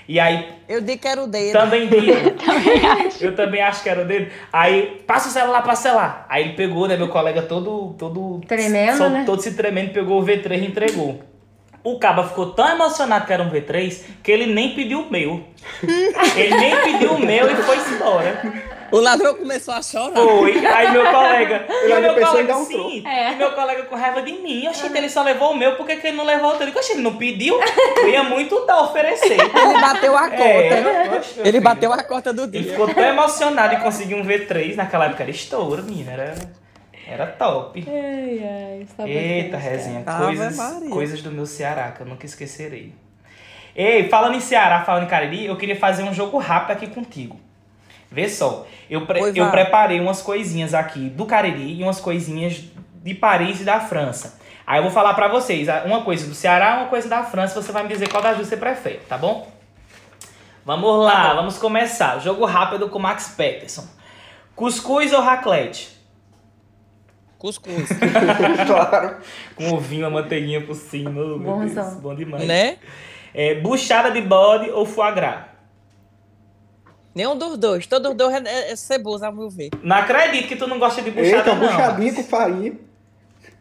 E 0.10 0.20
aí 0.20 0.48
Eu 0.68 0.82
digo 0.82 1.00
que 1.00 1.08
era 1.08 1.22
o 1.22 1.28
dedo. 1.28 1.52
também 1.52 1.88
digo. 1.88 2.12
eu 3.22 3.36
também 3.36 3.62
acho 3.62 3.84
que 3.84 3.90
era 3.90 4.02
o 4.02 4.06
dedo. 4.06 4.32
Aí, 4.52 5.04
passa 5.06 5.30
o 5.30 5.32
celular, 5.32 5.62
passa 5.62 5.82
o 5.82 5.84
celular. 5.84 6.26
Aí 6.28 6.46
ele 6.46 6.54
pegou, 6.54 6.88
né, 6.88 6.98
meu 6.98 7.10
colega 7.10 7.44
todo, 7.44 7.94
todo... 7.96 8.42
Tremendo, 8.48 8.98
sol- 8.98 9.10
né? 9.12 9.24
Todo 9.24 9.40
se 9.40 9.54
tremendo, 9.54 9.94
pegou 9.94 10.20
o 10.20 10.26
V3 10.26 10.64
e 10.64 10.66
entregou. 10.66 11.22
O 11.84 12.00
caba 12.00 12.28
ficou 12.28 12.48
tão 12.54 12.68
emocionado 12.68 13.28
que 13.28 13.32
era 13.34 13.44
um 13.44 13.52
V3 13.52 14.02
que 14.24 14.32
ele 14.32 14.48
nem 14.48 14.74
pediu 14.74 15.02
o 15.02 15.12
meu. 15.12 15.44
ele 16.36 16.58
nem 16.58 16.76
pediu 16.82 17.14
o 17.14 17.20
meu 17.20 17.52
e 17.52 17.56
foi 17.58 17.78
embora. 17.94 18.42
O 18.92 19.00
ladrão 19.00 19.36
começou 19.36 19.74
a 19.74 19.82
chorar. 19.82 20.16
Foi. 20.16 20.66
Aí 20.66 20.92
meu 20.92 21.06
colega. 21.12 21.66
Ele 21.84 21.94
E 21.94 22.00
meu 22.02 22.12
em 22.18 22.26
colega, 22.26 22.48
dar 22.48 22.58
um 22.58 22.66
sim. 22.66 23.08
É. 23.08 23.32
E 23.34 23.36
meu 23.36 23.52
colega 23.54 23.84
com 23.84 23.96
raiva 23.96 24.22
de 24.22 24.34
mim. 24.34 24.68
Oxi, 24.68 24.86
ele 24.96 25.10
só 25.10 25.24
levou 25.24 25.52
o 25.52 25.58
meu, 25.58 25.76
por 25.76 25.86
que, 25.86 25.96
que 25.98 26.08
ele 26.08 26.18
não 26.18 26.26
levou 26.26 26.52
o 26.54 26.58
teu? 26.58 26.68
Eu 26.68 26.76
oxi, 26.76 26.94
ele 26.94 27.02
não 27.02 27.16
pediu? 27.18 27.60
Eu 27.98 28.08
ia 28.10 28.24
muito 28.24 28.66
dar, 28.66 28.82
oferecer. 28.82 29.38
Ele 29.40 29.82
bateu 29.82 30.18
a 30.18 30.30
cota. 30.30 30.44
É, 30.44 31.08
Ele 31.38 31.52
filho. 31.52 31.62
bateu 31.62 31.94
a 31.94 32.04
cota 32.04 32.34
do 32.34 32.44
Ele 32.44 32.60
dia. 32.64 32.72
ficou 32.72 32.94
tão 32.94 33.04
emocionado 33.04 33.74
em 33.76 33.80
conseguir 33.80 34.16
um 34.16 34.24
V3. 34.24 34.76
Naquela 34.76 35.06
época 35.06 35.24
era 35.24 35.32
estouro, 35.32 35.84
menina. 35.84 36.12
Era, 36.12 36.36
era 37.08 37.28
top. 37.28 37.86
Ai, 37.88 38.86
ai, 39.00 39.10
Eita, 39.10 39.58
resenha. 39.58 40.04
Ave 40.06 40.26
Coisas, 40.26 40.58
coisas 40.90 41.22
do 41.22 41.32
meu 41.32 41.46
Ceará, 41.46 41.92
que 41.92 42.02
eu 42.02 42.06
nunca 42.06 42.26
esquecerei. 42.26 42.94
Ei, 43.76 44.10
falando 44.10 44.36
em 44.36 44.40
Ceará, 44.42 44.84
falando 44.84 45.04
em 45.04 45.08
Cariri, 45.08 45.46
eu 45.46 45.56
queria 45.56 45.76
fazer 45.76 46.04
um 46.04 46.14
jogo 46.14 46.38
rápido 46.38 46.72
aqui 46.72 46.88
contigo. 46.88 47.40
Vê 48.12 48.28
só, 48.28 48.66
eu, 48.90 49.06
pre- 49.06 49.20
Pois 49.20 49.36
eu 49.36 49.44
vai. 49.46 49.52
preparei 49.52 50.00
umas 50.00 50.22
coisinhas 50.22 50.74
aqui 50.74 51.10
do 51.10 51.26
Cariri 51.26 51.80
e 51.80 51.84
umas 51.84 52.00
coisinhas 52.00 52.64
de 53.04 53.14
Paris 53.14 53.62
e 53.62 53.64
da 53.64 53.80
França. 53.80 54.40
Aí 54.66 54.80
eu 54.80 54.84
vou 54.84 54.92
falar 54.92 55.14
pra 55.14 55.28
vocês, 55.28 55.68
ah, 55.70 55.84
uma 55.86 56.02
coisa 56.04 56.28
do 56.28 56.34
Ceará, 56.36 56.78
uma 56.78 56.88
coisa 56.88 57.08
da 57.08 57.24
França, 57.24 57.62
você 57.62 57.72
vai 57.72 57.84
me 57.84 57.90
dizer 57.90 58.10
qual 58.10 58.22
das 58.22 58.36
duas 58.36 58.48
você 58.48 58.58
prefere, 58.58 59.00
tá 59.08 59.18
bom? 59.18 59.52
Vamos 60.66 61.04
lá, 61.06 61.34
vamos 61.34 61.58
começar. 61.58 62.20
Jogo 62.20 62.46
rápido 62.46 62.90
com 62.90 63.00
Max 63.00 63.34
Peterson. 63.36 63.86
Cuscuz 64.56 65.14
ou 65.14 65.22
raclette? 65.22 65.90
Cuscuz. 67.38 67.88
claro. 68.68 69.16
Com 69.56 69.72
ovinho, 69.74 70.06
a 70.06 70.10
manteiguinha 70.10 70.62
por 70.66 70.76
cima. 70.76 71.10
meu. 71.10 71.40
Deus, 71.40 71.96
bom 71.96 72.14
demais. 72.14 72.46
né? 72.46 72.78
É, 73.34 73.56
buchada 73.56 74.12
de 74.12 74.22
bode 74.22 74.70
ou 74.72 74.86
foie 74.86 75.12
gras? 75.14 75.46
Nenhum 77.20 77.36
dos 77.38 77.58
dois. 77.58 77.86
Todos 77.86 78.12
os 78.12 78.16
dois 78.18 78.34
é, 78.34 78.48
é, 78.48 78.72
é 78.72 78.76
ceboso, 78.78 79.26
ao 79.26 79.34
meu 79.34 79.50
ver. 79.50 79.72
Não 79.84 79.98
acredito 79.98 80.48
que 80.48 80.56
tu 80.56 80.66
não 80.68 80.80
gosta 80.80 81.02
de 81.02 81.12
buchada, 81.12 81.36
Eita, 81.50 81.54
não. 81.54 81.68
buchadinha 81.68 82.14
com 82.14 82.24
farinha. 82.24 82.74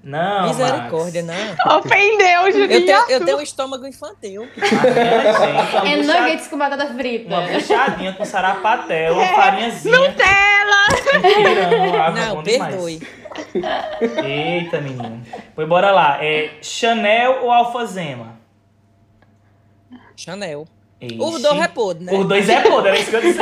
Não, 0.00 0.46
Misericórdia, 0.46 1.24
Max. 1.24 1.56
não. 1.66 1.78
Ofendeu, 1.78 2.52
Julinha. 2.52 2.78
Eu 2.78 2.86
tenho, 2.86 3.10
eu 3.10 3.24
tenho 3.24 3.38
um 3.38 3.40
estômago 3.40 3.84
infantil. 3.84 4.48
Ah, 4.56 4.64
gente, 4.64 5.74
uma 5.74 5.88
É 5.88 5.96
buchada- 5.96 6.20
nuggets 6.22 6.46
com 6.46 6.56
batata 6.56 6.86
frita. 6.94 7.26
Uma 7.34 7.40
buchadinha 7.48 8.12
com 8.12 8.24
sarapatel, 8.24 9.14
uma 9.14 9.26
farinhazinha. 9.26 9.98
Nutella! 9.98 10.86
Ah, 12.06 12.10
Não, 12.12 12.36
bom 12.36 12.42
demais. 12.44 12.74
perdoe. 12.76 13.00
Eita, 14.24 14.80
menino. 14.80 15.20
Pois 15.56 15.68
bora 15.68 15.90
lá. 15.90 16.24
É 16.24 16.52
Chanel 16.62 17.40
ou 17.42 17.50
Alfazema? 17.50 18.38
Chanel. 20.16 20.64
Ixi. 21.00 21.16
Dois 21.16 21.44
é 21.44 21.68
podre, 21.68 22.04
né? 22.04 22.24
Dois 22.24 22.48
é 22.48 22.60
podre, 22.60 22.88
era 22.88 22.98
isso 22.98 23.10
que 23.10 23.16
eu 23.16 23.20
disse. 23.20 23.38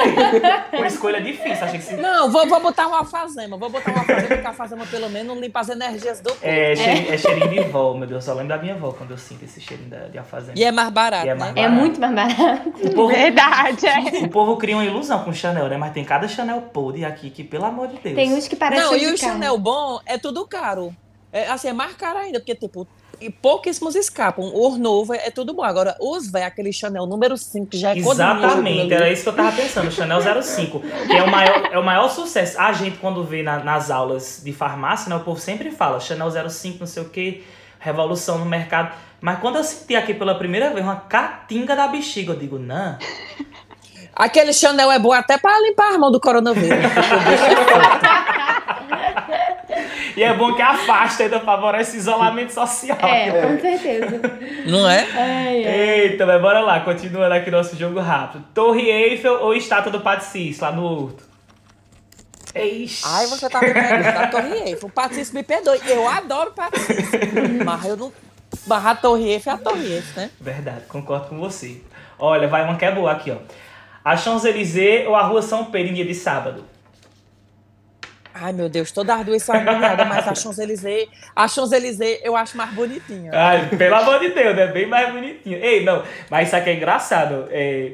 Uma 0.77 0.87
escolha 0.87 1.21
difícil, 1.23 1.65
achei 1.65 1.79
que 1.79 1.85
se... 1.87 1.97
Não, 1.97 2.31
vou, 2.31 2.47
vou 2.47 2.61
botar 2.61 2.87
um 2.87 2.95
alfazema. 2.95 3.57
Vou 3.57 3.71
botar 3.71 3.93
um 3.93 3.99
alfazema, 3.99 4.29
porque 4.29 4.47
a 4.47 4.51
alfazema 4.51 4.87
pelo 4.87 5.09
menos 5.09 5.39
limpa 5.39 5.61
as 5.61 5.71
energias 5.71 6.21
do 6.21 6.29
corpo. 6.29 6.45
É, 6.47 6.77
cheirinho, 6.77 7.15
é 7.15 7.19
cheirinho 7.19 7.49
de 7.49 7.71
vó, 7.71 7.95
meu 7.95 8.07
Deus. 8.07 8.25
Só 8.25 8.35
lembro 8.35 8.49
da 8.49 8.59
minha 8.59 8.75
avó 8.75 8.93
quando 8.93 9.13
eu 9.13 9.19
sinto 9.19 9.45
esse 9.45 9.59
cheirinho 9.61 9.89
da, 9.89 10.09
de 10.09 10.19
alfazema. 10.19 10.53
E 10.55 10.65
é 10.65 10.71
mais 10.71 10.91
barato, 10.91 11.27
é 11.27 11.29
né? 11.29 11.35
mais 11.35 11.57
É 11.57 11.69
muito 11.69 11.99
mais 11.99 12.15
barato. 12.15 12.69
O 12.69 12.95
povo, 12.95 13.09
Verdade, 13.09 13.87
é. 13.87 14.25
o 14.25 14.29
povo 14.29 14.57
cria 14.59 14.77
uma 14.77 14.85
ilusão 14.85 15.25
com 15.25 15.33
Chanel, 15.33 15.69
né? 15.69 15.79
Mas 15.79 15.95
tem 15.95 16.05
cada 16.05 16.29
Chanel 16.29 16.61
podre 16.61 17.07
aqui 17.07 17.31
que, 17.31 17.43
pelo 17.43 17.65
amor 17.65 17.89
de 17.89 17.97
Deus. 17.99 18.15
Tem 18.15 18.35
uns 18.35 18.47
que 18.47 18.57
parecem 18.57 18.85
Não, 18.85 18.93
e 18.95 18.99
o 18.99 19.01
carne. 19.03 19.19
Chanel 19.19 19.57
bom 19.59 19.99
é 20.05 20.19
tudo 20.19 20.47
caro. 20.47 20.95
É, 21.33 21.49
assim, 21.49 21.69
é 21.69 21.73
mais 21.73 21.95
caro 21.95 22.19
ainda, 22.19 22.39
porque, 22.39 22.55
tipo, 22.55 22.87
e 23.21 23.31
pouquíssimos 23.31 23.95
escapam. 23.95 24.51
O 24.55 24.77
novo 24.77 25.15
é, 25.15 25.27
é 25.27 25.31
tudo 25.31 25.55
bom. 25.55 25.63
Agora, 25.63 25.97
os 26.01 26.31
velhos, 26.31 26.49
aquele 26.49 26.73
Chanel 26.73 27.07
número 27.07 27.37
5, 27.37 27.67
que 27.67 27.79
já 27.79 27.91
é 27.95 27.99
Exatamente, 27.99 28.93
era 28.93 29.11
isso 29.11 29.23
que 29.23 29.29
eu 29.29 29.33
tava 29.35 29.53
pensando, 29.53 29.91
Chanel 29.91 30.21
05, 30.43 30.81
que 30.81 31.13
é 31.17 31.23
o 31.23 31.31
maior, 31.31 31.69
é 31.73 31.79
o 31.79 31.85
maior 31.85 32.09
sucesso. 32.09 32.61
A 32.61 32.73
gente, 32.73 32.99
quando 32.99 33.25
vê 33.25 33.43
na- 33.43 33.59
nas 33.63 33.91
aulas 33.91 34.41
de 34.45 34.53
farmácia, 34.53 35.09
né, 35.09 35.17
o 35.17 35.21
povo 35.21 35.41
sempre 35.41 35.71
fala 35.71 35.99
Chanel 36.01 36.31
05, 36.51 36.79
não 36.81 36.87
sei 36.87 37.03
o 37.03 37.09
que, 37.09 37.45
revolução 37.79 38.39
no 38.39 38.45
mercado. 38.47 38.95
Mas 39.21 39.39
quando 39.41 39.57
eu 39.57 39.65
senti 39.65 39.97
aqui 39.97 40.13
pela 40.15 40.35
primeira 40.37 40.71
vez 40.71 40.85
uma 40.85 40.97
catinga 40.97 41.75
da 41.75 41.89
bexiga, 41.89 42.33
eu 42.33 42.39
digo, 42.39 42.59
não, 42.59 42.99
Aquele 44.19 44.51
Chanel 44.55 44.91
é 44.91 44.99
bom 44.99 45.13
até 45.13 45.37
pra 45.37 45.61
limpar 45.61 45.91
as 45.91 45.99
mãos 45.99 46.11
do 46.11 46.19
coronavírus. 46.19 46.71
E 50.17 50.23
é 50.23 50.33
bom 50.33 50.55
que 50.55 50.63
afasta, 50.63 51.25
ainda 51.25 51.41
favorece 51.41 51.97
isolamento 51.97 52.53
social. 52.53 52.99
É, 53.03 53.31
com 53.43 53.61
certeza. 53.61 54.21
Não 54.67 54.89
é? 54.89 55.07
Ai, 55.13 55.67
ai. 55.67 56.01
Eita, 56.01 56.25
mas 56.25 56.41
bora 56.41 56.61
lá, 56.61 56.81
continuando 56.81 57.35
aqui 57.35 57.51
nosso 57.51 57.77
jogo 57.77 58.01
rápido. 58.01 58.45
Torre 58.55 58.89
Eiffel 58.89 59.43
ou 59.43 59.55
estátua 59.55 59.93
do 59.93 60.01
Patricis, 60.01 60.59
lá 60.59 60.73
no 60.73 60.85
Horto? 60.85 61.23
Eixe. 62.55 63.03
Ai, 63.05 63.27
você 63.27 63.51
tá 63.51 63.61
me 63.61 63.73
perguntando 63.75 64.19
a 64.19 64.27
Torre 64.29 64.55
Eiffel. 64.71 64.89
O 64.89 64.91
Patrício 64.91 65.35
me 65.35 65.43
perdoe. 65.43 65.79
Eu 65.87 66.09
adoro 66.09 66.51
o 66.51 66.55
Patrício. 66.55 66.97
Mas 67.65 67.85
eu 67.85 67.97
não. 67.97 68.13
A 68.71 68.95
Torre 68.95 69.33
Eiffel 69.33 69.53
é 69.53 69.57
a 69.57 69.59
Torre 69.59 69.93
Eiffel, 69.93 70.23
né? 70.23 70.31
Verdade, 70.41 70.87
concordo 70.89 71.29
com 71.29 71.39
você. 71.39 71.83
Olha, 72.19 72.49
vai 72.49 72.65
uma 72.65 72.77
que 72.77 72.85
é 72.87 72.91
boa 72.91 73.13
aqui, 73.13 73.31
ó. 73.31 73.37
A 74.03 74.17
Champs-Élysées 74.17 75.07
ou 75.07 75.15
a 75.15 75.23
Rua 75.23 75.43
São 75.43 75.67
Pedro 75.67 75.93
em 75.93 75.95
dia 75.95 76.07
de 76.07 76.15
sábado? 76.15 76.65
Ai, 78.39 78.53
meu 78.53 78.69
Deus, 78.69 78.93
todas 78.93 79.19
as 79.19 79.25
duas 79.25 79.43
são 79.43 79.55
agoniadas, 79.55 80.07
mas 80.07 80.29
a 80.29 80.35
Champs-Élysées, 80.35 81.09
a 81.35 81.49
Champs-Élysées 81.49 82.21
eu 82.23 82.37
acho 82.37 82.57
mais 82.57 82.71
bonitinha. 82.71 83.31
Ai, 83.35 83.67
pelo 83.69 83.95
amor 83.95 84.21
de 84.21 84.29
Deus, 84.31 84.55
né? 84.55 84.67
Bem 84.67 84.87
mais 84.87 85.11
bonitinho. 85.13 85.59
Ei, 85.59 85.85
não, 85.85 86.03
mas 86.31 86.49
isso 86.49 86.57
aqui 86.57 86.71
é 86.71 86.75
engraçado. 86.75 87.49
É, 87.51 87.93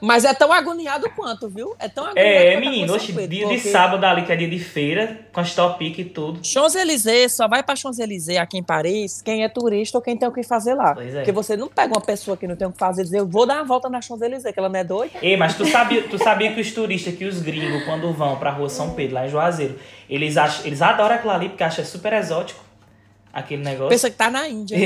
Mas 0.00 0.24
é 0.24 0.32
tão 0.34 0.52
agoniado 0.52 1.08
quanto, 1.10 1.48
viu? 1.48 1.74
É 1.78 1.88
tão 1.88 2.04
agoniado 2.04 2.28
é 2.28 2.52
quanto 2.54 2.56
a 2.56 2.70
menino, 2.70 2.92
hoje, 2.94 3.12
dia 3.12 3.46
de 3.46 3.54
porque 3.54 3.70
sábado 3.70 4.04
ali, 4.04 4.24
que 4.24 4.32
é 4.32 4.36
dia 4.36 4.48
de 4.48 4.58
feira, 4.58 5.20
com 5.32 5.40
as 5.40 5.54
top 5.54 5.84
e 5.84 6.04
tudo. 6.04 6.40
Champs-Élysées 6.42 7.32
só 7.32 7.48
vai 7.48 7.62
pra 7.62 7.76
Champs-Élysées 7.76 8.38
aqui 8.38 8.58
em 8.58 8.62
Paris 8.62 9.22
quem 9.22 9.44
é 9.44 9.48
turista 9.48 9.98
ou 9.98 10.02
quem 10.02 10.16
tem 10.16 10.28
o 10.28 10.32
que 10.32 10.42
fazer 10.42 10.74
lá. 10.74 10.94
Pois 10.94 11.14
é. 11.14 11.18
Porque 11.18 11.32
você 11.32 11.56
não 11.56 11.68
pega 11.68 11.94
uma 11.94 12.00
pessoa 12.00 12.36
que 12.36 12.46
não 12.46 12.56
tem 12.56 12.66
o 12.66 12.72
que 12.72 12.78
fazer 12.78 13.02
e 13.02 13.04
dizer, 13.04 13.20
eu 13.20 13.26
vou 13.26 13.46
dar 13.46 13.56
uma 13.56 13.64
volta 13.64 13.88
na 13.88 14.00
Champs-Élysées, 14.00 14.52
que 14.52 14.58
ela 14.58 14.68
não 14.68 14.78
é 14.78 14.84
doida. 14.84 15.18
Ei, 15.22 15.36
mas 15.36 15.54
tu 15.56 15.66
sabia, 15.66 16.02
tu 16.02 16.18
sabia 16.18 16.52
que 16.52 16.60
os 16.60 16.72
turistas, 16.72 17.14
que 17.14 17.24
os 17.24 17.40
gringos, 17.40 17.84
quando 17.84 18.12
vão 18.12 18.36
pra 18.36 18.50
Rua 18.50 18.68
São 18.68 18.90
Pedro, 18.90 19.14
lá 19.14 19.26
em 19.26 19.30
Juazeiro, 19.30 19.78
eles, 20.08 20.36
acham, 20.36 20.66
eles 20.66 20.82
adoram 20.82 21.14
aquilo 21.16 21.32
ali 21.32 21.48
porque 21.48 21.64
acham 21.64 21.84
super 21.84 22.12
exótico. 22.12 22.62
Aquele 23.32 23.64
negócio. 23.64 23.88
Pensa 23.88 24.10
que 24.10 24.16
tá 24.16 24.30
na 24.30 24.48
Índia. 24.48 24.78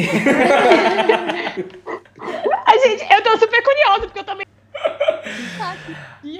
A 2.66 2.76
gente, 2.78 3.06
eu 3.12 3.22
tô 3.22 3.38
super 3.38 3.62
curiosa, 3.62 4.00
porque 4.00 4.18
eu 4.18 4.24
também. 4.24 4.46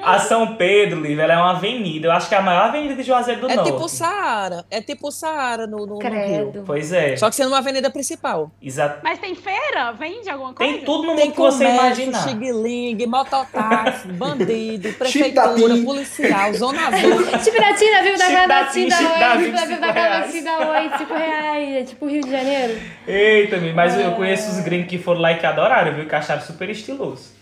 A 0.03 0.18
São 0.18 0.55
Pedro, 0.57 1.01
Lívia, 1.01 1.22
ela 1.22 1.35
é 1.35 1.37
uma 1.37 1.51
avenida. 1.53 2.09
Eu 2.09 2.12
acho 2.12 2.29
que 2.29 2.35
é 2.35 2.38
a 2.38 2.42
maior 2.42 2.64
avenida 2.66 2.94
de 2.94 3.03
Juazeiro 3.03 3.40
do 3.42 3.51
É 3.51 3.57
Norte. 3.57 3.70
tipo 3.70 3.85
o 3.85 3.88
Saara. 3.88 4.64
É 4.70 4.81
tipo 4.81 5.09
o 5.09 5.11
Saara 5.11 5.66
no, 5.66 5.79
no, 5.79 5.87
no 5.87 5.98
Rio. 5.98 6.11
Credo. 6.11 6.62
Pois 6.66 6.92
é. 6.92 7.16
Só 7.16 7.29
que 7.29 7.37
sendo 7.37 7.48
uma 7.48 7.59
avenida 7.59 7.90
principal. 7.90 8.51
Exato. 8.62 9.01
Mas 9.03 9.18
tem 9.18 9.35
feira? 9.35 9.92
Vende 9.92 10.29
alguma 10.29 10.53
coisa? 10.53 10.72
Tem 10.72 10.85
tudo 10.85 11.03
no 11.09 11.16
Tem 11.16 11.27
mundo 11.27 11.35
que 11.35 11.40
você 11.40 11.64
imaginar. 11.64 12.18
xing-ling, 12.29 13.07
mototáxi, 13.07 14.09
bandido, 14.12 14.92
prefeitura, 14.94 15.77
policial, 15.85 16.55
zona 16.55 16.88
azul. 16.88 17.38
Chipiratina, 17.42 18.03
viu? 18.03 18.18
Da 18.18 18.46
da 18.46 18.61
Oi. 18.61 18.64
25 18.74 19.66
Viu 19.68 19.81
da 19.81 19.92
Gravatina 19.92 20.59
Oi. 20.70 20.90
5 20.98 21.14
reais. 21.14 21.77
É 21.77 21.83
tipo 21.85 22.07
Rio 22.07 22.22
de 22.22 22.31
Janeiro. 22.31 22.81
Eita, 23.07 23.57
mas 23.74 23.98
eu 23.98 24.12
conheço 24.12 24.51
os 24.51 24.61
gringos 24.61 24.88
que 24.88 24.98
foram 24.98 25.20
lá 25.20 25.33
e 25.33 25.38
que 25.38 25.46
adoraram, 25.46 25.94
viu? 25.94 26.07
Que 26.07 26.14
acharam 26.14 26.42
super 26.42 26.68
estiloso. 26.70 27.38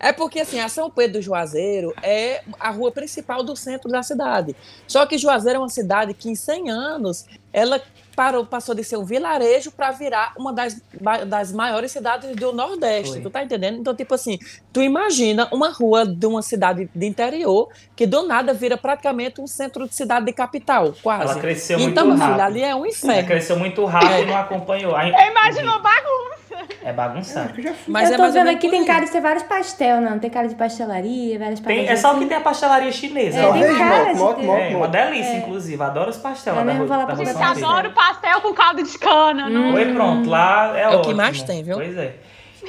É 0.00 0.12
porque, 0.12 0.40
assim, 0.40 0.58
a 0.58 0.68
São 0.68 0.90
Pedro 0.90 1.18
do 1.18 1.22
Juazeiro 1.22 1.94
é 2.02 2.42
a 2.58 2.70
rua 2.70 2.90
principal 2.90 3.42
do 3.42 3.54
centro 3.54 3.90
da 3.90 4.02
cidade. 4.02 4.56
Só 4.86 5.04
que 5.04 5.18
Juazeiro 5.18 5.58
é 5.58 5.60
uma 5.60 5.68
cidade 5.68 6.14
que, 6.14 6.30
em 6.30 6.34
100 6.34 6.70
anos, 6.70 7.26
ela 7.52 7.80
parou, 8.16 8.44
passou 8.44 8.74
de 8.74 8.82
ser 8.82 8.96
um 8.96 9.04
vilarejo 9.04 9.70
para 9.70 9.90
virar 9.90 10.32
uma 10.38 10.52
das, 10.52 10.80
das 11.26 11.52
maiores 11.52 11.92
cidades 11.92 12.34
do 12.34 12.52
Nordeste. 12.52 13.12
Foi. 13.14 13.20
Tu 13.22 13.30
tá 13.30 13.42
entendendo? 13.42 13.78
Então, 13.78 13.94
tipo 13.94 14.14
assim, 14.14 14.38
tu 14.72 14.82
imagina 14.82 15.48
uma 15.52 15.70
rua 15.70 16.06
de 16.06 16.26
uma 16.26 16.42
cidade 16.42 16.88
de 16.94 17.06
interior 17.06 17.68
que, 17.94 18.06
do 18.06 18.26
nada, 18.26 18.52
vira 18.54 18.76
praticamente 18.76 19.40
um 19.40 19.46
centro 19.46 19.86
de 19.88 19.94
cidade 19.94 20.26
de 20.26 20.32
capital, 20.32 20.94
quase. 21.02 21.32
Ela 21.32 21.40
cresceu 21.40 21.78
então, 21.78 22.08
muito 22.08 22.20
rápido. 22.20 22.40
ali 22.40 22.62
é 22.62 22.74
um 22.74 22.78
Ela 22.78 22.88
inferno. 22.88 23.28
cresceu 23.28 23.58
muito 23.58 23.84
rápido 23.84 24.22
e 24.22 24.26
não 24.26 24.36
acompanhou. 24.36 24.96
Aí, 24.96 25.10
Eu 25.10 25.30
imagino 25.30 25.72
bagunça. 25.80 26.49
É 26.82 26.92
bagunçado. 26.92 27.52
Mas 27.86 28.08
eu 28.08 28.14
é 28.14 28.16
tô 28.16 28.32
vendo 28.32 28.48
aqui, 28.50 28.68
tem 28.68 28.84
cara 28.84 29.04
de 29.04 29.10
ter 29.10 29.20
vários 29.20 29.42
pastel, 29.42 30.00
não. 30.00 30.18
Tem 30.18 30.30
cara 30.30 30.48
de 30.48 30.54
pastelaria, 30.54 31.38
várias 31.38 31.60
Tem, 31.60 31.86
é 31.86 31.96
só 31.96 32.10
assim. 32.10 32.20
que 32.20 32.26
tem 32.26 32.36
a 32.36 32.40
pastelaria 32.40 32.92
chinesa. 32.92 33.38
É, 33.38 33.46
ó. 33.46 33.52
tem 33.52 33.62
cara 33.62 34.04
moto, 34.04 34.12
de 34.12 34.18
moto, 34.18 34.42
moto, 34.42 34.60
É, 34.60 34.76
uma 34.76 34.88
delícia, 34.88 35.32
É. 35.32 35.36
inclusive. 35.38 35.82
Adoro 35.82 36.10
os 36.10 36.16
pastel 36.16 36.54
Eu 36.54 36.64
mesmo 36.64 36.86
da 36.86 37.06
pra. 37.06 37.16
Madeira. 37.16 37.46
adoro 37.46 37.90
pastel 37.92 38.40
com 38.40 38.54
caldo 38.54 38.82
de 38.82 38.98
cana. 38.98 39.48
Não... 39.48 39.74
Oi, 39.74 39.92
pronto, 39.92 40.28
lá 40.28 40.76
é, 40.76 40.82
É 40.82 40.88
o 40.88 41.02
que 41.02 41.14
mais 41.14 41.42
tem, 41.42 41.62
viu? 41.62 41.76
Pois 41.76 41.96
é. 41.96 42.14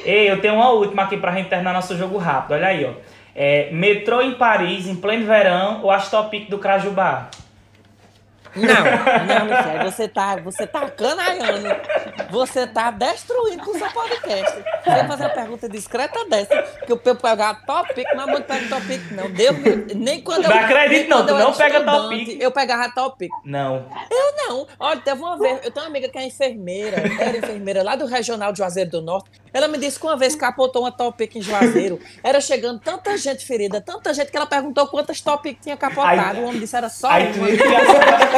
Ei, 0.06 0.32
eu 0.32 0.40
tenho 0.42 0.56
uma 0.56 0.70
última 0.70 1.04
aqui 1.04 1.18
pra 1.18 1.32
gente 1.34 1.50
terminar 1.50 1.74
nosso 1.74 1.98
jogo 1.98 2.18
rápido. 2.18 2.54
Olha 2.54 2.68
aí, 2.68 2.86
ó. 2.86 2.92
É, 3.36 3.70
metrô 3.72 4.22
em 4.22 4.34
Paris, 4.34 4.88
em 4.88 4.96
pleno 4.96 5.26
verão, 5.26 5.82
ou 5.84 5.92
as 5.92 6.10
Topic 6.10 6.50
do 6.50 6.58
Crajubá? 6.58 7.30
Não, 8.56 8.66
não, 8.66 9.46
Michel, 9.46 9.92
você 9.92 10.08
tá, 10.08 10.36
você 10.38 10.68
tá 10.68 10.90
canalhando. 10.90 11.70
Você 12.30 12.68
tá 12.68 12.92
destruindo 12.92 13.64
com 13.64 13.72
o 13.72 13.78
seu 13.78 13.90
podcast. 13.92 14.56
Você 14.84 14.90
vai 14.90 15.08
fazer 15.08 15.24
uma 15.24 15.30
pergunta 15.30 15.70
discreta 15.70 16.26
dessa, 16.30 16.62
que 16.86 16.92
eu 16.92 16.98
pegar 16.98 17.66
topic, 17.66 18.06
mas 18.16 18.26
muito 18.28 18.46
pego 18.46 18.70
topic, 18.70 19.12
não. 19.12 19.30
Deus 19.30 19.58
me... 19.58 19.76
Nem 19.96 20.22
quando 20.22 20.44
eu. 20.46 20.50
Não 20.50 20.60
acredito, 20.60 21.10
não, 21.10 21.26
tu 21.26 21.32
eu 21.32 21.38
não 21.40 21.54
pega 21.54 21.82
topic. 21.84 22.42
Eu 22.42 22.52
pegava 22.52 22.90
topic. 22.94 23.32
Não. 23.46 23.86
Eu 24.10 24.48
não. 24.48 24.68
Olha, 24.80 25.00
teve 25.00 25.22
uma 25.22 25.38
vez, 25.38 25.60
eu 25.64 25.72
tenho 25.72 25.86
uma 25.86 25.90
amiga 25.90 26.10
que 26.10 26.18
é 26.18 26.26
enfermeira, 26.26 26.98
era 27.20 27.38
enfermeira 27.38 27.84
lá 27.84 27.96
do 27.96 28.06
Regional 28.06 28.52
de 28.52 28.58
Juazeiro 28.60 28.90
do 28.92 29.02
Norte. 29.02 29.30
Ela 29.54 29.68
me 29.68 29.78
disse 29.78 30.00
que 30.00 30.06
uma 30.06 30.16
vez 30.18 30.36
capotou 30.36 30.84
uma 30.84 30.92
topic 30.92 31.36
em 31.36 31.42
Juazeiro. 31.42 32.00
Era 32.24 32.40
chegando 32.40 32.80
tanta 32.80 33.18
gente 33.18 33.46
ferida, 33.46 33.82
tanta 33.82 34.14
gente 34.14 34.32
que 34.32 34.38
ela 34.38 34.46
perguntou 34.46 34.88
quantas 34.88 35.20
topic 35.22 35.60
tinha 35.62 35.76
capotado. 35.76 36.38
Aí- 36.38 36.44
o 36.44 36.48
homem 36.48 36.60
disse 36.60 36.76
era 36.76 36.90
só 36.90 37.10
Aí 37.10 37.32
tu 37.34 37.40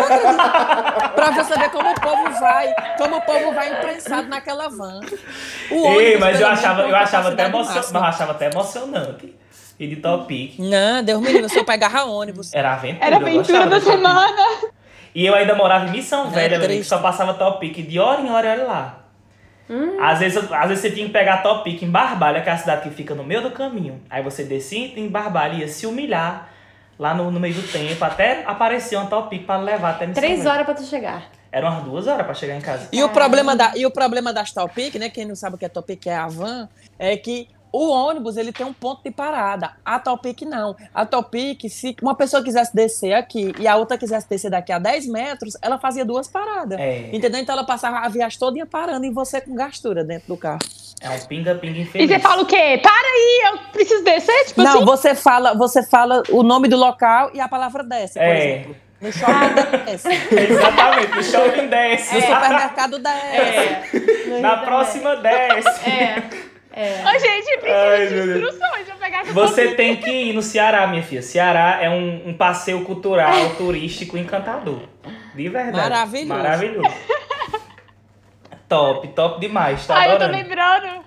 uma. 0.06 0.92
Pra 1.14 1.32
você 1.32 1.44
saber 1.44 1.70
como 1.70 1.92
o 1.92 1.96
povo 1.96 2.32
vai, 2.40 2.74
como 2.98 3.18
o 3.18 3.22
povo 3.22 3.54
vai 3.54 3.72
imprensado 3.72 4.28
naquela 4.28 4.68
van. 4.70 5.02
O 5.72 6.00
Ei, 6.00 6.18
mas 6.18 6.40
eu 6.40 6.48
achava, 6.48 6.82
eu 6.84 6.96
achava 6.96 7.30
até 7.30 7.46
capacidade 7.46 7.50
emocion... 7.50 7.76
máxima. 7.76 8.00
mas 8.00 8.10
eu 8.10 8.16
achava 8.16 8.32
até 8.32 8.50
emocionante. 8.50 9.36
E 9.80 9.88
de 9.88 9.96
Topic. 9.98 10.60
Não, 10.60 11.04
Deus 11.04 11.22
me 11.22 11.32
livre, 11.32 11.50
se 11.50 11.58
eu 11.58 11.66
pegava 11.66 12.04
ônibus. 12.04 12.54
Era 12.54 12.74
aventura. 12.74 13.06
Era 13.06 13.16
aventura 13.18 13.66
da 13.66 13.82
semana. 13.82 14.72
E 15.16 15.26
eu 15.26 15.34
ainda 15.36 15.56
morava 15.56 15.88
em 15.88 15.92
Missão 15.92 16.28
É 16.28 16.30
Velha, 16.30 16.60
triste. 16.60 16.86
só 16.86 17.00
passava 17.00 17.34
Topic 17.34 17.76
de 17.88 18.00
hora 18.00 18.22
em 18.22 18.30
hora, 18.30 18.52
olha 18.52 18.64
lá. 18.64 19.00
Às, 20.02 20.20
vezes, 20.20 20.52
às 20.52 20.68
vezes 20.68 20.82
você 20.82 20.92
tinha 20.92 21.06
que 21.06 21.14
pegar 21.14 21.38
Topic 21.38 21.82
em 21.82 21.90
Barbalha, 21.90 22.42
que 22.42 22.50
é 22.50 22.52
a 22.52 22.58
cidade 22.58 22.82
que 22.84 22.90
fica 22.90 23.16
no 23.16 23.24
meio 23.24 23.42
do 23.42 23.52
caminho. 23.52 24.02
Aí 24.10 24.22
você 24.22 24.44
descia 24.44 25.00
em 25.00 25.08
Barbalha 25.08 25.54
e 25.54 25.60
ia 25.62 25.68
se 25.68 25.88
humilhar 25.88 26.50
lá 26.98 27.14
no, 27.14 27.32
no 27.32 27.40
meio 27.40 27.56
do 27.56 27.64
tempo, 27.64 28.04
até 28.04 28.44
aparecer 28.46 28.96
uma 28.96 29.08
Topic 29.08 29.46
pra 29.46 29.58
levar 29.58 29.92
até 29.92 30.08
Missão 30.08 30.22
Três 30.22 30.46
horas 30.46 30.66
pra 30.66 30.74
tu 30.74 30.84
chegar. 30.84 31.30
Eram 31.52 31.70
umas 31.70 31.84
duas 31.84 32.08
horas 32.08 32.26
pra 32.26 32.34
chegar 32.34 32.56
em 32.56 32.62
casa. 32.62 32.90
E 32.92 33.04
o 33.04 33.10
problema, 33.10 33.56
da, 33.56 33.74
e 33.76 33.86
o 33.86 33.92
problema 33.92 34.34
das 34.34 34.52
Topic, 34.52 34.96
né? 34.96 35.10
Quem 35.10 35.26
não 35.26 35.36
sabe 35.36 35.56
o 35.56 35.60
que 35.60 35.66
é 35.66 35.70
Topic, 35.70 36.08
é 36.08 36.16
a 36.16 36.28
van, 36.28 36.68
é 36.98 37.16
que 37.16 37.48
o 37.74 37.90
ônibus 37.90 38.38
ele 38.38 38.54
tem 38.54 38.64
um 38.66 38.72
ponto 38.72 39.04
de 39.04 39.10
parada. 39.10 39.72
A 39.84 39.98
Topic 40.00 40.44
não. 40.44 40.76
A 40.94 41.06
Topic, 41.08 41.68
se 41.70 41.96
uma 42.02 42.16
pessoa 42.16 42.44
quisesse 42.44 42.74
descer 42.74 43.14
aqui 43.14 43.52
e 43.60 43.68
a 43.68 43.76
outra 43.76 43.98
quisesse 43.98 44.30
descer 44.30 44.52
daqui 44.52 44.72
a 44.72 44.78
10 44.78 45.08
metros, 45.08 45.58
ela 45.60 45.80
fazia 45.80 46.06
duas 46.06 46.28
paradas. 46.28 46.80
É. 46.80 47.10
Entendeu? 47.12 47.42
Então 47.42 47.54
ela 47.56 47.66
passava 47.66 47.98
a 47.98 48.08
viagem 48.08 48.38
toda 48.38 48.64
parando 48.68 49.06
e 49.06 49.10
você 49.10 49.42
com 49.42 49.56
gastura 49.56 50.04
dentro 50.04 50.28
do 50.28 50.38
carro. 50.38 50.60
É 51.02 51.10
um 51.10 51.20
pinga-pinga 51.26 51.80
E 51.80 51.82
infeliz. 51.82 52.08
você 52.10 52.20
fala 52.20 52.44
o 52.44 52.46
quê? 52.46 52.80
Para 52.82 52.92
aí, 52.92 53.42
eu 53.52 53.58
preciso 53.72 54.04
descer? 54.04 54.46
Tipo 54.46 54.62
não, 54.62 54.76
assim? 54.78 54.86
você 54.86 55.16
fala, 55.16 55.54
você 55.56 55.84
fala 55.84 56.22
o 56.30 56.44
nome 56.44 56.68
do 56.68 56.78
local 56.78 57.32
e 57.34 57.42
a 57.42 57.48
palavra 57.50 57.84
desce, 57.84 58.14
por 58.14 58.22
É. 58.24 58.46
exemplo. 58.56 58.76
No 59.02 59.12
shopping 59.12 59.84
desce. 59.86 60.08
Exatamente, 60.32 61.16
no 61.16 61.24
shopping 61.24 61.68
desce. 61.68 62.16
No 62.16 62.22
supermercado 62.22 63.00
desce. 63.00 63.98
É. 64.32 64.40
Na 64.40 64.58
próxima 64.58 65.16
desce. 65.18 65.90
É. 65.90 66.24
É. 66.76 67.04
Ô, 67.06 67.20
gente, 67.20 67.58
precisa 67.60 67.88
Ai, 67.88 68.08
de 68.08 68.16
instruções. 68.16 68.90
Eu 68.90 68.96
pegar 68.96 69.24
Você 69.26 69.76
tem 69.76 69.96
que 69.96 70.10
ir 70.10 70.34
no 70.34 70.42
Ceará, 70.42 70.88
minha 70.88 71.04
filha. 71.04 71.22
Ceará 71.22 71.78
é 71.80 71.88
um, 71.88 72.30
um 72.30 72.34
passeio 72.34 72.84
cultural, 72.84 73.52
turístico 73.56 74.18
encantador. 74.18 74.82
De 75.36 75.50
verdade. 75.50 75.78
Maravilhoso. 75.78 76.28
Maravilhoso. 76.28 76.96
top, 78.68 79.08
top 79.10 79.40
demais. 79.40 79.86
Tô 79.86 79.94
Aí 79.94 80.10
eu 80.10 80.18
tô 80.18 80.24
adorando. 80.24 80.38
lembrando. 80.38 81.06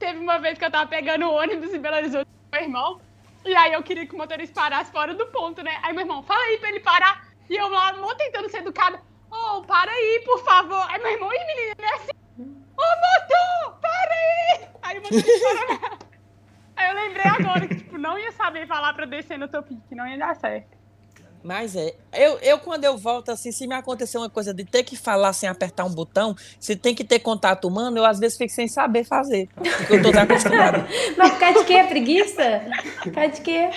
Teve 0.00 0.18
uma 0.18 0.38
vez 0.40 0.58
que 0.58 0.64
eu 0.64 0.70
tava 0.70 0.88
pegando 0.88 1.26
o 1.26 1.32
ônibus 1.32 1.72
em 1.72 1.78
Belo 1.78 1.96
Horizonte 1.96 2.26
com 2.26 2.56
meu 2.56 2.64
irmão. 2.64 3.00
E 3.44 3.54
aí 3.54 3.72
eu 3.72 3.82
queria 3.84 4.04
que 4.04 4.14
o 4.14 4.18
motorista 4.18 4.60
parasse 4.60 4.90
fora 4.90 5.14
do 5.14 5.26
ponto, 5.26 5.62
né? 5.62 5.78
Aí 5.82 5.92
meu 5.92 6.02
irmão, 6.02 6.24
fala 6.24 6.42
aí 6.42 6.58
pra 6.58 6.70
ele 6.70 6.80
parar. 6.80 7.28
E 7.48 7.54
eu 7.54 7.68
lá, 7.68 7.94
tentando 8.18 8.50
ser 8.50 8.58
educada. 8.58 9.00
Ô, 9.30 9.62
para 9.62 9.92
aí, 9.92 10.22
por 10.24 10.42
favor. 10.44 10.84
Aí 10.88 11.00
meu 11.00 11.12
irmão, 11.12 11.30
e 11.32 11.46
menina, 11.46 11.74
não 11.78 11.88
é 11.88 11.94
assim. 11.94 12.23
Ô, 12.76 12.82
motor, 12.82 13.80
para 13.80 14.14
aí. 14.14 14.68
Aí 14.82 14.98
o 14.98 15.02
parou. 15.02 15.20
não. 15.68 15.98
Aí 16.76 16.90
eu 16.90 16.94
lembrei 16.94 17.24
agora 17.26 17.68
que, 17.68 17.76
tipo, 17.76 17.98
não 17.98 18.18
ia 18.18 18.32
saber 18.32 18.66
falar 18.66 18.92
pra 18.94 19.06
descer 19.06 19.38
no 19.38 19.48
topic, 19.48 19.78
não 19.92 20.06
ia 20.06 20.18
dar 20.18 20.34
certo. 20.36 20.76
Mas 21.44 21.76
é. 21.76 21.94
Eu, 22.12 22.38
eu, 22.38 22.58
quando 22.58 22.84
eu 22.84 22.96
volto, 22.96 23.28
assim, 23.30 23.52
se 23.52 23.66
me 23.66 23.74
acontecer 23.74 24.16
uma 24.16 24.30
coisa 24.30 24.54
de 24.54 24.64
ter 24.64 24.82
que 24.82 24.96
falar 24.96 25.34
sem 25.34 25.46
apertar 25.46 25.84
um 25.84 25.90
botão, 25.90 26.34
se 26.58 26.74
tem 26.74 26.94
que 26.94 27.04
ter 27.04 27.18
contato 27.18 27.68
humano, 27.68 27.98
eu 27.98 28.04
às 28.06 28.18
vezes 28.18 28.38
fico 28.38 28.50
sem 28.50 28.66
saber 28.66 29.04
fazer. 29.04 29.48
Porque 29.54 29.92
eu 29.92 30.02
tô 30.02 30.10
desacostumada. 30.10 30.86
Mas 31.18 31.32
por 31.32 31.38
causa 31.38 31.58
de 31.60 31.64
quê? 31.66 31.84
Preguiça? 31.84 32.62
Por 33.02 33.12
causa 33.12 33.28
de 33.28 33.40
quê? 33.42 33.70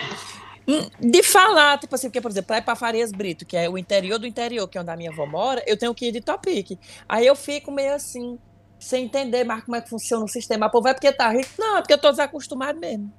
Hum, 0.65 0.89
de 0.99 1.23
falar, 1.23 1.77
tipo 1.77 1.93
assim, 1.95 2.07
porque, 2.07 2.21
por 2.21 2.31
exemplo, 2.31 2.47
pra 2.47 2.57
ir 2.57 2.61
pra 2.61 2.75
Farias 2.75 3.11
Brito, 3.11 3.45
que 3.45 3.57
é 3.57 3.69
o 3.69 3.77
interior 3.77 4.17
do 4.17 4.27
interior, 4.27 4.67
que 4.67 4.77
é 4.77 4.81
onde 4.81 4.91
a 4.91 4.97
minha 4.97 5.11
avó 5.11 5.25
mora, 5.25 5.61
eu 5.67 5.77
tenho 5.77 5.93
que 5.93 6.07
ir 6.07 6.11
de 6.13 6.21
Topic. 6.21 6.79
Aí 7.07 7.27
eu 7.27 7.35
fico 7.35 7.71
meio 7.71 7.93
assim, 7.93 8.39
sem 8.79 9.05
entender 9.05 9.43
mais 9.43 9.63
como 9.63 9.75
é 9.75 9.81
que 9.81 9.89
funciona 9.89 10.23
o 10.25 10.27
sistema. 10.27 10.69
Pô, 10.69 10.81
vai 10.81 10.93
porque 10.93 11.11
tá 11.11 11.29
rico? 11.29 11.49
Não, 11.57 11.77
é 11.77 11.81
porque 11.81 11.93
eu 11.93 11.97
tô 11.97 12.09
desacostumado 12.11 12.79
mesmo. 12.79 13.11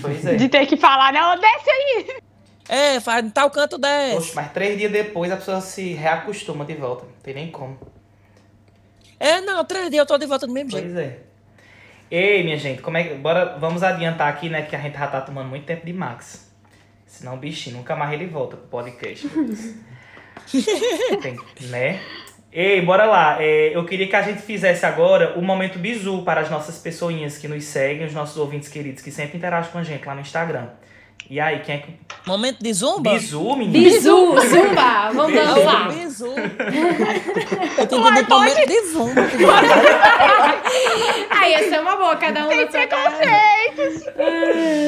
Pois 0.00 0.26
é. 0.26 0.34
De 0.34 0.48
ter 0.48 0.66
que 0.66 0.76
falar, 0.76 1.12
né? 1.12 1.22
Ô, 1.22 1.36
desce 1.36 1.70
aí. 1.70 2.20
É, 2.68 3.00
faz 3.00 3.24
em 3.24 3.30
tal 3.30 3.50
canto 3.50 3.78
desce. 3.78 4.16
Poxa, 4.16 4.32
mas 4.34 4.52
três 4.52 4.78
dias 4.78 4.92
depois 4.92 5.30
a 5.30 5.36
pessoa 5.36 5.60
se 5.60 5.92
reacostuma 5.92 6.64
de 6.64 6.74
volta. 6.74 7.04
Não 7.04 7.12
tem 7.22 7.34
nem 7.34 7.50
como. 7.50 7.78
É, 9.18 9.40
não, 9.40 9.64
três 9.64 9.90
dias 9.90 10.00
eu 10.00 10.06
tô 10.06 10.18
de 10.18 10.26
volta 10.26 10.46
do 10.46 10.52
mesmo 10.52 10.70
jeito. 10.70 10.84
Pois 10.84 10.96
é. 10.96 11.18
Ei, 12.10 12.42
minha 12.42 12.56
gente, 12.56 12.82
como 12.82 12.96
é 12.96 13.04
que. 13.04 13.14
Bora, 13.14 13.56
vamos 13.58 13.82
adiantar 13.82 14.28
aqui, 14.28 14.48
né? 14.48 14.62
Que 14.62 14.74
a 14.74 14.80
gente 14.80 14.98
já 14.98 15.06
tá 15.06 15.20
tomando 15.20 15.48
muito 15.48 15.64
tempo 15.64 15.86
de 15.86 15.92
Max. 15.92 16.50
Senão, 17.06 17.36
bichinho, 17.36 17.76
nunca 17.76 17.94
mais 17.94 18.12
ele 18.12 18.26
volta 18.26 18.56
pro 18.56 18.66
podcast. 18.66 19.28
Tem, 21.22 21.36
né? 21.68 22.00
Ei, 22.52 22.80
bora 22.82 23.04
lá. 23.04 23.36
É, 23.40 23.70
eu 23.76 23.84
queria 23.84 24.08
que 24.08 24.16
a 24.16 24.22
gente 24.22 24.42
fizesse 24.42 24.84
agora 24.84 25.34
o 25.38 25.42
momento 25.42 25.78
bizu 25.78 26.22
para 26.22 26.40
as 26.40 26.50
nossas 26.50 26.78
pessoinhas 26.78 27.38
que 27.38 27.46
nos 27.46 27.62
seguem, 27.64 28.06
os 28.06 28.12
nossos 28.12 28.36
ouvintes 28.36 28.68
queridos 28.68 29.02
que 29.02 29.10
sempre 29.12 29.38
interagem 29.38 29.70
com 29.70 29.78
a 29.78 29.84
gente 29.84 30.04
lá 30.04 30.14
no 30.14 30.20
Instagram. 30.20 30.66
E 31.28 31.38
aí, 31.38 31.60
quem 31.60 31.74
é 31.76 31.78
que. 31.78 31.94
Momento 32.26 32.58
de 32.60 32.72
zumba? 32.72 33.12
Bizu, 33.12 33.54
menino? 33.54 33.72
Bizu, 33.84 34.34
zumba, 34.48 35.10
vamos 35.12 35.32
Bizu. 35.32 35.54
dançar. 35.54 35.92
Bizu. 35.92 36.26
Eu 37.78 37.86
que 37.86 38.24
ter 38.24 38.28
momento 38.28 38.66
de 38.66 38.80
zumba. 38.88 39.20
Aí, 41.30 41.54
essa 41.54 41.76
é 41.76 41.80
uma 41.80 41.96
boa, 41.96 42.16
cada 42.16 42.46
um 42.46 42.50
Sem 42.50 42.66
preconceitos. 42.66 44.04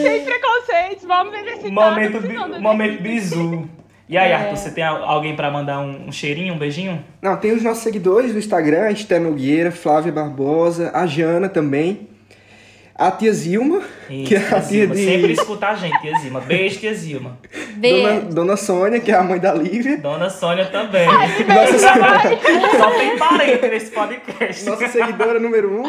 Sem 0.03 0.25
preconceitos. 0.25 1.05
Vamos 1.05 1.35
exercitar. 1.35 1.71
Momento, 1.73 2.21
bi- 2.21 2.59
momento 2.61 3.03
bizu. 3.03 3.69
E 4.13 4.19
aí, 4.19 4.31
É. 4.31 4.35
Arthur, 4.35 4.57
você 4.59 4.71
tem 4.71 4.85
al- 4.85 5.03
alguém 5.05 5.35
pra 5.35 5.51
mandar 5.51 5.81
um, 5.81 6.09
um 6.09 6.13
cheirinho, 6.13 6.53
um 6.53 6.59
beijinho? 6.59 7.03
Não, 7.23 7.35
tem 7.37 7.53
os 7.53 7.63
nossos 7.63 7.83
seguidores 7.83 8.33
do 8.33 8.39
Instagram, 8.39 8.83
a 8.83 8.91
Esther 8.93 9.19
Nogueira, 9.21 9.71
Flávia 9.73 10.13
Barbosa, 10.13 10.91
a 10.93 11.07
Jana 11.07 11.49
também, 11.49 12.09
a 12.95 13.11
tia 13.11 13.33
Zilma, 13.33 13.81
que 14.09 14.35
é 14.35 14.39
Isso, 14.39 14.55
a 14.55 14.61
tia 14.61 14.61
tia 14.61 14.95
Zilma. 14.95 14.95
Sempre 14.97 15.27
de 15.29 15.33
escutar 15.33 15.71
a 15.71 15.75
gente, 15.77 15.99
tia 16.03 16.19
Zilma. 16.19 16.41
Beijo, 16.43 16.79
tia 16.79 16.93
Zilma. 16.95 17.39
Dona, 17.53 17.79
Beijo. 17.79 18.21
Dona 18.35 18.57
Sônia, 18.57 19.01
que 19.01 19.11
é 19.11 19.15
a 19.15 19.23
mãe 19.23 19.39
da 19.41 19.55
Lívia, 19.55 19.97
Dona 19.97 20.29
Sônia 20.29 20.67
também. 20.67 21.07
nossa, 21.07 21.79
Só 21.79 22.91
tem 22.99 23.17
parente 23.17 23.67
nesse 23.67 23.91
podcast. 23.93 24.67
nossa 24.67 24.89
seguidora 24.89 25.41
número 25.41 25.73
um, 25.73 25.85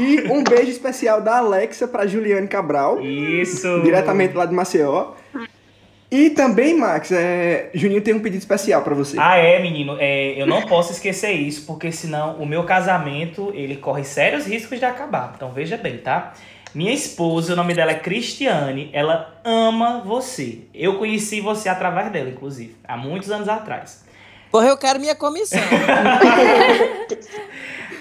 e 0.00 0.22
um 0.30 0.42
beijo 0.42 0.70
especial 0.70 1.20
da 1.20 1.36
Alexa 1.36 1.86
para 1.86 2.06
Juliane 2.06 2.48
Cabral, 2.48 2.98
Isso. 3.02 3.82
diretamente 3.82 4.34
lá 4.34 4.46
de 4.46 4.54
Maceió. 4.54 5.08
E 6.12 6.28
também, 6.28 6.76
Max, 6.76 7.10
é, 7.10 7.70
Juninho 7.72 8.02
tem 8.02 8.12
um 8.12 8.20
pedido 8.20 8.40
especial 8.40 8.82
para 8.82 8.94
você. 8.94 9.16
Ah, 9.18 9.38
é, 9.38 9.58
menino. 9.62 9.96
É, 9.98 10.38
eu 10.38 10.46
não 10.46 10.60
posso 10.60 10.92
esquecer 10.92 11.32
isso, 11.32 11.64
porque 11.64 11.90
senão 11.90 12.36
o 12.36 12.44
meu 12.44 12.64
casamento, 12.64 13.50
ele 13.54 13.76
corre 13.76 14.04
sérios 14.04 14.44
riscos 14.44 14.78
de 14.78 14.84
acabar. 14.84 15.32
Então 15.34 15.50
veja 15.52 15.78
bem, 15.78 15.96
tá? 15.96 16.34
Minha 16.74 16.92
esposa, 16.92 17.54
o 17.54 17.56
nome 17.56 17.72
dela 17.72 17.92
é 17.92 17.94
Cristiane, 17.94 18.90
ela 18.92 19.40
ama 19.42 20.02
você. 20.04 20.58
Eu 20.74 20.98
conheci 20.98 21.40
você 21.40 21.70
através 21.70 22.12
dela, 22.12 22.28
inclusive, 22.28 22.76
há 22.84 22.94
muitos 22.94 23.30
anos 23.30 23.48
atrás. 23.48 24.04
Porra, 24.50 24.66
eu 24.66 24.76
quero 24.76 25.00
minha 25.00 25.14
comissão. 25.14 25.60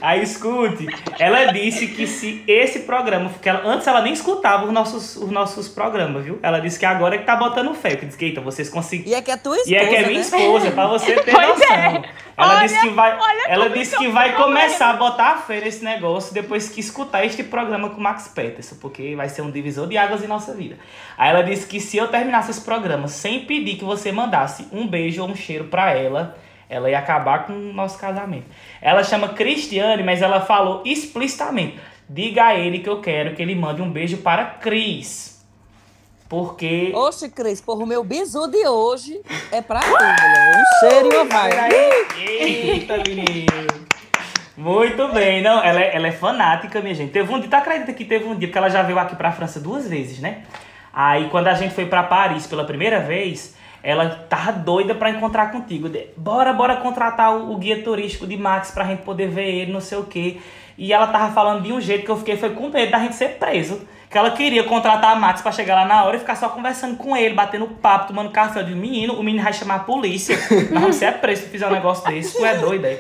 Aí 0.02 0.24
escute, 0.24 0.88
ela 1.20 1.52
disse 1.54 1.88
que 1.88 2.08
se 2.08 2.44
esse 2.48 2.80
programa, 2.82 3.30
porque 3.30 3.48
ela, 3.48 3.62
antes 3.66 3.86
ela 3.86 4.02
nem 4.02 4.14
escutava 4.14 4.66
os 4.66 4.72
nossos, 4.74 5.16
os 5.16 5.30
nossos 5.30 5.68
programas, 5.70 6.24
viu? 6.26 6.40
Ela 6.42 6.60
disse 6.60 6.80
que 6.80 6.86
agora 6.86 7.16
é 7.16 7.18
que 7.20 7.26
tá 7.26 7.36
botando 7.36 7.74
fé. 7.76 7.96
Que 7.96 8.06
disse 8.08 8.18
que, 8.18 8.26
eita, 8.26 8.42
vocês 8.42 8.68
conseguem. 8.70 9.08
E 9.10 9.14
é 9.14 9.22
que 9.22 9.30
é 9.32 9.38
tua 9.38 9.56
esposa, 9.58 9.72
E 9.72 9.76
é 9.76 9.86
que 9.86 9.96
é 9.96 10.00
minha 10.08 10.14
né? 10.14 10.22
esposa, 10.22 10.72
pra 10.72 10.88
você 10.88 11.16
ter 11.22 11.32
Pois 11.32 11.48
noção. 11.48 11.76
é. 11.76 12.02
Ela 12.38 12.50
Olha- 12.56 12.62
disse 12.68 12.80
que 12.82 12.90
vai, 12.90 13.18
olha 13.20 13.44
ela 13.48 13.70
disse 13.70 13.98
que 13.98 14.08
vai 14.08 14.36
começar 14.36 14.90
a 14.90 14.94
botar 14.94 15.28
a 15.34 15.38
fé 15.38 15.60
nesse 15.62 15.84
negócio 15.84 16.34
depois 16.34 16.68
que 16.70 16.80
escutar 16.80 17.24
este 17.24 17.44
programa 17.44 17.90
com 17.90 17.98
o 17.98 18.02
Max 18.02 18.28
Peterson, 18.30 18.78
porque 18.82 19.16
vai 19.16 19.30
ser 19.30 19.44
um 19.44 19.52
divisor 19.52 19.88
de 19.88 19.96
águas 19.98 20.24
em 20.24 20.28
nossa 20.28 20.52
vida. 20.54 20.78
Aí 21.18 21.30
ela 21.30 21.44
disse 21.44 21.68
que 21.68 21.80
se 21.80 21.98
eu 21.98 22.08
terminasse 22.08 22.50
esse 22.50 22.62
programa 22.62 23.08
sem 23.08 23.42
pedir 23.42 23.76
que 23.76 23.84
você 23.84 24.12
mandasse 24.12 24.68
um 24.72 24.88
beijo 24.88 25.22
ou 25.22 25.30
um 25.30 25.36
cheiro 25.36 25.66
pra 25.66 25.92
ela, 25.94 26.36
ela 26.72 26.90
ia 26.90 26.98
acabar 26.98 27.46
com 27.46 27.52
o 27.52 27.74
nosso 27.74 28.00
casamento. 28.00 28.46
Ela 28.82 29.04
chama 29.04 29.30
Cristiane, 29.30 30.04
mas 30.04 30.22
ela 30.22 30.40
falou 30.40 30.82
explicitamente: 30.86 31.78
diga 32.10 32.46
a 32.46 32.56
ele 32.56 32.80
que 32.80 32.90
eu 32.90 33.02
quero 33.02 33.36
que 33.36 33.42
ele 33.42 33.54
mande 33.54 33.82
um 33.82 33.92
beijo 33.92 34.18
para 34.18 34.46
Cris. 34.46 35.46
Porque. 36.30 36.94
Oxe, 36.96 37.30
Cris, 37.30 37.60
porra, 37.60 37.84
o 37.84 37.86
meu 37.86 38.06
bisu 38.06 38.48
de 38.50 38.66
hoje 38.66 39.20
é 39.52 39.62
pra 39.62 39.82
tu, 39.82 39.90
mulher. 39.90 40.56
Um 40.56 40.80
cheiro 40.80 41.14
e 41.14 41.18
uma 41.18 41.26
vai. 41.26 41.52
Eita, 42.18 42.98
menino. 43.06 43.92
Muito 44.56 45.10
bem. 45.10 45.42
Não, 45.42 45.62
ela 45.62 45.82
é, 45.82 45.94
ela 45.94 46.08
é 46.08 46.12
fanática, 46.14 46.80
minha 46.80 46.96
gente. 46.96 47.12
Teve 47.12 47.34
um 47.34 47.40
dia, 47.40 47.50
tá 47.50 47.58
acredita 47.58 47.92
que 47.92 48.06
teve 48.06 48.24
um 48.24 48.36
dia, 48.36 48.48
porque 48.48 48.58
ela 48.58 48.70
já 48.70 48.82
veio 48.82 48.98
aqui 48.98 49.18
pra 49.18 49.34
França 49.34 49.60
duas 49.60 49.90
vezes, 49.90 50.20
né? 50.20 50.44
Aí 50.94 51.30
quando 51.30 51.48
a 51.48 51.54
gente 51.54 51.74
foi 51.74 51.86
pra 51.86 52.04
Paris 52.04 52.48
pela 52.48 52.64
primeira 52.64 53.02
vez, 53.02 53.56
ela 53.84 54.10
tava 54.30 54.52
doida 54.54 54.94
pra 54.96 55.10
encontrar 55.10 55.52
contigo. 55.52 55.90
De- 55.90 56.08
Bora, 56.18 56.54
bora 56.54 56.78
contratar 56.78 57.36
o, 57.36 57.52
o 57.52 57.58
guia 57.58 57.82
turístico 57.84 58.28
de 58.28 58.38
Max 58.38 58.72
pra 58.72 58.86
gente 58.86 59.02
poder 59.04 59.28
ver 59.30 59.48
ele, 59.50 59.72
não 59.72 59.82
sei 59.82 59.98
o 59.98 60.04
quê. 60.04 60.40
E 60.78 60.94
ela 60.94 61.08
tava 61.08 61.32
falando 61.34 61.64
de 61.64 61.72
um 61.74 61.80
jeito 61.82 62.06
que 62.06 62.12
eu 62.12 62.18
fiquei 62.18 62.38
foi 62.38 62.52
com 62.52 62.70
medo 62.70 62.92
da 62.92 63.00
gente 63.00 63.16
ser 63.16 63.38
preso. 63.38 63.82
Que 64.10 64.18
ela 64.18 64.32
queria 64.32 64.64
contratar 64.66 65.12
a 65.12 65.16
Max 65.16 65.42
pra 65.42 65.52
chegar 65.54 65.74
lá 65.76 65.86
na 65.86 66.04
hora 66.04 66.18
e 66.18 66.20
ficar 66.20 66.36
só 66.36 66.50
conversando 66.50 66.98
com 66.98 67.16
ele, 67.16 67.34
batendo 67.34 67.66
papo, 67.68 68.08
tomando 68.08 68.30
café. 68.30 68.62
Disse, 68.62 68.76
menino, 68.76 69.14
o 69.14 69.24
menino 69.24 69.44
vai 69.44 69.54
chamar 69.54 69.76
a 69.76 69.80
polícia. 69.80 70.36
Nós 70.70 70.82
vamos 70.82 70.96
ser 70.98 71.14
preso 71.20 71.44
se 71.44 71.50
fizer 71.50 71.68
um 71.68 71.72
negócio 71.72 72.06
desse. 72.10 72.36
Tu 72.38 72.46
é 72.46 72.56
doida 72.58 72.88
aí. 72.90 73.00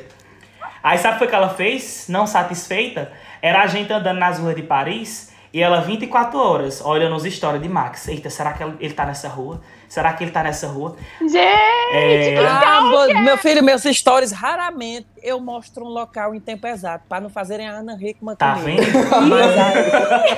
Aí 0.84 0.98
sabe 0.98 1.24
o 1.24 1.28
que 1.28 1.36
ela 1.36 1.50
fez? 1.50 2.06
Não 2.08 2.26
satisfeita? 2.26 3.12
Era 3.42 3.62
a 3.64 3.68
gente 3.68 3.92
andando 3.92 4.18
nas 4.20 4.40
ruas 4.40 4.56
de 4.56 4.64
Paris 4.64 5.32
e 5.54 5.62
ela 5.62 5.82
24 5.82 6.40
horas 6.40 6.82
olhando 6.84 7.16
os 7.16 7.24
stories 7.24 7.62
de 7.62 7.68
Max. 7.70 8.08
Eita, 8.08 8.30
será 8.30 8.54
que 8.54 8.64
ele 8.80 8.94
tá 8.94 9.06
nessa 9.06 9.28
rua? 9.28 9.62
Será 9.92 10.14
que 10.14 10.24
ele 10.24 10.32
tá 10.32 10.42
nessa 10.42 10.68
rua? 10.68 10.96
Gente, 11.20 11.36
É. 11.38 12.38
Ah, 12.48 12.80
meu 13.22 13.38
filho, 13.38 13.62
meus 13.62 13.84
stories, 13.84 14.32
raramente 14.32 15.06
eu 15.22 15.38
mostro 15.42 15.84
um 15.84 15.90
local 15.90 16.34
em 16.34 16.40
tempo 16.40 16.66
exato, 16.66 17.04
pra 17.10 17.20
não 17.20 17.30
fazerem 17.30 17.68
a 17.68 17.74
Ana 17.74 17.98
Hickman 18.02 18.38
Tá 18.38 18.54
comigo. 18.56 18.82
vendo? 18.82 18.94
Mas 19.28 19.58
aí- 19.58 20.38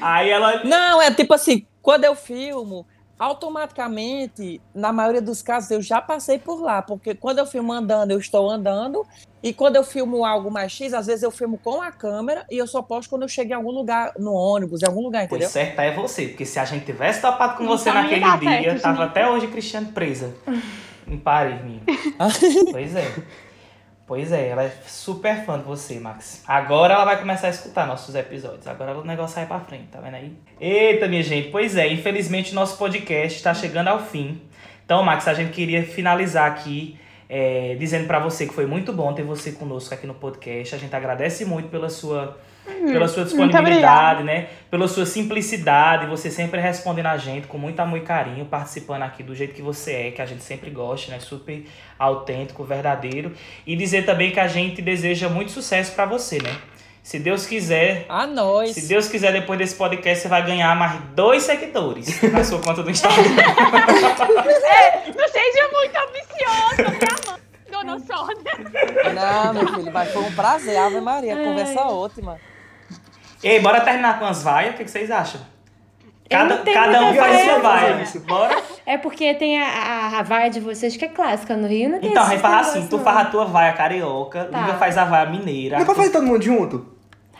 Aí 0.00 0.30
ela. 0.30 0.64
Não, 0.64 1.00
é 1.00 1.12
tipo 1.14 1.32
assim, 1.34 1.64
quando 1.80 2.02
eu 2.02 2.16
filmo, 2.16 2.84
automaticamente, 3.16 4.60
na 4.74 4.92
maioria 4.92 5.22
dos 5.22 5.40
casos, 5.40 5.70
eu 5.70 5.80
já 5.80 6.00
passei 6.00 6.38
por 6.38 6.60
lá, 6.60 6.82
porque 6.82 7.14
quando 7.14 7.38
eu 7.38 7.46
filmo 7.46 7.72
andando, 7.72 8.10
eu 8.10 8.18
estou 8.18 8.50
andando, 8.50 9.06
e 9.42 9.52
quando 9.52 9.76
eu 9.76 9.84
filmo 9.84 10.24
algo 10.24 10.50
mais 10.50 10.72
X, 10.72 10.92
às 10.92 11.06
vezes 11.06 11.22
eu 11.22 11.30
filmo 11.30 11.58
com 11.58 11.80
a 11.80 11.92
câmera 11.92 12.44
e 12.50 12.58
eu 12.58 12.66
só 12.66 12.82
posto 12.82 13.08
quando 13.10 13.22
eu 13.22 13.28
chego 13.28 13.50
em 13.50 13.54
algum 13.54 13.70
lugar, 13.70 14.12
no 14.18 14.32
ônibus, 14.32 14.82
em 14.82 14.86
algum 14.86 15.02
lugar, 15.02 15.28
Pois 15.28 15.42
entendeu? 15.42 15.48
certo 15.50 15.78
é 15.80 15.94
você, 15.94 16.26
porque 16.28 16.44
se 16.44 16.58
a 16.58 16.64
gente 16.64 16.84
tivesse 16.84 17.20
topado 17.20 17.56
com 17.56 17.64
Não 17.64 17.70
você 17.78 17.90
tá 17.90 18.02
naquele 18.02 18.20
dia, 18.20 18.62
certo, 18.62 18.82
tava 18.82 18.96
gente. 19.02 19.06
até 19.10 19.30
hoje 19.30 19.46
Cristiane 19.46 19.86
presa. 19.92 20.34
em 21.06 21.16
Paris, 21.18 21.60
menino. 21.62 21.82
Pois 22.72 22.94
é. 22.96 23.14
Pois 24.06 24.32
é, 24.32 24.48
ela 24.48 24.62
é 24.64 24.72
super 24.86 25.44
fã 25.44 25.58
de 25.58 25.64
você, 25.64 26.00
Max. 26.00 26.42
Agora 26.48 26.94
ela 26.94 27.04
vai 27.04 27.18
começar 27.20 27.48
a 27.48 27.50
escutar 27.50 27.86
nossos 27.86 28.14
episódios. 28.14 28.66
Agora 28.66 28.96
o 28.98 29.04
negócio 29.04 29.34
sai 29.34 29.44
pra 29.44 29.60
frente, 29.60 29.88
tá 29.92 30.00
vendo 30.00 30.14
aí? 30.14 30.32
Eita, 30.58 31.06
minha 31.06 31.22
gente. 31.22 31.50
Pois 31.50 31.76
é, 31.76 31.86
infelizmente 31.92 32.54
nosso 32.54 32.78
podcast 32.78 33.36
está 33.36 33.52
chegando 33.52 33.88
ao 33.88 33.98
fim. 34.00 34.40
Então, 34.84 35.02
Max, 35.02 35.28
a 35.28 35.34
gente 35.34 35.52
queria 35.52 35.84
finalizar 35.84 36.50
aqui 36.50 36.98
é, 37.28 37.76
dizendo 37.78 38.06
pra 38.06 38.18
você 38.18 38.46
que 38.46 38.54
foi 38.54 38.66
muito 38.66 38.92
bom 38.92 39.12
ter 39.12 39.22
você 39.22 39.52
conosco 39.52 39.92
aqui 39.92 40.06
no 40.06 40.14
podcast. 40.14 40.74
A 40.74 40.78
gente 40.78 40.94
agradece 40.96 41.44
muito 41.44 41.68
pela 41.68 41.90
sua, 41.90 42.38
pela 42.64 43.06
sua 43.06 43.24
disponibilidade, 43.24 44.22
né? 44.22 44.48
Pela 44.70 44.88
sua 44.88 45.04
simplicidade, 45.04 46.06
você 46.06 46.30
sempre 46.30 46.60
respondendo 46.60 47.06
a 47.06 47.18
gente 47.18 47.46
com 47.46 47.58
muito 47.58 47.78
amor 47.80 47.98
e 47.98 48.02
carinho, 48.02 48.46
participando 48.46 49.02
aqui 49.02 49.22
do 49.22 49.34
jeito 49.34 49.54
que 49.54 49.62
você 49.62 49.92
é, 49.92 50.10
que 50.10 50.22
a 50.22 50.26
gente 50.26 50.42
sempre 50.42 50.70
gosta, 50.70 51.12
né? 51.12 51.20
Super 51.20 51.66
autêntico, 51.98 52.64
verdadeiro. 52.64 53.32
E 53.66 53.76
dizer 53.76 54.06
também 54.06 54.30
que 54.30 54.40
a 54.40 54.48
gente 54.48 54.80
deseja 54.80 55.28
muito 55.28 55.50
sucesso 55.50 55.92
pra 55.94 56.06
você, 56.06 56.38
né? 56.42 56.56
Se 57.08 57.18
Deus 57.18 57.46
quiser, 57.46 58.04
A 58.06 58.26
nós. 58.26 58.74
se 58.74 58.86
Deus 58.86 59.08
quiser, 59.08 59.32
depois 59.32 59.58
desse 59.58 59.74
podcast, 59.74 60.20
você 60.20 60.28
vai 60.28 60.44
ganhar 60.44 60.76
mais 60.76 61.00
dois 61.14 61.42
seguidores 61.42 62.20
na 62.30 62.44
sua 62.44 62.60
conta 62.60 62.82
do 62.82 62.90
Instagram. 62.90 63.24
Não 65.16 65.28
seja 65.28 65.68
muito 65.72 65.96
ambiciosa, 65.96 66.98
minha 66.98 67.16
mãe. 67.26 67.40
Dona 67.70 67.98
Sônia. 67.98 69.14
Não, 69.14 69.54
meu 69.54 69.74
filho, 69.74 69.90
mas 69.90 70.12
foi 70.12 70.22
um 70.22 70.34
prazer. 70.34 70.76
Ave 70.76 71.00
Maria, 71.00 71.34
conversa 71.34 71.80
ótima. 71.80 72.36
Ei, 73.42 73.58
bora 73.58 73.80
terminar 73.80 74.18
com 74.18 74.26
as 74.26 74.42
vaias? 74.42 74.74
O 74.74 74.76
que 74.76 74.84
que 74.84 74.90
vocês 74.90 75.10
acham? 75.10 75.40
Cada, 76.28 76.58
cada 76.58 77.06
um 77.06 77.14
faz 77.14 77.40
sua 77.42 77.58
vaia. 77.58 78.04
Bora? 78.26 78.62
É 78.84 78.98
porque 78.98 79.32
tem 79.32 79.58
a, 79.58 79.66
a, 79.66 80.18
a 80.18 80.22
vaia 80.22 80.50
de 80.50 80.60
vocês 80.60 80.94
que 80.94 81.06
é 81.06 81.08
clássica. 81.08 81.56
No 81.56 81.68
Rio 81.68 81.88
não 81.88 82.00
tem 82.00 82.10
Então, 82.10 82.22
aí 82.26 82.38
faz 82.38 82.68
assim, 82.68 82.86
tu 82.86 82.98
faz 82.98 83.16
a 83.16 83.24
tua 83.24 83.46
vaia 83.46 83.72
carioca, 83.72 84.44
Tá. 84.44 84.58
Lívia 84.58 84.74
faz 84.74 84.98
a 84.98 85.06
vaia 85.06 85.24
mineira. 85.24 85.76
Não 85.76 85.82
é 85.84 85.86
pra 85.86 85.94
fazer 85.94 86.10
todo 86.10 86.26
mundo 86.26 86.44
junto? 86.44 86.97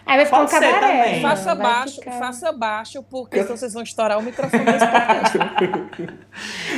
Aí 0.09 0.17
vai 0.17 0.25
ficar 0.25 0.37
Pode 0.39 0.55
um 0.55 0.59
ser 0.59 0.73
cabaré. 0.73 0.97
também. 0.97 1.21
não, 1.23 1.29
Faça 1.31 1.55
vai 1.55 1.67
baixo, 1.67 1.95
ficar- 2.01 2.13
faça 2.13 2.53
baixo, 2.53 3.03
porque 3.11 3.43
senão 3.43 3.57
vocês 3.57 3.73
vão 3.75 3.83
estourar 3.83 4.19
o 4.19 4.23
microfone 4.23 4.65
desse 4.65 4.87
podcast. 4.87 5.39
né? 5.39 6.09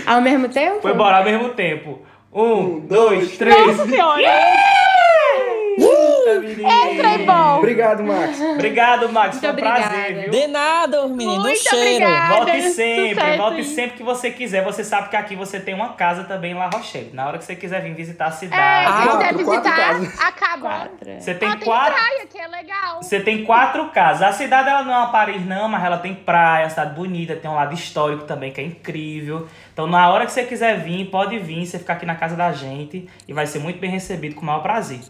Ao 0.07 0.20
mesmo 0.20 0.49
tempo? 0.49 0.81
Foi 0.83 0.95
bora 0.95 1.18
ao 1.18 1.24
mesmo 1.24 1.51
tempo. 1.51 2.01
Um, 2.33 2.43
Um, 2.43 2.81
dois, 2.81 3.18
dois, 3.20 3.39
três. 3.39 3.66
Nossa 3.76 3.89
senhora. 3.89 4.22
Eita, 6.26 6.40
menino. 6.40 6.96
Trem 7.02 7.26
bom. 7.26 7.58
Obrigado, 7.58 8.02
Max. 8.02 8.40
Obrigado, 8.40 9.08
Max. 9.12 9.38
Foi 9.38 9.48
um 9.48 9.52
Muito 9.52 9.62
prazer, 9.64 9.86
obrigada. 10.00 10.20
viu? 10.22 10.30
De 10.30 10.46
nada, 10.46 11.06
menino, 11.08 11.32
um 11.32 11.40
Muito 11.40 11.58
cheiro. 11.68 12.04
obrigada. 12.04 12.34
Volte 12.34 12.50
Sucesso, 12.62 12.74
sempre, 12.76 13.36
volte 13.36 13.56
hein? 13.58 13.64
sempre 13.64 13.96
que 13.96 14.02
você 14.02 14.30
quiser. 14.30 14.64
Você 14.64 14.84
sabe 14.84 15.08
que 15.08 15.16
aqui 15.16 15.34
você 15.36 15.60
tem 15.60 15.74
uma 15.74 15.90
casa 15.94 16.24
também 16.24 16.52
em 16.52 16.54
La 16.54 16.68
Rochelle. 16.72 17.10
Na 17.12 17.26
hora 17.26 17.38
que 17.38 17.44
você 17.44 17.56
quiser 17.56 17.82
vir 17.82 17.94
visitar 17.94 18.26
a 18.26 18.28
É, 18.28 18.32
cidade, 18.32 18.86
quem 18.86 19.06
quatro, 19.06 19.38
quiser 19.38 19.44
quatro 19.44 19.70
visitar, 19.70 19.76
casas. 19.76 20.20
acaba. 20.20 20.88
Você 21.18 21.34
tem 21.34 21.48
Ah, 21.48 21.56
tem 21.56 21.64
quatro. 21.66 21.94
praia, 21.94 22.26
que 22.26 22.38
é 22.38 22.46
legal. 22.48 23.02
Você 23.02 23.20
tem 23.20 23.44
quatro 23.44 23.86
casas. 23.90 24.22
A 24.22 24.32
cidade 24.32 24.68
ela 24.68 24.82
não 24.82 24.92
é 24.94 24.96
uma 24.98 25.10
Paris, 25.12 25.44
não, 25.46 25.68
mas 25.68 25.82
ela 25.84 25.98
tem 25.98 26.14
praia, 26.14 26.64
uma 26.64 26.70
cidade 26.70 26.94
bonita, 26.94 27.34
tem 27.36 27.50
um 27.50 27.54
lado 27.54 27.74
histórico 27.74 28.24
também, 28.24 28.52
que 28.52 28.60
é 28.60 28.64
incrível. 28.64 29.46
Então, 29.72 29.86
na 29.86 30.08
hora 30.10 30.26
que 30.26 30.32
você 30.32 30.44
quiser 30.44 30.78
vir, 30.80 31.06
pode 31.10 31.38
vir, 31.38 31.64
você 31.66 31.78
ficar 31.78 31.94
aqui 31.94 32.06
na 32.06 32.14
casa 32.14 32.36
da 32.36 32.52
gente 32.52 33.08
e 33.26 33.32
vai 33.32 33.46
ser 33.46 33.58
muito 33.58 33.78
bem 33.80 33.90
recebido 33.90 34.34
com 34.34 34.42
o 34.42 34.44
maior 34.44 34.60
prazer. 34.62 35.00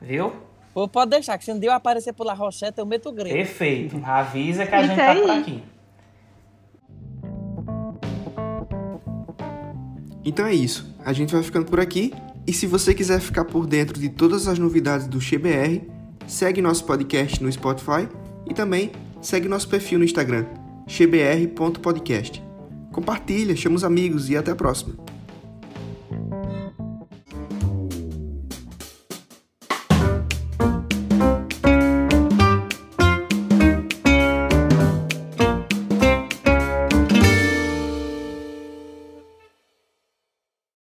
Viu? 0.00 0.32
Pô, 0.72 0.86
pode 0.86 1.10
deixar, 1.10 1.36
que 1.38 1.44
se 1.44 1.52
um 1.52 1.58
dia 1.58 1.70
eu 1.70 1.74
aparecer 1.74 2.12
por 2.12 2.24
La 2.24 2.34
Rochette, 2.34 2.78
eu 2.78 2.86
meto 2.86 3.08
o 3.08 3.12
grito. 3.12 3.34
Perfeito. 3.34 4.00
Avisa 4.04 4.64
que 4.64 4.74
a 4.74 4.80
Isso 4.80 4.88
gente 4.88 4.98
tá 4.98 5.14
por 5.14 5.30
aqui. 5.30 5.62
Então 10.24 10.46
é 10.46 10.54
isso. 10.54 10.94
A 11.04 11.12
gente 11.12 11.32
vai 11.32 11.42
ficando 11.42 11.66
por 11.66 11.80
aqui. 11.80 12.12
E 12.46 12.52
se 12.52 12.66
você 12.66 12.94
quiser 12.94 13.20
ficar 13.20 13.44
por 13.44 13.66
dentro 13.66 13.98
de 13.98 14.08
todas 14.08 14.46
as 14.46 14.58
novidades 14.58 15.06
do 15.06 15.20
XBR, 15.20 15.82
segue 16.26 16.62
nosso 16.62 16.84
podcast 16.84 17.42
no 17.42 17.50
Spotify 17.50 18.08
e 18.48 18.54
também 18.54 18.92
segue 19.20 19.48
nosso 19.48 19.68
perfil 19.68 19.98
no 19.98 20.04
Instagram, 20.04 20.46
xbr.podcast. 20.86 22.42
Compartilha, 22.92 23.54
chama 23.56 23.76
os 23.76 23.84
amigos 23.84 24.30
e 24.30 24.36
até 24.36 24.52
a 24.52 24.56
próxima. 24.56 25.07